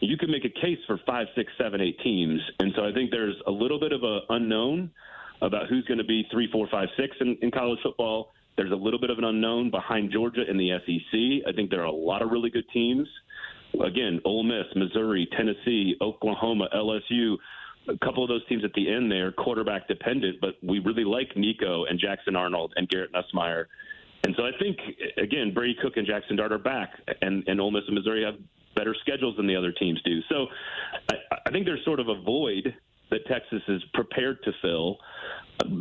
you 0.00 0.16
can 0.16 0.30
make 0.30 0.44
a 0.44 0.60
case 0.60 0.78
for 0.86 1.00
five, 1.06 1.26
six, 1.34 1.52
seven, 1.58 1.80
eight 1.80 1.98
teams, 2.02 2.40
and 2.58 2.72
so 2.76 2.84
I 2.84 2.92
think 2.92 3.10
there's 3.10 3.36
a 3.46 3.50
little 3.50 3.80
bit 3.80 3.92
of 3.92 4.02
a 4.02 4.20
unknown 4.30 4.90
about 5.42 5.68
who's 5.68 5.84
going 5.84 5.98
to 5.98 6.04
be 6.04 6.26
three, 6.30 6.48
four, 6.50 6.68
five, 6.70 6.88
six 6.96 7.16
in, 7.20 7.36
in 7.42 7.50
college 7.50 7.78
football. 7.82 8.32
There's 8.56 8.72
a 8.72 8.76
little 8.76 9.00
bit 9.00 9.10
of 9.10 9.18
an 9.18 9.24
unknown 9.24 9.70
behind 9.70 10.12
Georgia 10.12 10.48
in 10.48 10.56
the 10.56 10.70
SEC. 10.86 11.48
I 11.48 11.54
think 11.54 11.70
there 11.70 11.80
are 11.80 11.86
a 11.86 11.92
lot 11.92 12.22
of 12.22 12.30
really 12.30 12.50
good 12.50 12.68
teams. 12.72 13.08
Again, 13.84 14.20
Ole 14.24 14.44
Miss, 14.44 14.66
Missouri, 14.76 15.28
Tennessee, 15.36 15.96
Oklahoma, 16.00 16.68
LSU 16.72 17.36
a 17.88 17.98
couple 17.98 18.22
of 18.22 18.28
those 18.28 18.46
teams 18.48 18.64
at 18.64 18.72
the 18.74 18.92
end 18.92 19.10
there, 19.10 19.32
quarterback 19.32 19.88
dependent, 19.88 20.40
but 20.40 20.54
we 20.62 20.78
really 20.78 21.04
like 21.04 21.36
Nico 21.36 21.84
and 21.84 21.98
Jackson 21.98 22.36
Arnold 22.36 22.72
and 22.76 22.88
Garrett 22.88 23.10
Nussmeier 23.12 23.66
and 24.24 24.34
so 24.36 24.44
I 24.44 24.50
think 24.58 24.78
again, 25.18 25.52
Brady 25.52 25.76
Cook 25.80 25.96
and 25.96 26.06
Jackson 26.06 26.36
Dart 26.36 26.52
are 26.52 26.58
back, 26.58 26.90
and 27.22 27.44
and 27.46 27.60
Ole 27.60 27.70
Miss 27.70 27.84
and 27.86 27.94
Missouri 27.94 28.24
have 28.24 28.36
better 28.74 28.94
schedules 29.02 29.36
than 29.36 29.46
the 29.46 29.54
other 29.54 29.72
teams 29.72 30.00
do. 30.02 30.20
So 30.28 30.46
I, 31.10 31.14
I 31.46 31.50
think 31.50 31.66
there's 31.66 31.84
sort 31.84 32.00
of 32.00 32.08
a 32.08 32.20
void 32.20 32.74
that 33.10 33.26
Texas 33.26 33.62
is 33.68 33.82
prepared 33.92 34.42
to 34.44 34.52
fill, 34.62 34.98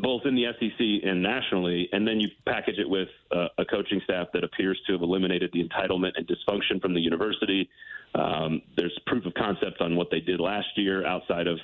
both 0.02 0.24
in 0.26 0.36
the 0.36 0.46
SEC 0.60 1.10
and 1.10 1.24
nationally. 1.24 1.90
And 1.92 2.08
then 2.08 2.20
you 2.20 2.30
package 2.46 2.78
it 2.78 2.88
with 2.88 3.08
uh, 3.32 3.48
a 3.58 3.66
coaching 3.66 4.02
staff 4.04 4.28
that 4.34 4.44
appears 4.44 4.80
to 4.88 4.94
have 4.94 5.02
eliminated 5.02 5.50
the 5.54 5.64
entitlement 5.64 6.12
and 6.16 6.28
dysfunction 6.28 6.82
from 6.82 6.94
the 6.94 7.00
university. 7.00 7.70
Um, 8.14 8.62
there's 8.76 8.98
proof 9.08 9.26
of 9.26 9.34
concept 9.34 9.82
on 9.82 9.96
what 9.96 10.12
they 10.12 10.20
did 10.20 10.40
last 10.40 10.68
year 10.76 11.06
outside 11.08 11.48
of 11.48 11.58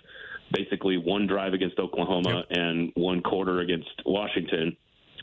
basically 0.51 0.97
one 0.97 1.27
drive 1.27 1.53
against 1.53 1.77
Oklahoma 1.77 2.37
yep. 2.49 2.57
and 2.57 2.91
one 2.95 3.21
quarter 3.21 3.59
against 3.59 3.89
Washington 4.05 4.75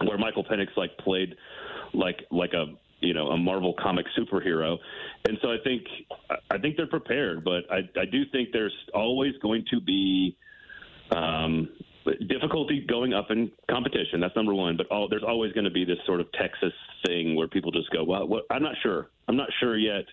where 0.05 0.19
Michael 0.19 0.45
Penix 0.45 0.69
like 0.77 0.97
played 0.99 1.35
like 1.95 2.25
like 2.31 2.53
a 2.53 2.67
you 3.01 3.15
know 3.15 3.29
a 3.29 3.37
Marvel 3.37 3.75
comic 3.81 4.07
superhero, 4.19 4.77
and 5.29 5.39
so 5.43 5.49
I 5.49 5.57
think 5.63 5.85
I 6.51 6.59
think 6.59 6.77
they're 6.77 6.87
prepared, 6.87 7.45
but 7.45 7.65
I 7.71 7.89
I 7.99 8.05
do 8.05 8.25
think 8.33 8.51
there's 8.53 8.75
always 8.95 9.35
going 9.43 9.65
to 9.71 9.81
be 9.81 10.37
um, 11.11 11.69
difficulty 12.29 12.85
going 12.89 13.15
up 13.15 13.31
in 13.31 13.51
competition. 13.71 14.21
That's 14.21 14.37
number 14.37 14.55
one. 14.55 14.77
But 14.77 14.87
all, 14.89 15.09
there's 15.09 15.25
always 15.27 15.53
going 15.53 15.65
to 15.65 15.71
be 15.71 15.85
this 15.85 15.99
sort 16.07 16.21
of 16.21 16.31
Texas 16.33 16.73
thing 17.05 17.37
where 17.37 17.49
people 17.49 17.71
just 17.73 17.91
go, 17.91 18.05
well, 18.05 18.27
what, 18.27 18.45
I'm 18.51 18.63
not 18.63 18.75
sure. 18.83 19.11
I'm 19.29 19.37
not 19.37 19.49
sure 19.61 19.77
yet. 19.77 20.05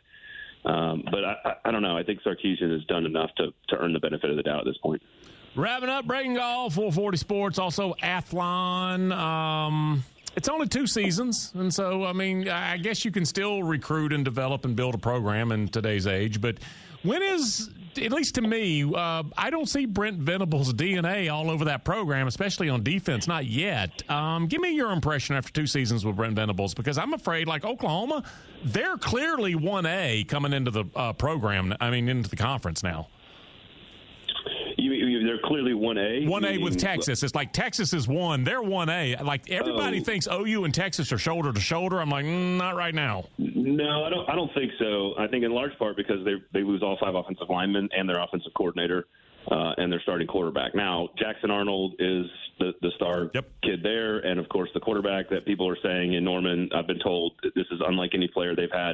Um, 0.65 1.03
but 1.11 1.25
I, 1.25 1.35
I, 1.45 1.53
I 1.65 1.71
don't 1.71 1.81
know. 1.81 1.97
I 1.97 2.03
think 2.03 2.21
Sarkisian 2.23 2.71
has 2.71 2.85
done 2.85 3.05
enough 3.05 3.29
to, 3.37 3.53
to 3.69 3.77
earn 3.77 3.93
the 3.93 3.99
benefit 3.99 4.29
of 4.29 4.37
the 4.37 4.43
doubt 4.43 4.59
at 4.59 4.65
this 4.65 4.77
point. 4.77 5.01
Wrapping 5.55 5.89
up 5.89 6.05
Braden 6.05 6.33
Gall, 6.33 6.71
440 6.71 7.17
Sports, 7.17 7.59
also 7.59 7.93
Athlon. 8.01 9.15
Um, 9.15 10.03
it's 10.35 10.49
only 10.49 10.67
two 10.67 10.87
seasons, 10.87 11.51
and 11.53 11.71
so 11.71 12.05
I 12.05 12.13
mean, 12.13 12.49
I 12.49 12.77
guess 12.77 13.05
you 13.05 13.11
can 13.11 13.23
still 13.23 13.61
recruit 13.61 14.13
and 14.13 14.25
develop 14.25 14.65
and 14.65 14.75
build 14.75 14.95
a 14.95 14.97
program 14.97 15.51
in 15.51 15.67
today's 15.67 16.07
age. 16.07 16.41
But 16.41 16.57
when 17.03 17.21
is, 17.21 17.69
at 18.01 18.11
least 18.11 18.33
to 18.35 18.41
me, 18.41 18.83
uh, 18.83 19.21
I 19.37 19.51
don't 19.51 19.69
see 19.69 19.85
Brent 19.85 20.17
Venables' 20.17 20.73
DNA 20.73 21.31
all 21.31 21.51
over 21.51 21.65
that 21.65 21.85
program, 21.85 22.25
especially 22.25 22.69
on 22.69 22.81
defense. 22.81 23.27
Not 23.27 23.45
yet. 23.45 24.09
Um, 24.09 24.47
give 24.47 24.59
me 24.59 24.71
your 24.71 24.91
impression 24.91 25.35
after 25.35 25.53
two 25.53 25.67
seasons 25.67 26.03
with 26.03 26.15
Brent 26.15 26.35
Venables, 26.35 26.73
because 26.73 26.97
I'm 26.97 27.13
afraid, 27.13 27.47
like 27.47 27.63
Oklahoma, 27.63 28.23
they're 28.65 28.97
clearly 28.97 29.53
one 29.53 29.85
A 29.85 30.23
coming 30.23 30.51
into 30.51 30.71
the 30.71 30.85
uh, 30.95 31.13
program. 31.13 31.75
I 31.79 31.91
mean, 31.91 32.09
into 32.09 32.27
the 32.27 32.37
conference 32.37 32.81
now 32.81 33.07
they're 35.33 35.41
clearly 35.43 35.73
one 35.73 35.97
A. 35.97 36.25
One 36.27 36.45
A 36.45 36.57
with 36.59 36.77
Texas. 36.77 37.23
It's 37.23 37.33
like 37.33 37.53
Texas 37.53 37.93
is 37.93 38.07
one. 38.07 38.43
They're 38.43 38.61
one 38.61 38.89
A. 38.89 39.15
Like 39.15 39.49
everybody 39.49 39.99
oh. 39.99 40.03
thinks 40.03 40.27
OU 40.31 40.65
and 40.65 40.73
Texas 40.73 41.11
are 41.11 41.17
shoulder 41.17 41.51
to 41.51 41.59
shoulder. 41.59 41.99
I'm 41.99 42.09
like, 42.09 42.25
mm, 42.25 42.57
not 42.57 42.75
right 42.75 42.93
now. 42.93 43.25
No, 43.39 44.03
I 44.03 44.09
don't. 44.09 44.29
I 44.29 44.35
don't 44.35 44.53
think 44.53 44.71
so. 44.77 45.13
I 45.17 45.27
think 45.27 45.43
in 45.43 45.51
large 45.51 45.77
part 45.79 45.97
because 45.97 46.23
they 46.23 46.35
they 46.53 46.63
lose 46.63 46.83
all 46.83 46.97
five 47.01 47.15
offensive 47.15 47.49
linemen 47.49 47.89
and 47.97 48.07
their 48.07 48.21
offensive 48.21 48.51
coordinator. 48.55 49.05
Uh, 49.51 49.73
and 49.75 49.91
their 49.91 49.99
starting 49.99 50.25
quarterback. 50.25 50.73
Now, 50.73 51.09
Jackson 51.19 51.51
Arnold 51.51 51.95
is 51.99 52.25
the, 52.59 52.71
the 52.81 52.91
star 52.95 53.29
yep. 53.33 53.45
kid 53.61 53.83
there, 53.83 54.19
and 54.19 54.39
of 54.39 54.47
course, 54.47 54.69
the 54.73 54.79
quarterback 54.79 55.29
that 55.31 55.45
people 55.45 55.67
are 55.67 55.75
saying 55.83 56.13
in 56.13 56.23
Norman. 56.23 56.69
I've 56.73 56.87
been 56.87 57.01
told 57.03 57.33
this 57.43 57.65
is 57.69 57.81
unlike 57.85 58.11
any 58.13 58.29
player 58.29 58.55
they've 58.55 58.71
had 58.71 58.93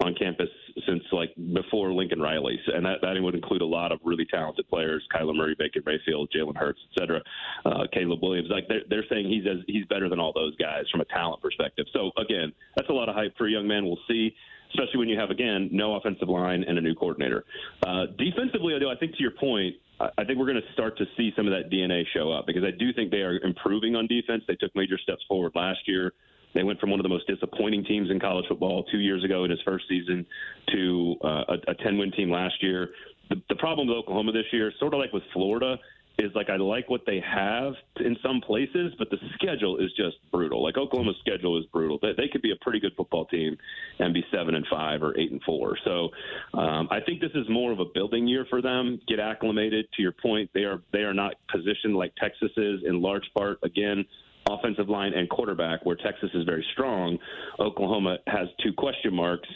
on 0.00 0.14
campus 0.14 0.48
since 0.86 1.02
like 1.12 1.30
before 1.54 1.92
Lincoln 1.92 2.20
Riley's, 2.20 2.60
and 2.66 2.84
that, 2.84 3.00
that 3.02 3.20
would 3.20 3.34
include 3.34 3.62
a 3.62 3.66
lot 3.66 3.92
of 3.92 4.00
really 4.04 4.26
talented 4.26 4.68
players: 4.68 5.02
Kyler 5.14 5.34
Murray, 5.34 5.56
Baker 5.58 5.80
Mayfield, 5.84 6.30
Jalen 6.34 6.56
Hurts, 6.56 6.80
etc. 6.92 7.20
Uh, 7.64 7.84
Caleb 7.92 8.20
Williams. 8.22 8.48
Like 8.50 8.68
they're, 8.68 8.82
they're 8.88 9.04
saying 9.10 9.28
he's 9.28 9.44
as, 9.46 9.64
he's 9.66 9.86
better 9.86 10.08
than 10.08 10.20
all 10.20 10.32
those 10.32 10.54
guys 10.56 10.84
from 10.90 11.00
a 11.00 11.06
talent 11.06 11.42
perspective. 11.42 11.86
So 11.92 12.10
again, 12.18 12.52
that's 12.76 12.88
a 12.88 12.92
lot 12.92 13.08
of 13.08 13.14
hype 13.14 13.36
for 13.36 13.46
a 13.46 13.50
young 13.50 13.66
man. 13.66 13.84
We'll 13.84 13.98
see. 14.08 14.34
Especially 14.70 14.98
when 14.98 15.08
you 15.08 15.18
have 15.18 15.30
again 15.30 15.68
no 15.72 15.94
offensive 15.94 16.28
line 16.28 16.64
and 16.66 16.76
a 16.76 16.80
new 16.80 16.94
coordinator. 16.94 17.44
Uh, 17.86 18.06
defensively, 18.18 18.76
though, 18.78 18.90
I 18.90 18.96
think 18.96 19.12
to 19.12 19.22
your 19.22 19.30
point, 19.30 19.76
I 20.00 20.24
think 20.24 20.38
we're 20.38 20.46
going 20.46 20.60
to 20.60 20.72
start 20.74 20.98
to 20.98 21.06
see 21.16 21.32
some 21.36 21.46
of 21.46 21.52
that 21.52 21.70
DNA 21.70 22.02
show 22.12 22.30
up 22.30 22.46
because 22.46 22.64
I 22.64 22.70
do 22.76 22.92
think 22.92 23.10
they 23.10 23.22
are 23.22 23.38
improving 23.38 23.96
on 23.96 24.06
defense. 24.06 24.42
They 24.46 24.56
took 24.56 24.74
major 24.74 24.98
steps 24.98 25.22
forward 25.26 25.52
last 25.54 25.78
year. 25.86 26.12
They 26.56 26.64
went 26.64 26.80
from 26.80 26.90
one 26.90 26.98
of 26.98 27.04
the 27.04 27.10
most 27.10 27.26
disappointing 27.26 27.84
teams 27.84 28.10
in 28.10 28.18
college 28.18 28.46
football 28.48 28.84
two 28.84 28.98
years 28.98 29.22
ago 29.24 29.44
in 29.44 29.50
his 29.50 29.60
first 29.64 29.84
season 29.88 30.26
to 30.72 31.16
uh, 31.22 31.56
a 31.68 31.74
10 31.74 31.98
win 31.98 32.12
team 32.12 32.30
last 32.30 32.62
year. 32.62 32.90
The, 33.28 33.36
the 33.48 33.56
problem 33.56 33.88
with 33.88 33.96
Oklahoma 33.96 34.32
this 34.32 34.46
year, 34.52 34.72
sort 34.78 34.94
of 34.94 35.00
like 35.00 35.12
with 35.12 35.24
Florida, 35.32 35.76
is 36.18 36.30
like 36.34 36.48
I 36.48 36.56
like 36.56 36.88
what 36.88 37.02
they 37.06 37.20
have 37.20 37.74
in 38.00 38.16
some 38.22 38.40
places, 38.40 38.94
but 38.98 39.10
the 39.10 39.18
schedule 39.34 39.76
is 39.78 39.90
just 39.96 40.16
brutal. 40.32 40.62
Like 40.62 40.78
Oklahoma's 40.78 41.16
schedule 41.20 41.58
is 41.58 41.66
brutal. 41.66 41.98
They, 42.00 42.12
they 42.16 42.28
could 42.28 42.42
be 42.42 42.52
a 42.52 42.56
pretty 42.62 42.80
good 42.80 42.92
football 42.96 43.26
team 43.26 43.56
and 43.98 44.14
be 44.14 44.24
seven 44.32 44.54
and 44.54 44.66
five 44.70 45.02
or 45.02 45.18
eight 45.18 45.30
and 45.30 45.42
four. 45.42 45.76
So 45.84 46.08
um, 46.54 46.88
I 46.90 47.00
think 47.00 47.20
this 47.20 47.32
is 47.34 47.46
more 47.50 47.72
of 47.72 47.80
a 47.80 47.84
building 47.84 48.26
year 48.26 48.46
for 48.48 48.62
them. 48.62 48.98
Get 49.06 49.20
acclimated. 49.20 49.86
To 49.96 50.02
your 50.02 50.12
point, 50.12 50.50
they 50.54 50.64
are 50.64 50.80
they 50.92 51.00
are 51.00 51.14
not 51.14 51.34
positioned 51.50 51.94
like 51.96 52.14
Texas 52.16 52.50
is 52.56 52.80
in 52.86 53.02
large 53.02 53.28
part. 53.36 53.58
Again, 53.62 54.04
offensive 54.50 54.88
line 54.88 55.12
and 55.14 55.28
quarterback, 55.28 55.84
where 55.84 55.96
Texas 55.96 56.30
is 56.34 56.44
very 56.44 56.64
strong, 56.72 57.18
Oklahoma 57.58 58.18
has 58.26 58.48
two 58.62 58.72
question 58.72 59.14
marks, 59.14 59.48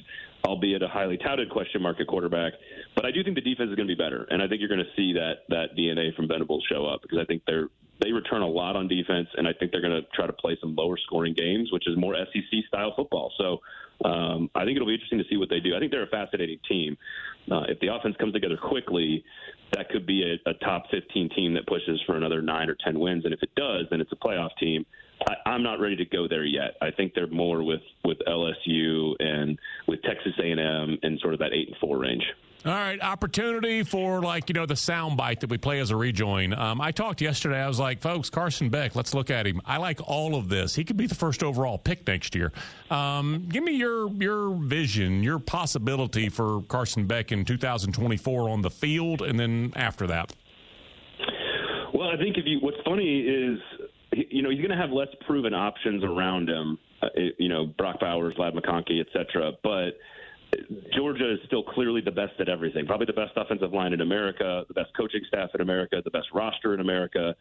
albeit 0.45 0.82
a 0.82 0.88
highly 0.88 1.18
touted 1.18 1.51
question 1.51 1.82
mark 1.82 2.01
at 2.01 2.07
quarterback. 2.07 2.53
But 2.95 3.07
I 3.07 3.11
do 3.11 3.22
think 3.22 3.36
the 3.36 3.43
defense 3.43 3.70
is 3.70 3.76
going 3.76 3.88
to 3.88 3.95
be 3.95 4.03
better, 4.03 4.26
and 4.30 4.43
I 4.43 4.49
think 4.49 4.61
you're 4.61 4.68
going 4.68 4.84
to 4.84 4.97
see 4.97 5.12
that 5.14 5.45
that 5.49 5.76
DNA 5.78 6.14
from 6.14 6.28
Venables 6.28 6.64
show 6.70 6.86
up 6.86 7.03
because 7.03 7.18
I 7.18 7.24
think 7.24 7.43
they're 7.47 7.68
they 8.01 8.12
return 8.12 8.43
a 8.43 8.49
lot 8.49 8.76
on 8.76 8.88
defense, 8.88 9.28
and 9.36 9.47
I 9.47 9.53
think 9.53 9.72
they're 9.72 9.82
going 9.82 10.01
to 10.01 10.09
try 10.14 10.26
to 10.26 10.32
play 10.32 10.57
some 10.61 10.74
lower 10.74 10.97
scoring 10.97 11.34
games, 11.34 11.70
which 11.70 11.86
is 11.86 11.97
more 11.97 12.14
SEC 12.16 12.64
style 12.66 12.95
football. 12.97 13.32
So 13.36 13.61
um, 14.05 14.51
I 14.55 14.65
think 14.65 14.77
it'll 14.77 14.87
be 14.87 14.95
interesting 14.95 15.19
to 15.19 15.25
see 15.29 15.37
what 15.37 15.51
they 15.51 15.61
do. 15.61 15.77
I 15.77 15.79
think 15.79 15.91
they're 15.91 16.03
a 16.03 16.09
fascinating 16.09 16.59
team. 16.69 16.97
Uh, 17.51 17.63
if 17.69 17.79
the 17.81 17.89
offense 17.89 18.17
comes 18.19 18.33
together 18.33 18.57
quickly, 18.57 19.25
that 19.73 19.89
could 19.91 20.07
be 20.07 20.23
a, 20.23 20.51
a 20.51 20.55
top 20.55 20.85
15 20.91 21.31
team 21.31 21.55
that 21.55 21.67
pushes 21.67 22.01
for 22.07 22.17
another 22.17 22.43
nine 22.43 22.69
or 22.69 22.77
10 22.85 22.99
wins. 22.99 23.25
And 23.25 23.35
if 23.35 23.43
it 23.43 23.55
does, 23.57 23.87
then 23.91 24.01
it's 24.01 24.13
a 24.13 24.17
playoff 24.17 24.51
team. 24.59 24.87
I, 25.29 25.51
I'm 25.51 25.63
not 25.63 25.81
ready 25.81 25.97
to 25.97 26.05
go 26.05 26.27
there 26.29 26.45
yet. 26.45 26.77
I 26.81 26.91
think 26.91 27.15
they're 27.15 27.27
more 27.27 27.63
with 27.63 27.83
with 28.05 28.19
LSU 28.27 29.15
and 29.21 29.59
with 29.87 30.03
Texas 30.03 30.33
A&M 30.43 30.99
and 31.03 31.21
sort 31.21 31.35
of 31.35 31.41
that 31.41 31.53
eight 31.53 31.69
and 31.69 31.77
four 31.79 31.99
range. 31.99 32.25
All 32.63 32.73
right, 32.73 33.01
opportunity 33.01 33.83
for 33.85 34.21
like 34.21 34.51
you 34.51 34.53
know 34.53 34.67
the 34.67 34.77
sound 34.77 35.17
bite 35.17 35.41
that 35.41 35.49
we 35.49 35.57
play 35.57 35.81
as 35.81 35.91
a 35.91 35.97
rejoin. 35.97 36.53
Um, 36.53 36.79
I 36.79 36.93
talked 36.93 37.23
yesterday. 37.23 37.59
I 37.59 37.67
was 37.67 37.79
like, 37.79 38.03
folks, 38.03 38.29
Carson 38.29 38.69
Beck. 38.69 38.95
Let's 38.95 39.15
look 39.15 39.31
at 39.31 39.47
him. 39.47 39.63
I 39.65 39.79
like 39.79 39.99
all 40.07 40.35
of 40.35 40.51
this. 40.51 40.75
He 40.75 40.85
could 40.85 40.99
be 40.99 41.07
the 41.07 41.15
first 41.15 41.43
overall 41.43 41.79
pick 41.79 42.07
next 42.07 42.35
year. 42.35 42.53
Um, 42.91 43.47
give 43.49 43.65
me 43.65 43.73
your 43.73 44.11
your 44.13 44.55
vision, 44.57 45.23
your 45.23 45.39
possibility 45.39 46.29
for 46.29 46.61
Carson 46.69 47.07
Beck 47.07 47.33
in 47.33 47.47
2024 47.47 48.51
on 48.51 48.61
the 48.61 48.71
field, 48.71 49.23
and 49.23 49.41
then 49.41 49.73
after 49.75 50.07
that. 50.09 50.35
Well, 51.95 52.09
I 52.11 52.19
think 52.19 52.37
if 52.37 52.45
you 52.45 52.59
what's 52.61 52.77
funny 52.85 53.21
is 53.21 53.59
you 54.13 54.43
know 54.43 54.51
he's 54.51 54.61
going 54.61 54.71
to 54.71 54.77
have 54.77 54.91
less 54.91 55.09
proven 55.27 55.55
options 55.55 56.05
around 56.05 56.51
him. 56.51 56.79
Uh, 57.01 57.07
you 57.39 57.49
know 57.49 57.65
Brock 57.79 58.01
Bowers, 58.01 58.35
Ladd 58.37 58.53
McConkey, 58.53 59.01
et 59.01 59.07
cetera, 59.15 59.53
but 59.63 59.93
Georgia 60.95 61.33
is 61.33 61.39
still 61.47 61.63
clearly 61.63 62.01
the 62.01 62.11
best 62.11 62.33
at 62.41 62.49
everything. 62.49 62.87
Probably 62.87 63.07
the 63.07 63.13
best 63.13 63.33
offensive 63.37 63.73
line 63.73 63.93
in 63.93 64.01
America, 64.01 64.65
the 64.69 64.75
best 64.75 64.91
coaching 64.97 65.21
staff 65.29 65.51
in 65.55 65.61
America, 65.61 66.01
the 66.05 66.11
best 66.11 66.29
roster 66.35 66.75
in 66.75 66.81
America. 66.81 67.35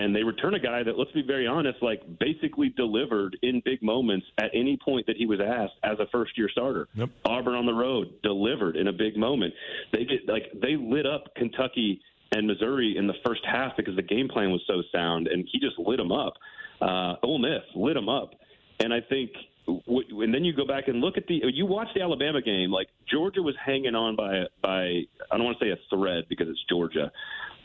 And 0.00 0.14
they 0.14 0.22
return 0.22 0.54
a 0.54 0.60
guy 0.60 0.84
that, 0.84 0.96
let's 0.96 1.10
be 1.10 1.22
very 1.22 1.46
honest, 1.46 1.82
like 1.82 2.02
basically 2.20 2.68
delivered 2.68 3.36
in 3.42 3.60
big 3.64 3.82
moments 3.82 4.26
at 4.38 4.50
any 4.54 4.78
point 4.84 5.06
that 5.06 5.16
he 5.16 5.26
was 5.26 5.40
asked 5.40 5.74
as 5.82 5.98
a 5.98 6.06
first 6.12 6.38
year 6.38 6.48
starter. 6.48 6.88
Yep. 6.94 7.10
Auburn 7.24 7.54
on 7.54 7.66
the 7.66 7.74
road 7.74 8.22
delivered 8.22 8.76
in 8.76 8.86
a 8.86 8.92
big 8.92 9.16
moment. 9.16 9.54
They 9.92 10.04
get 10.04 10.28
like 10.28 10.52
they 10.60 10.76
lit 10.76 11.06
up 11.06 11.34
Kentucky 11.34 12.00
and 12.30 12.46
Missouri 12.46 12.96
in 12.96 13.06
the 13.06 13.14
first 13.26 13.40
half 13.44 13.76
because 13.76 13.96
the 13.96 14.02
game 14.02 14.28
plan 14.28 14.50
was 14.52 14.62
so 14.66 14.82
sound, 14.92 15.26
and 15.26 15.48
he 15.50 15.58
just 15.58 15.78
lit 15.78 15.96
them 15.96 16.12
up. 16.12 16.34
Uh, 16.80 17.14
Ole 17.22 17.38
Miss 17.38 17.62
lit 17.74 17.94
them 17.94 18.08
up, 18.08 18.34
and 18.78 18.92
I 18.92 19.00
think 19.00 19.30
and 19.68 20.34
then 20.34 20.44
you 20.44 20.54
go 20.54 20.66
back 20.66 20.88
and 20.88 21.00
look 21.00 21.16
at 21.16 21.26
the 21.26 21.40
you 21.52 21.66
watch 21.66 21.88
the 21.94 22.00
Alabama 22.00 22.40
game 22.40 22.70
like 22.70 22.88
Georgia 23.10 23.42
was 23.42 23.54
hanging 23.64 23.94
on 23.94 24.16
by 24.16 24.44
by 24.62 25.02
I 25.30 25.36
don't 25.36 25.44
want 25.44 25.58
to 25.58 25.64
say 25.64 25.70
a 25.70 25.76
thread 25.94 26.24
because 26.28 26.48
it's 26.48 26.64
Georgia 26.68 27.12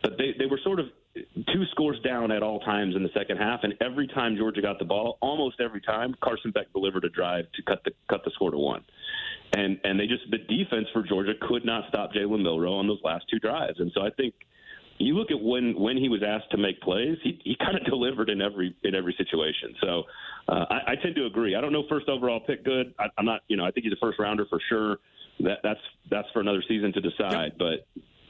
but 0.01 0.17
they 0.17 0.35
they 0.37 0.45
were 0.45 0.59
sort 0.63 0.79
of 0.79 0.87
two 1.15 1.63
scores 1.71 1.97
down 2.03 2.31
at 2.31 2.43
all 2.43 2.59
times 2.59 2.95
in 2.95 3.03
the 3.03 3.09
second 3.15 3.37
half 3.37 3.61
and 3.63 3.73
every 3.81 4.07
time 4.07 4.35
Georgia 4.35 4.61
got 4.61 4.79
the 4.79 4.85
ball 4.85 5.17
almost 5.21 5.61
every 5.61 5.81
time 5.81 6.13
Carson 6.21 6.51
Beck 6.51 6.71
delivered 6.73 7.05
a 7.05 7.09
drive 7.09 7.45
to 7.55 7.63
cut 7.63 7.81
the 7.85 7.91
cut 8.09 8.21
the 8.25 8.31
score 8.31 8.51
to 8.51 8.57
one 8.57 8.83
and 9.53 9.79
and 9.85 9.99
they 9.99 10.07
just 10.07 10.23
the 10.29 10.39
defense 10.39 10.87
for 10.91 11.03
Georgia 11.03 11.33
could 11.41 11.65
not 11.65 11.85
stop 11.87 12.11
Jalen 12.13 12.43
Milroe 12.43 12.73
on 12.73 12.87
those 12.87 13.01
last 13.03 13.25
two 13.31 13.39
drives 13.39 13.79
and 13.79 13.91
so 13.95 14.01
I 14.01 14.09
think 14.09 14.33
you 14.97 15.15
look 15.15 15.31
at 15.31 15.41
when 15.41 15.79
when 15.79 15.97
he 15.97 16.09
was 16.09 16.21
asked 16.23 16.51
to 16.51 16.57
make 16.57 16.81
plays, 16.81 17.17
he 17.23 17.39
he 17.43 17.55
kind 17.55 17.77
of 17.77 17.85
delivered 17.89 18.29
in 18.29 18.41
every 18.41 18.75
in 18.83 18.95
every 18.95 19.15
situation. 19.17 19.75
So 19.81 20.03
uh, 20.47 20.65
I, 20.69 20.91
I 20.91 20.95
tend 21.01 21.15
to 21.15 21.25
agree. 21.25 21.55
I 21.55 21.61
don't 21.61 21.71
know 21.71 21.83
first 21.89 22.09
overall 22.09 22.39
pick 22.39 22.63
good. 22.63 22.93
I, 22.99 23.05
I'm 23.17 23.25
not. 23.25 23.41
You 23.47 23.57
know, 23.57 23.65
I 23.65 23.71
think 23.71 23.85
he's 23.85 23.93
a 23.93 24.01
first 24.01 24.19
rounder 24.19 24.45
for 24.49 24.59
sure. 24.69 24.97
That 25.39 25.59
that's 25.63 25.79
that's 26.09 26.27
for 26.33 26.41
another 26.41 26.63
season 26.67 26.93
to 26.93 27.01
decide. 27.01 27.53
Yep. 27.59 27.79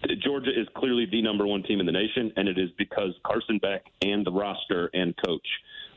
But 0.08 0.20
Georgia 0.24 0.50
is 0.50 0.68
clearly 0.76 1.08
the 1.10 1.22
number 1.22 1.48
one 1.48 1.64
team 1.64 1.80
in 1.80 1.86
the 1.86 1.92
nation, 1.92 2.32
and 2.36 2.48
it 2.48 2.58
is 2.58 2.70
because 2.78 3.14
Carson 3.26 3.58
Beck 3.58 3.86
and 4.02 4.26
the 4.26 4.32
roster 4.32 4.90
and 4.94 5.14
coach 5.26 5.48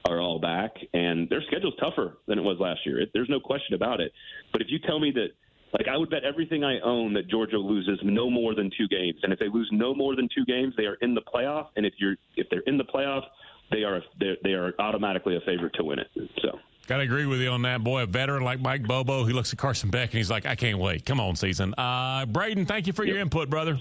are 0.08 0.20
all 0.20 0.38
back, 0.38 0.72
and 0.94 1.28
their 1.28 1.42
schedule's 1.48 1.74
tougher 1.80 2.18
than 2.26 2.38
it 2.38 2.42
was 2.42 2.58
last 2.60 2.80
year. 2.86 3.00
It, 3.00 3.10
there's 3.12 3.28
no 3.28 3.40
question 3.40 3.74
about 3.74 4.00
it. 4.00 4.12
But 4.52 4.62
if 4.62 4.68
you 4.70 4.78
tell 4.78 5.00
me 5.00 5.10
that 5.12 5.28
like 5.72 5.88
I 5.88 5.96
would 5.96 6.10
bet 6.10 6.24
everything 6.24 6.64
I 6.64 6.80
own 6.80 7.12
that 7.14 7.28
Georgia 7.28 7.58
loses 7.58 7.98
no 8.02 8.30
more 8.30 8.54
than 8.54 8.70
two 8.78 8.88
games, 8.88 9.18
and 9.22 9.32
if 9.32 9.38
they 9.38 9.48
lose 9.48 9.68
no 9.72 9.94
more 9.94 10.14
than 10.14 10.28
two 10.34 10.44
games, 10.44 10.74
they 10.76 10.84
are 10.84 10.96
in 11.02 11.14
the 11.14 11.22
playoff. 11.22 11.68
And 11.76 11.84
if 11.84 11.94
you're 11.98 12.16
if 12.36 12.46
they're 12.50 12.64
in 12.66 12.78
the 12.78 12.84
playoff, 12.84 13.22
they 13.70 13.82
are 13.82 14.02
they 14.42 14.52
are 14.52 14.72
automatically 14.78 15.36
a 15.36 15.40
favorite 15.40 15.74
to 15.74 15.84
win 15.84 15.98
it. 15.98 16.08
So. 16.42 16.58
Got 16.86 16.98
to 16.98 17.02
agree 17.02 17.26
with 17.26 17.40
you 17.40 17.48
on 17.48 17.62
that, 17.62 17.82
boy. 17.82 18.02
A 18.02 18.06
veteran 18.06 18.44
like 18.44 18.60
Mike 18.60 18.84
Bobo, 18.84 19.24
he 19.24 19.32
looks 19.32 19.52
at 19.52 19.58
Carson 19.58 19.90
Beck 19.90 20.10
and 20.10 20.18
he's 20.18 20.30
like, 20.30 20.46
I 20.46 20.54
can't 20.54 20.78
wait. 20.78 21.04
Come 21.04 21.18
on, 21.18 21.34
season. 21.34 21.74
Uh, 21.76 22.26
Braden, 22.26 22.64
thank 22.64 22.86
you 22.86 22.92
for 22.92 23.04
yep. 23.04 23.14
your 23.14 23.22
input, 23.22 23.50
brother. 23.50 23.80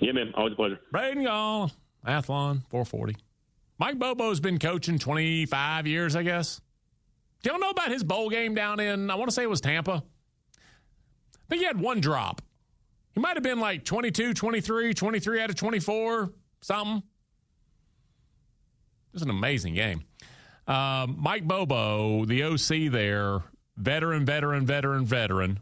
Yeah, 0.00 0.12
man. 0.12 0.32
Always 0.34 0.54
a 0.54 0.56
pleasure. 0.56 0.80
Braden 0.90 1.24
Gall, 1.24 1.70
Athlon, 2.06 2.62
440. 2.70 3.16
Mike 3.78 3.98
Bobo's 3.98 4.40
been 4.40 4.58
coaching 4.58 4.98
25 4.98 5.86
years, 5.86 6.16
I 6.16 6.22
guess. 6.22 6.62
Do 7.42 7.50
y'all 7.50 7.60
know 7.60 7.70
about 7.70 7.92
his 7.92 8.02
bowl 8.02 8.30
game 8.30 8.54
down 8.54 8.80
in, 8.80 9.10
I 9.10 9.14
want 9.14 9.28
to 9.28 9.34
say 9.34 9.42
it 9.42 9.50
was 9.50 9.60
Tampa? 9.60 10.02
I 10.02 11.50
think 11.50 11.60
he 11.60 11.66
had 11.66 11.80
one 11.80 12.00
drop. 12.00 12.42
He 13.12 13.20
might 13.20 13.36
have 13.36 13.42
been 13.42 13.60
like 13.60 13.84
22, 13.84 14.34
23, 14.34 14.94
23 14.94 15.42
out 15.42 15.50
of 15.50 15.56
24, 15.56 16.32
something. 16.60 17.02
Was 19.18 19.24
an 19.24 19.30
amazing 19.30 19.74
game. 19.74 20.04
Uh, 20.68 21.08
Mike 21.08 21.42
Bobo, 21.42 22.24
the 22.24 22.44
OC 22.44 22.92
there, 22.92 23.40
veteran, 23.76 24.24
veteran, 24.24 24.64
veteran, 24.64 25.04
veteran. 25.04 25.58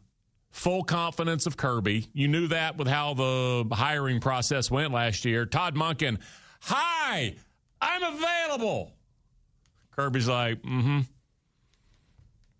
Full 0.50 0.84
confidence 0.84 1.46
of 1.46 1.56
Kirby. 1.56 2.06
You 2.12 2.28
knew 2.28 2.48
that 2.48 2.76
with 2.76 2.86
how 2.86 3.14
the 3.14 3.66
hiring 3.72 4.20
process 4.20 4.70
went 4.70 4.92
last 4.92 5.24
year. 5.24 5.46
Todd 5.46 5.74
Monken, 5.74 6.18
hi, 6.60 7.36
I'm 7.80 8.02
available. 8.02 8.92
Kirby's 9.92 10.28
like, 10.28 10.60
mm 10.60 10.82
hmm. 10.82 11.00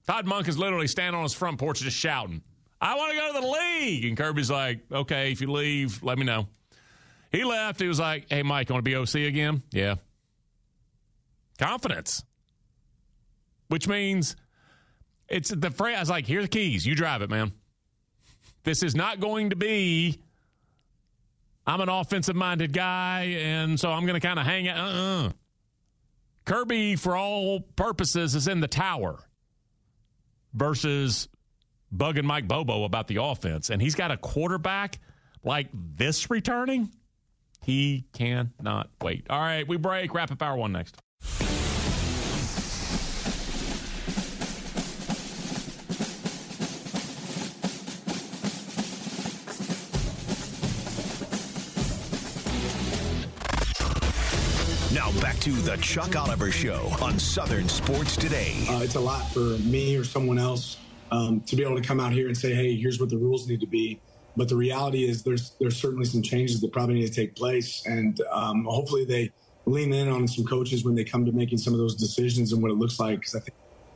Todd 0.07 0.25
Monken's 0.25 0.57
literally 0.57 0.87
standing 0.87 1.19
on 1.19 1.25
his 1.25 1.35
front 1.35 1.59
porch 1.59 1.81
just 1.81 1.99
shouting. 1.99 2.41
I 2.81 2.95
want 2.95 3.13
to 3.13 3.19
go 3.19 3.35
to 3.35 3.41
the 3.43 3.47
league. 3.47 4.07
And 4.07 4.17
Kirby's 4.17 4.51
like, 4.51 4.81
okay, 4.91 5.31
if 5.31 5.43
you 5.43 5.53
leave, 5.53 6.03
let 6.03 6.17
me 6.17 6.25
know. 6.25 6.49
He 7.33 7.45
left. 7.45 7.81
He 7.81 7.87
was 7.87 8.01
like, 8.01 8.29
hey, 8.31 8.43
Mike, 8.43 8.71
want 8.71 8.83
to 8.83 8.91
be 8.91 8.97
OC 8.97 9.27
again? 9.27 9.63
Yeah. 9.73 9.97
Confidence. 11.57 12.25
Which 13.69 13.89
means 13.89 14.37
it's 15.29 15.51
the 15.51 15.71
phrase. 15.71 15.97
I 15.97 16.01
was 16.01 16.11
like, 16.11 16.27
here 16.27 16.41
are 16.41 16.43
the 16.43 16.49
keys. 16.49 16.87
You 16.87 16.95
drive 16.95 17.23
it, 17.23 17.31
man. 17.31 17.53
This 18.65 18.83
is 18.83 18.95
not 18.95 19.21
going 19.21 19.51
to 19.51 19.57
be, 19.57 20.21
I'm 21.67 21.81
an 21.81 21.89
offensive 21.89 22.37
minded 22.37 22.73
guy, 22.73 23.37
and 23.39 23.79
so 23.79 23.91
I'm 23.91 24.07
going 24.07 24.21
to 24.21 24.27
kind 24.27 24.39
of 24.39 24.47
hang 24.47 24.69
out. 24.69 24.79
Uh-uh. 24.79 25.33
Kirby, 26.45 26.97
for 26.97 27.17
all 27.17 27.61
purposes, 27.61 28.35
is 28.35 28.47
in 28.49 28.61
the 28.61 28.69
tower 28.69 29.19
versus 30.55 31.29
bugging 31.95 32.25
Mike 32.25 32.47
Bobo 32.49 32.85
about 32.85 33.09
the 33.09 33.23
offense, 33.23 33.71
and 33.71 33.83
he's 33.83 33.95
got 33.95 34.11
a 34.11 34.17
quarterback 34.17 34.99
like 35.43 35.69
this 35.73 36.31
returning, 36.31 36.91
he 37.63 38.05
cannot 38.13 38.91
wait. 39.01 39.27
All 39.31 39.41
right, 39.41 39.67
we 39.67 39.77
break. 39.77 40.13
Rapid 40.13 40.39
Power 40.39 40.57
One 40.57 40.73
next. 40.73 40.97
Back 55.21 55.39
to 55.39 55.51
the 55.51 55.77
Chuck 55.77 56.17
Oliver 56.17 56.51
Show 56.51 56.93
on 57.01 57.19
Southern 57.19 57.69
Sports 57.69 58.17
Today. 58.17 58.67
Uh, 58.69 58.81
it's 58.83 58.97
a 58.97 59.01
lot 59.01 59.27
for 59.31 59.59
me 59.59 59.97
or 59.97 60.05
someone 60.05 60.39
else 60.39 60.77
um, 61.11 61.41
to 61.43 61.57
be 61.57 61.63
able 61.63 61.77
to 61.77 61.83
come 61.83 62.01
out 62.01 62.13
here 62.13 62.27
and 62.27 62.37
say, 62.37 62.55
hey, 62.55 62.77
here's 62.77 63.01
what 63.01 63.09
the 63.09 63.17
rules 63.17 63.49
need 63.49 63.61
to 63.61 63.67
be. 63.67 64.01
But 64.37 64.49
the 64.49 64.57
reality 64.57 65.09
is, 65.09 65.23
there's 65.23 65.53
there's 65.61 65.77
certainly 65.77 66.05
some 66.05 66.23
changes 66.23 66.61
that 66.61 66.73
probably 66.73 66.97
need 66.97 67.07
to 67.07 67.15
take 67.15 67.35
place, 67.35 67.83
and 67.87 68.21
um, 68.31 68.65
hopefully 68.65 69.05
they 69.05 69.31
lean 69.65 69.95
in 69.95 70.09
on 70.09 70.29
some 70.29 70.45
coaches 70.45 70.85
when 70.85 70.95
they 70.95 71.05
come 71.05 71.25
to 71.25 71.33
making 71.33 71.59
some 71.59 71.73
of 71.73 71.79
those 71.79 71.95
decisions 71.95 72.53
and 72.53 72.61
what 72.61 72.71
it 72.71 72.75
looks 72.75 73.01
like. 73.01 73.21
Because 73.21 73.37
I 73.37 73.41
think 73.41 73.55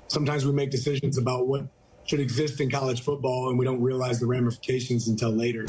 sometimes 0.08 0.46
we 0.46 0.52
make 0.52 0.70
decisions 0.70 1.18
about 1.18 1.46
what 1.46 1.66
should 2.06 2.20
exist 2.20 2.60
in 2.60 2.70
college 2.70 3.02
football, 3.02 3.50
and 3.50 3.58
we 3.58 3.64
don't 3.64 3.82
realize 3.82 4.20
the 4.20 4.26
ramifications 4.26 5.08
until 5.08 5.30
later. 5.30 5.66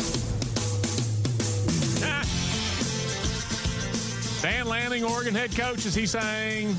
Oregon 5.22 5.36
head 5.36 5.56
coach, 5.56 5.86
is 5.86 5.94
he 5.94 6.08
saying, 6.08 6.76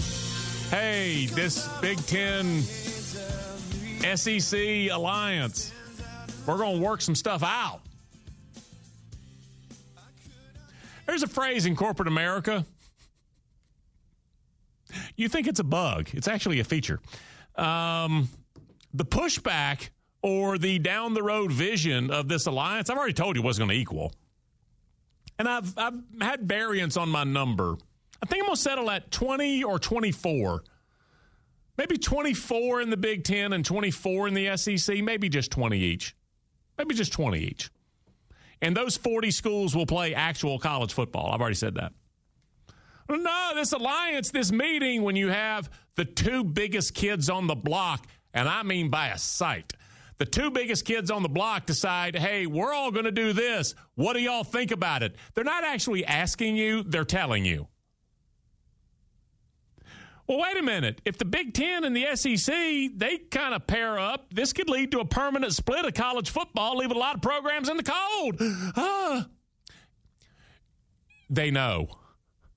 "Hey, 0.68 1.26
this 1.26 1.68
Big 1.80 1.96
Ten 2.06 2.60
SEC 4.16 4.90
alliance. 4.90 5.72
We're 6.44 6.56
going 6.56 6.80
to 6.80 6.84
work 6.84 7.02
some 7.02 7.14
stuff 7.14 7.44
out. 7.44 7.82
There's 11.06 11.22
a 11.22 11.28
phrase 11.28 11.66
in 11.66 11.76
corporate 11.76 12.08
America. 12.08 12.66
you 15.14 15.28
think 15.28 15.46
it's 15.46 15.60
a 15.60 15.64
bug. 15.64 16.08
It's 16.12 16.26
actually 16.26 16.58
a 16.58 16.64
feature. 16.64 16.98
Um, 17.54 18.28
the 18.92 19.04
pushback 19.04 19.90
or 20.20 20.58
the 20.58 20.80
down 20.80 21.14
the 21.14 21.22
road 21.22 21.52
vision 21.52 22.10
of 22.10 22.26
this 22.26 22.46
alliance, 22.46 22.90
I've 22.90 22.98
already 22.98 23.12
told 23.12 23.36
you 23.36 23.42
what's 23.42 23.58
going 23.58 23.70
to 23.70 23.76
equal. 23.76 24.12
And 25.38 25.48
I've, 25.48 25.78
I've 25.78 25.94
had 26.20 26.42
variance 26.42 26.96
on 26.96 27.08
my 27.08 27.22
number. 27.22 27.76
I 28.22 28.26
think 28.26 28.42
I'm 28.42 28.46
going 28.46 28.56
to 28.56 28.62
settle 28.62 28.90
at 28.90 29.10
20 29.10 29.64
or 29.64 29.78
24. 29.78 30.62
Maybe 31.76 31.98
24 31.98 32.82
in 32.82 32.90
the 32.90 32.96
Big 32.96 33.24
Ten 33.24 33.52
and 33.52 33.64
24 33.64 34.28
in 34.28 34.34
the 34.34 34.56
SEC, 34.56 35.02
maybe 35.02 35.28
just 35.28 35.50
20 35.50 35.78
each. 35.78 36.14
Maybe 36.78 36.94
just 36.94 37.12
20 37.12 37.38
each. 37.38 37.70
And 38.60 38.76
those 38.76 38.96
40 38.96 39.30
schools 39.32 39.74
will 39.74 39.86
play 39.86 40.14
actual 40.14 40.58
college 40.58 40.92
football. 40.92 41.32
I've 41.32 41.40
already 41.40 41.56
said 41.56 41.74
that. 41.74 41.92
No, 43.08 43.50
this 43.54 43.72
alliance, 43.72 44.30
this 44.30 44.52
meeting, 44.52 45.02
when 45.02 45.16
you 45.16 45.28
have 45.28 45.68
the 45.96 46.04
two 46.04 46.44
biggest 46.44 46.94
kids 46.94 47.28
on 47.28 47.48
the 47.48 47.56
block, 47.56 48.06
and 48.32 48.48
I 48.48 48.62
mean 48.62 48.88
by 48.88 49.08
a 49.08 49.18
sight, 49.18 49.72
the 50.18 50.24
two 50.24 50.50
biggest 50.52 50.84
kids 50.84 51.10
on 51.10 51.22
the 51.22 51.28
block 51.28 51.66
decide, 51.66 52.14
hey, 52.14 52.46
we're 52.46 52.72
all 52.72 52.92
going 52.92 53.06
to 53.06 53.10
do 53.10 53.32
this. 53.32 53.74
What 53.96 54.12
do 54.12 54.20
y'all 54.20 54.44
think 54.44 54.70
about 54.70 55.02
it? 55.02 55.16
They're 55.34 55.42
not 55.42 55.64
actually 55.64 56.04
asking 56.04 56.56
you, 56.56 56.84
they're 56.84 57.04
telling 57.04 57.44
you. 57.44 57.66
Well, 60.28 60.38
wait 60.38 60.56
a 60.56 60.62
minute. 60.62 61.00
If 61.04 61.18
the 61.18 61.24
Big 61.24 61.52
Ten 61.52 61.84
and 61.84 61.96
the 61.96 62.14
SEC, 62.14 62.54
they 62.94 63.18
kind 63.30 63.54
of 63.54 63.66
pair 63.66 63.98
up, 63.98 64.32
this 64.32 64.52
could 64.52 64.68
lead 64.68 64.92
to 64.92 65.00
a 65.00 65.04
permanent 65.04 65.52
split 65.52 65.84
of 65.84 65.94
college 65.94 66.30
football, 66.30 66.76
leaving 66.78 66.96
a 66.96 67.00
lot 67.00 67.16
of 67.16 67.22
programs 67.22 67.68
in 67.68 67.76
the 67.76 67.82
cold. 67.82 68.40
They 71.28 71.50
know. 71.50 71.88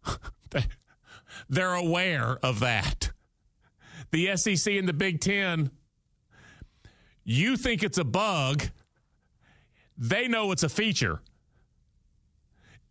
They're 1.49 1.73
aware 1.73 2.37
of 2.43 2.59
that. 2.59 3.11
The 4.11 4.35
SEC 4.37 4.73
and 4.73 4.87
the 4.87 4.93
Big 4.93 5.19
Ten, 5.19 5.71
you 7.23 7.57
think 7.57 7.83
it's 7.83 7.97
a 7.97 8.03
bug, 8.03 8.69
they 9.97 10.27
know 10.27 10.51
it's 10.51 10.63
a 10.63 10.69
feature. 10.69 11.21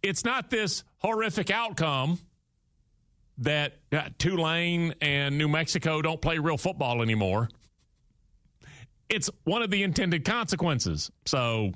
It's 0.03 0.25
not 0.25 0.51
this 0.51 0.85
horrific 0.99 1.51
outcome 1.51 2.19
that 3.39 3.79
uh, 3.93 4.09
Tulane 4.19 4.95
and 5.01 5.37
New 5.39 5.49
Mexico 5.49 6.03
don't 6.03 6.21
play 6.21 6.39
real 6.39 6.57
football 6.57 7.03
anymore. 7.03 7.49
It's 9.09 9.29
one 9.45 9.63
of 9.63 9.71
the 9.71 9.83
intended 9.83 10.25
consequences. 10.25 11.11
So, 11.27 11.73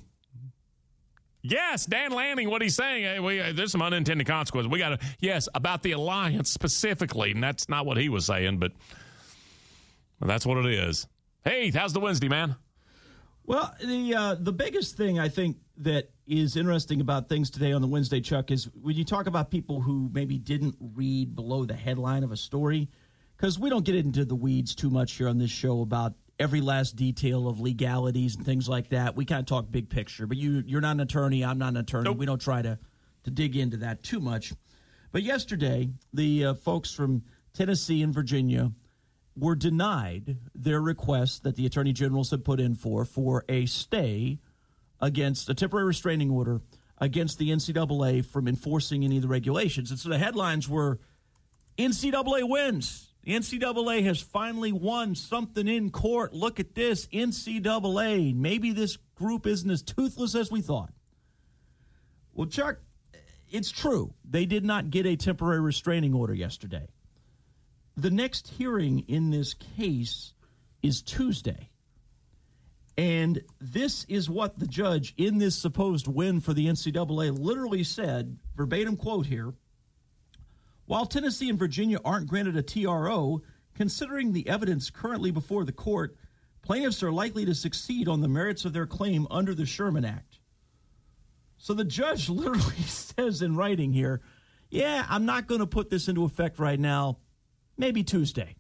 yes, 1.43 1.85
Dan 1.85 2.13
Lanning, 2.13 2.49
what 2.49 2.63
he's 2.63 2.75
saying, 2.75 3.05
hey, 3.05 3.21
we, 3.21 3.41
uh, 3.41 3.53
there's 3.53 3.73
some 3.73 3.83
unintended 3.83 4.27
consequences. 4.27 4.71
We 4.71 4.79
got 4.79 5.01
to, 5.01 5.07
yes, 5.21 5.49
about 5.55 5.83
the 5.83 5.93
alliance 5.93 6.51
specifically, 6.51 7.33
and 7.33 7.43
that's 7.43 7.69
not 7.69 7.87
what 7.87 7.97
he 7.97 8.09
was 8.09 8.25
saying, 8.25 8.59
but 8.59 8.73
that's 10.21 10.47
what 10.47 10.59
it 10.59 10.73
is. 10.73 11.07
Hey, 11.45 11.71
how's 11.71 11.93
the 11.93 12.01
Wednesday, 12.01 12.29
man? 12.29 12.57
Well, 13.45 13.75
the 13.83 14.15
uh, 14.15 14.35
the 14.39 14.53
biggest 14.53 14.97
thing 14.97 15.19
I 15.19 15.29
think 15.29 15.57
that 15.79 16.11
is 16.27 16.57
interesting 16.57 17.01
about 17.01 17.29
things 17.29 17.51
today 17.51 17.73
on 17.73 17.81
the 17.81 17.89
Wednesday, 17.89 18.21
Chuck, 18.21 18.51
is 18.51 18.69
when 18.83 18.97
you 18.97 19.05
talk 19.05 19.27
about 19.27 19.51
people 19.51 19.81
who 19.81 20.11
maybe 20.13 20.39
didn't 20.39 20.77
read 20.81 21.35
below 21.35 21.65
the 21.65 21.75
headline 21.75 22.25
of 22.25 22.33
a 22.33 22.37
story, 22.37 22.89
because 23.37 23.59
we 23.59 23.71
don't 23.71 23.85
get 23.85 23.95
into 23.95 24.25
the 24.25 24.35
weeds 24.35 24.75
too 24.75 24.91
much 24.91 25.13
here 25.13 25.29
on 25.29 25.39
this 25.39 25.51
show 25.51 25.81
about 25.81 26.15
every 26.39 26.61
last 26.61 26.97
detail 26.97 27.49
of 27.49 27.61
legalities 27.61 28.37
and 28.37 28.45
things 28.45 28.69
like 28.69 28.91
that. 28.91 29.17
We 29.17 29.25
kind 29.25 29.41
of 29.41 29.47
talk 29.47 29.71
big 29.71 29.89
picture, 29.89 30.27
but 30.27 30.37
you 30.37 30.63
you're 30.67 30.81
not 30.81 30.93
an 30.93 31.01
attorney, 31.01 31.45
I'm 31.45 31.59
not 31.59 31.71
an 31.71 31.79
attorney. 31.79 32.05
Nope. 32.05 32.19
We 32.19 32.27
don't 32.27 32.41
try 32.41 32.63
to 32.63 32.79
to 33.25 33.31
dig 33.31 33.57
into 33.57 33.79
that 33.79 34.03
too 34.03 34.21
much. 34.21 34.53
But 35.13 35.23
yesterday, 35.23 35.91
the 36.13 36.47
uh, 36.47 36.55
folks 36.55 36.93
from 36.93 37.23
Tennessee 37.55 38.03
and 38.03 38.13
Virginia 38.13 38.73
were 39.37 39.55
denied 39.55 40.37
their 40.55 40.81
request 40.81 41.45
that 41.45 41.57
the 41.57 41.67
attorney 41.67 41.93
generals 41.93 42.31
had 42.31 42.45
put 42.45 42.61
in 42.61 42.75
for 42.75 43.05
for 43.05 43.45
a 43.49 43.67
stay 43.67 44.39
against 45.01 45.49
a 45.49 45.55
temporary 45.55 45.87
restraining 45.87 46.31
order 46.31 46.61
against 46.99 47.39
the 47.39 47.51
NCAA 47.51 48.25
from 48.25 48.49
enforcing 48.49 49.05
any 49.05 49.17
of 49.17 49.23
the 49.23 49.29
regulations. 49.29 49.91
And 49.91 50.01
so 50.01 50.09
the 50.09 50.19
headlines 50.19 50.69
were 50.69 50.99
NCAA 51.79 52.49
wins. 52.49 53.09
The 53.23 53.33
NCAA 53.33 54.05
has 54.05 54.21
finally 54.21 54.73
won 54.73 55.15
something 55.15 55.69
in 55.69 55.91
court. 55.91 56.33
Look 56.33 56.61
at 56.61 56.75
this 56.75 57.07
NCAA. 57.09 58.35
Maybe 58.35 58.73
this 58.73 58.97
group 59.15 59.47
isn't 59.47 59.71
as 59.71 59.83
toothless 59.83 60.35
as 60.35 60.51
we 60.51 60.61
thought. 60.61 60.93
Well, 62.33 62.47
Chuck, 62.47 62.79
it's 63.51 63.71
true. 63.71 64.15
They 64.25 64.47
did 64.47 64.65
not 64.65 64.91
get 64.91 65.07
a 65.07 65.17
temporary 65.17 65.61
restraining 65.61 66.15
order 66.15 66.35
yesterday. 66.35 66.89
The 67.97 68.11
next 68.11 68.49
hearing 68.49 69.05
in 69.09 69.31
this 69.31 69.55
case 69.55 70.33
is 70.83 71.03
Tuesday. 71.03 71.71
And 72.99 73.43
this 73.61 74.05
is 74.09 74.29
what 74.29 74.59
the 74.59 74.67
judge 74.67 75.15
in 75.17 75.39
this 75.39 75.57
supposed 75.57 76.09
win 76.09 76.41
for 76.41 76.53
the 76.53 76.67
NCAA 76.67 77.39
literally 77.39 77.85
said, 77.85 78.37
verbatim 78.57 78.97
quote 78.97 79.27
here. 79.27 79.55
While 80.87 81.07
Tennessee 81.07 81.49
and 81.49 81.59
Virginia 81.59 82.01
aren't 82.05 82.27
granted 82.27 82.57
a 82.57 82.63
TRO, 82.63 83.43
considering 83.77 84.33
the 84.33 84.49
evidence 84.49 84.91
currently 84.91 85.31
before 85.31 85.65
the 85.65 85.71
court, 85.71 86.17
plaintiffs 86.61 87.05
are 87.05 87.13
likely 87.13 87.45
to 87.45 87.55
succeed 87.55 88.09
on 88.09 88.21
the 88.21 88.27
merits 88.27 88.65
of 88.65 88.73
their 88.73 88.87
claim 88.87 89.29
under 89.31 89.55
the 89.55 89.65
Sherman 89.65 90.05
Act. 90.05 90.41
So 91.57 91.75
the 91.75 91.85
judge 91.85 92.29
literally 92.29 92.75
says 92.87 93.43
in 93.43 93.55
writing 93.55 93.93
here, 93.93 94.23
yeah, 94.71 95.07
I'm 95.09 95.25
not 95.25 95.47
going 95.47 95.61
to 95.61 95.69
put 95.69 95.89
this 95.89 96.09
into 96.09 96.25
effect 96.25 96.59
right 96.59 96.81
now, 96.81 97.19
maybe 97.77 98.03
Tuesday. 98.03 98.57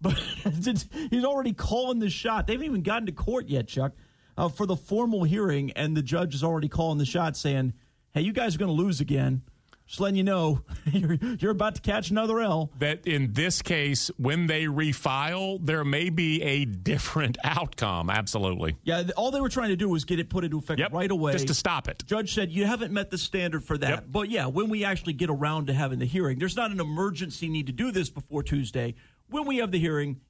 But 0.00 0.14
he's 1.10 1.24
already 1.24 1.52
calling 1.52 1.98
the 1.98 2.10
shot. 2.10 2.46
They 2.46 2.54
haven't 2.54 2.66
even 2.66 2.82
gotten 2.82 3.06
to 3.06 3.12
court 3.12 3.48
yet, 3.48 3.68
Chuck, 3.68 3.92
uh, 4.36 4.48
for 4.48 4.66
the 4.66 4.76
formal 4.76 5.24
hearing, 5.24 5.72
and 5.72 5.96
the 5.96 6.02
judge 6.02 6.34
is 6.34 6.44
already 6.44 6.68
calling 6.68 6.98
the 6.98 7.06
shot, 7.06 7.36
saying, 7.36 7.72
"Hey, 8.12 8.22
you 8.22 8.32
guys 8.32 8.54
are 8.54 8.58
going 8.58 8.74
to 8.74 8.82
lose 8.82 9.00
again." 9.00 9.42
Just 9.88 10.00
letting 10.00 10.16
you 10.16 10.22
know, 10.22 10.60
you're, 10.92 11.14
you're 11.14 11.50
about 11.50 11.76
to 11.76 11.80
catch 11.80 12.10
another 12.10 12.40
L. 12.40 12.70
That 12.78 13.06
in 13.06 13.32
this 13.32 13.62
case, 13.62 14.10
when 14.18 14.46
they 14.46 14.66
refile, 14.66 15.58
there 15.64 15.82
may 15.82 16.10
be 16.10 16.42
a 16.42 16.66
different 16.66 17.38
outcome. 17.44 18.10
Absolutely. 18.10 18.76
Yeah, 18.84 19.04
all 19.16 19.30
they 19.30 19.40
were 19.40 19.48
trying 19.48 19.70
to 19.70 19.76
do 19.76 19.88
was 19.88 20.04
get 20.04 20.20
it 20.20 20.28
put 20.28 20.44
into 20.44 20.58
effect 20.58 20.78
yep, 20.78 20.92
right 20.92 21.10
away. 21.10 21.32
Just 21.32 21.46
to 21.46 21.54
stop 21.54 21.88
it. 21.88 22.04
Judge 22.06 22.34
said, 22.34 22.52
You 22.52 22.66
haven't 22.66 22.92
met 22.92 23.08
the 23.08 23.16
standard 23.16 23.64
for 23.64 23.78
that. 23.78 23.88
Yep. 23.88 24.04
But 24.10 24.30
yeah, 24.30 24.44
when 24.46 24.68
we 24.68 24.84
actually 24.84 25.14
get 25.14 25.30
around 25.30 25.68
to 25.68 25.72
having 25.72 26.00
the 26.00 26.06
hearing, 26.06 26.38
there's 26.38 26.56
not 26.56 26.70
an 26.70 26.80
emergency 26.80 27.48
need 27.48 27.68
to 27.68 27.72
do 27.72 27.90
this 27.90 28.10
before 28.10 28.42
Tuesday 28.42 28.94
when 29.30 29.46
we 29.46 29.58
have 29.58 29.70
the 29.70 29.78
hearing, 29.78 30.20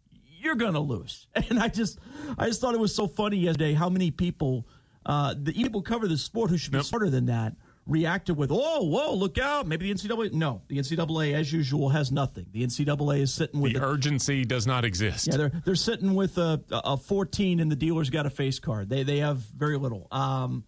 you're 0.41 0.55
going 0.55 0.75
to 0.75 0.81
lose. 0.81 1.27
And 1.51 1.59
I 1.59 1.69
just, 1.69 1.99
I 2.37 2.47
just 2.47 2.61
thought 2.61 2.75
it 2.75 2.81
was 2.81 2.95
so 2.95 3.07
funny 3.07 3.39
yesterday 3.39 3.73
how 3.73 3.89
many 3.89 4.11
people, 4.11 4.67
uh, 5.07 5.35
the 5.37 5.53
people 5.53 5.83
cover 5.83 6.07
the 6.07 6.19
sport 6.19 6.51
who 6.51 6.59
should 6.59 6.73
be 6.73 6.79
yep. 6.79 6.87
smarter 6.87 7.11
than 7.11 7.27
that, 7.27 7.55
reacted 7.89 8.37
with, 8.37 8.51
"Oh, 8.53 8.85
whoa, 8.85 9.15
look 9.15 9.39
out! 9.39 9.67
Maybe 9.67 9.91
the 9.91 9.99
NCAA." 9.99 10.33
No, 10.33 10.63
the 10.69 10.79
NCAA, 10.79 11.35
as 11.35 11.53
usual, 11.53 11.89
has 11.89 12.13
nothing. 12.13 12.47
The 12.53 12.63
NCAA 12.63 13.21
is 13.21 13.33
sitting 13.33 13.61
with 13.61 13.73
the, 13.73 13.81
the 13.81 13.87
urgency 13.87 14.45
does 14.45 14.67
not 14.67 14.85
exist. 14.85 15.27
Yeah, 15.27 15.39
they're 15.39 15.53
they're 15.65 15.75
sitting 15.75 16.15
with 16.15 16.39
a, 16.39 16.63
a 16.71 16.97
14, 16.97 17.61
and 17.61 17.73
the 17.73 17.77
dealer's 17.77 18.11
got 18.11 18.27
a 18.27 18.31
face 18.31 18.59
card. 18.59 18.89
They 18.91 19.03
they 19.03 19.19
have 19.19 19.39
very 19.39 19.79
little. 19.79 20.07
Um, 20.13 20.65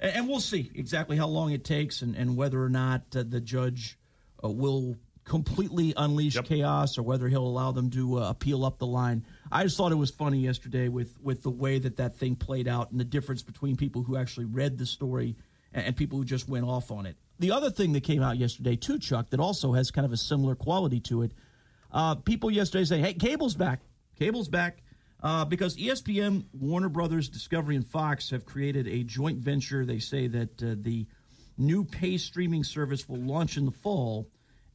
and, 0.00 0.16
and 0.16 0.28
we'll 0.28 0.40
see 0.40 0.70
exactly 0.74 1.16
how 1.16 1.28
long 1.28 1.52
it 1.52 1.64
takes, 1.64 2.02
and, 2.02 2.16
and 2.16 2.36
whether 2.36 2.62
or 2.62 2.68
not 2.68 3.02
uh, 3.16 3.22
the 3.26 3.40
judge 3.40 3.96
uh, 4.42 4.48
will 4.48 4.96
completely 5.24 5.94
unleash 5.96 6.34
yep. 6.34 6.44
chaos 6.44 6.98
or 6.98 7.02
whether 7.02 7.28
he'll 7.28 7.46
allow 7.46 7.72
them 7.72 7.90
to 7.90 8.18
uh, 8.18 8.30
appeal 8.30 8.64
up 8.64 8.78
the 8.78 8.86
line. 8.86 9.24
I 9.50 9.62
just 9.62 9.76
thought 9.76 9.92
it 9.92 9.96
was 9.96 10.10
funny 10.10 10.38
yesterday 10.38 10.88
with 10.88 11.14
with 11.22 11.42
the 11.42 11.50
way 11.50 11.78
that 11.78 11.96
that 11.96 12.16
thing 12.16 12.36
played 12.36 12.68
out 12.68 12.90
and 12.90 13.00
the 13.00 13.04
difference 13.04 13.42
between 13.42 13.76
people 13.76 14.02
who 14.02 14.16
actually 14.16 14.46
read 14.46 14.78
the 14.78 14.86
story 14.86 15.36
and, 15.72 15.86
and 15.86 15.96
people 15.96 16.18
who 16.18 16.24
just 16.24 16.48
went 16.48 16.66
off 16.66 16.90
on 16.90 17.06
it. 17.06 17.16
The 17.38 17.50
other 17.50 17.70
thing 17.70 17.92
that 17.92 18.02
came 18.02 18.22
out 18.22 18.36
yesterday 18.36 18.76
too, 18.76 18.98
Chuck, 18.98 19.30
that 19.30 19.40
also 19.40 19.72
has 19.72 19.90
kind 19.90 20.04
of 20.04 20.12
a 20.12 20.16
similar 20.16 20.54
quality 20.54 21.00
to 21.00 21.22
it. 21.22 21.32
Uh, 21.90 22.16
people 22.16 22.50
yesterday 22.50 22.84
say, 22.84 22.98
"Hey, 23.00 23.14
cable's 23.14 23.54
back. 23.54 23.80
Cable's 24.18 24.48
back." 24.48 24.78
Uh, 25.22 25.42
because 25.42 25.78
ESPN, 25.78 26.44
Warner 26.52 26.90
Brothers, 26.90 27.30
Discovery, 27.30 27.76
and 27.76 27.86
Fox 27.86 28.28
have 28.28 28.44
created 28.44 28.86
a 28.86 29.02
joint 29.04 29.38
venture. 29.38 29.86
They 29.86 29.98
say 29.98 30.26
that 30.26 30.62
uh, 30.62 30.74
the 30.76 31.06
new 31.56 31.82
pay 31.82 32.18
streaming 32.18 32.62
service 32.62 33.08
will 33.08 33.20
launch 33.20 33.56
in 33.56 33.64
the 33.64 33.70
fall 33.70 34.28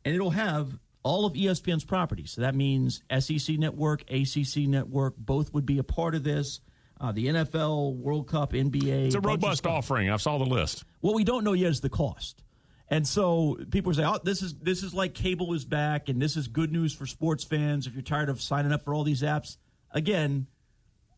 and 0.10 0.16
it'll 0.16 0.32
have 0.32 0.76
all 1.04 1.28
of 1.28 1.34
ESPN's 1.34 1.84
properties. 1.84 2.32
So 2.32 2.42
that 2.42 2.56
means 2.56 3.04
SEC 3.20 3.60
Network, 3.60 4.10
ACC 4.10 4.68
Network, 4.68 5.16
both 5.18 5.54
would 5.54 5.68
be 5.68 5.78
a 5.78 5.84
part 5.84 6.16
of 6.16 6.24
this. 6.24 6.62
Uh, 7.00 7.12
the 7.12 7.28
NFL, 7.28 7.96
World 7.96 8.28
Cup, 8.28 8.54
NBA. 8.54 9.06
It's 9.06 9.16
a 9.16 9.22
robust 9.22 9.68
offering. 9.68 10.10
I 10.10 10.18
saw 10.18 10.40
the 10.40 10.46
list. 10.46 10.84
What 11.00 11.14
we 11.14 11.24
don't 11.24 11.44
know 11.44 11.54
yet 11.54 11.70
is 11.70 11.80
the 11.80 11.90
cost. 11.90 12.44
And 12.90 13.08
so 13.08 13.58
people 13.70 13.94
say, 13.94 14.04
"Oh, 14.04 14.20
this 14.22 14.42
is 14.42 14.56
this 14.56 14.82
is 14.82 14.94
like 14.96 15.14
cable 15.14 15.54
is 15.54 15.64
back, 15.64 16.10
and 16.10 16.20
this 16.20 16.36
is 16.36 16.48
good 16.48 16.74
news 16.74 16.94
for 16.94 17.06
sports 17.06 17.44
fans. 17.44 17.86
If 17.88 17.94
you're 17.94 18.02
tired 18.02 18.28
of 18.28 18.42
signing 18.42 18.74
up 18.74 18.84
for 18.84 18.94
all 18.94 19.04
these 19.04 19.22
apps, 19.22 19.58
again, 19.92 20.48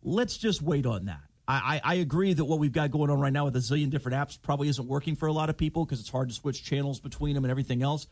let's 0.03 0.37
just 0.37 0.61
wait 0.61 0.85
on 0.85 1.05
that." 1.05 1.21
I, 1.47 1.81
I, 1.83 1.95
agree 1.95 2.33
that 2.33 2.45
what 2.45 2.59
we've 2.59 2.71
got 2.71 2.91
going 2.91 3.09
on 3.09 3.19
right 3.19 3.33
now 3.33 3.45
with 3.45 3.55
a 3.55 3.59
zillion 3.59 3.89
different 3.89 4.17
apps 4.17 4.41
probably 4.41 4.69
isn't 4.69 4.87
working 4.87 5.15
for 5.15 5.27
a 5.27 5.33
lot 5.33 5.49
of 5.49 5.57
people 5.57 5.83
because 5.83 5.99
it's 5.99 6.09
hard 6.09 6.29
to 6.29 6.35
switch 6.35 6.63
channels 6.63 6.99
between 6.99 7.35
them 7.35 7.43
and 7.43 7.51
everything 7.51 7.81
else. 7.81 8.07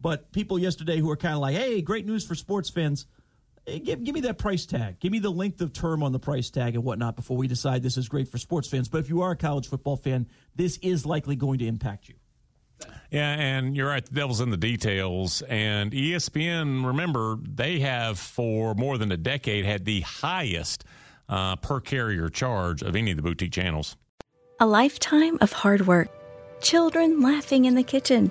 But 0.00 0.32
people 0.32 0.58
yesterday 0.58 0.98
who 0.98 1.10
are 1.10 1.16
kind 1.16 1.34
of 1.34 1.40
like, 1.40 1.56
hey, 1.56 1.80
great 1.80 2.06
news 2.06 2.26
for 2.26 2.34
sports 2.34 2.70
fans. 2.70 3.06
Hey, 3.66 3.78
give, 3.78 4.04
give 4.04 4.14
me 4.14 4.20
that 4.22 4.38
price 4.38 4.66
tag. 4.66 5.00
Give 5.00 5.10
me 5.10 5.18
the 5.18 5.30
length 5.30 5.60
of 5.60 5.72
term 5.72 6.02
on 6.02 6.12
the 6.12 6.18
price 6.18 6.50
tag 6.50 6.74
and 6.74 6.84
whatnot 6.84 7.16
before 7.16 7.36
we 7.36 7.48
decide 7.48 7.82
this 7.82 7.96
is 7.96 8.08
great 8.08 8.28
for 8.28 8.38
sports 8.38 8.68
fans. 8.68 8.88
But 8.88 8.98
if 8.98 9.08
you 9.08 9.22
are 9.22 9.30
a 9.30 9.36
college 9.36 9.68
football 9.68 9.96
fan, 9.96 10.26
this 10.54 10.78
is 10.82 11.06
likely 11.06 11.36
going 11.36 11.58
to 11.60 11.66
impact 11.66 12.08
you. 12.08 12.16
Yeah, 13.10 13.30
and 13.30 13.76
you're 13.76 13.88
right. 13.88 14.04
The 14.04 14.14
devil's 14.14 14.40
in 14.40 14.50
the 14.50 14.56
details. 14.56 15.42
And 15.42 15.92
ESPN, 15.92 16.84
remember, 16.84 17.38
they 17.40 17.78
have 17.80 18.18
for 18.18 18.74
more 18.74 18.98
than 18.98 19.12
a 19.12 19.16
decade 19.16 19.64
had 19.64 19.84
the 19.84 20.00
highest 20.00 20.84
uh, 21.28 21.56
per 21.56 21.80
carrier 21.80 22.28
charge 22.28 22.82
of 22.82 22.96
any 22.96 23.12
of 23.12 23.16
the 23.16 23.22
boutique 23.22 23.52
channels. 23.52 23.96
A 24.60 24.66
lifetime 24.66 25.38
of 25.40 25.52
hard 25.52 25.86
work, 25.86 26.08
children 26.60 27.20
laughing 27.20 27.64
in 27.64 27.74
the 27.74 27.82
kitchen, 27.82 28.30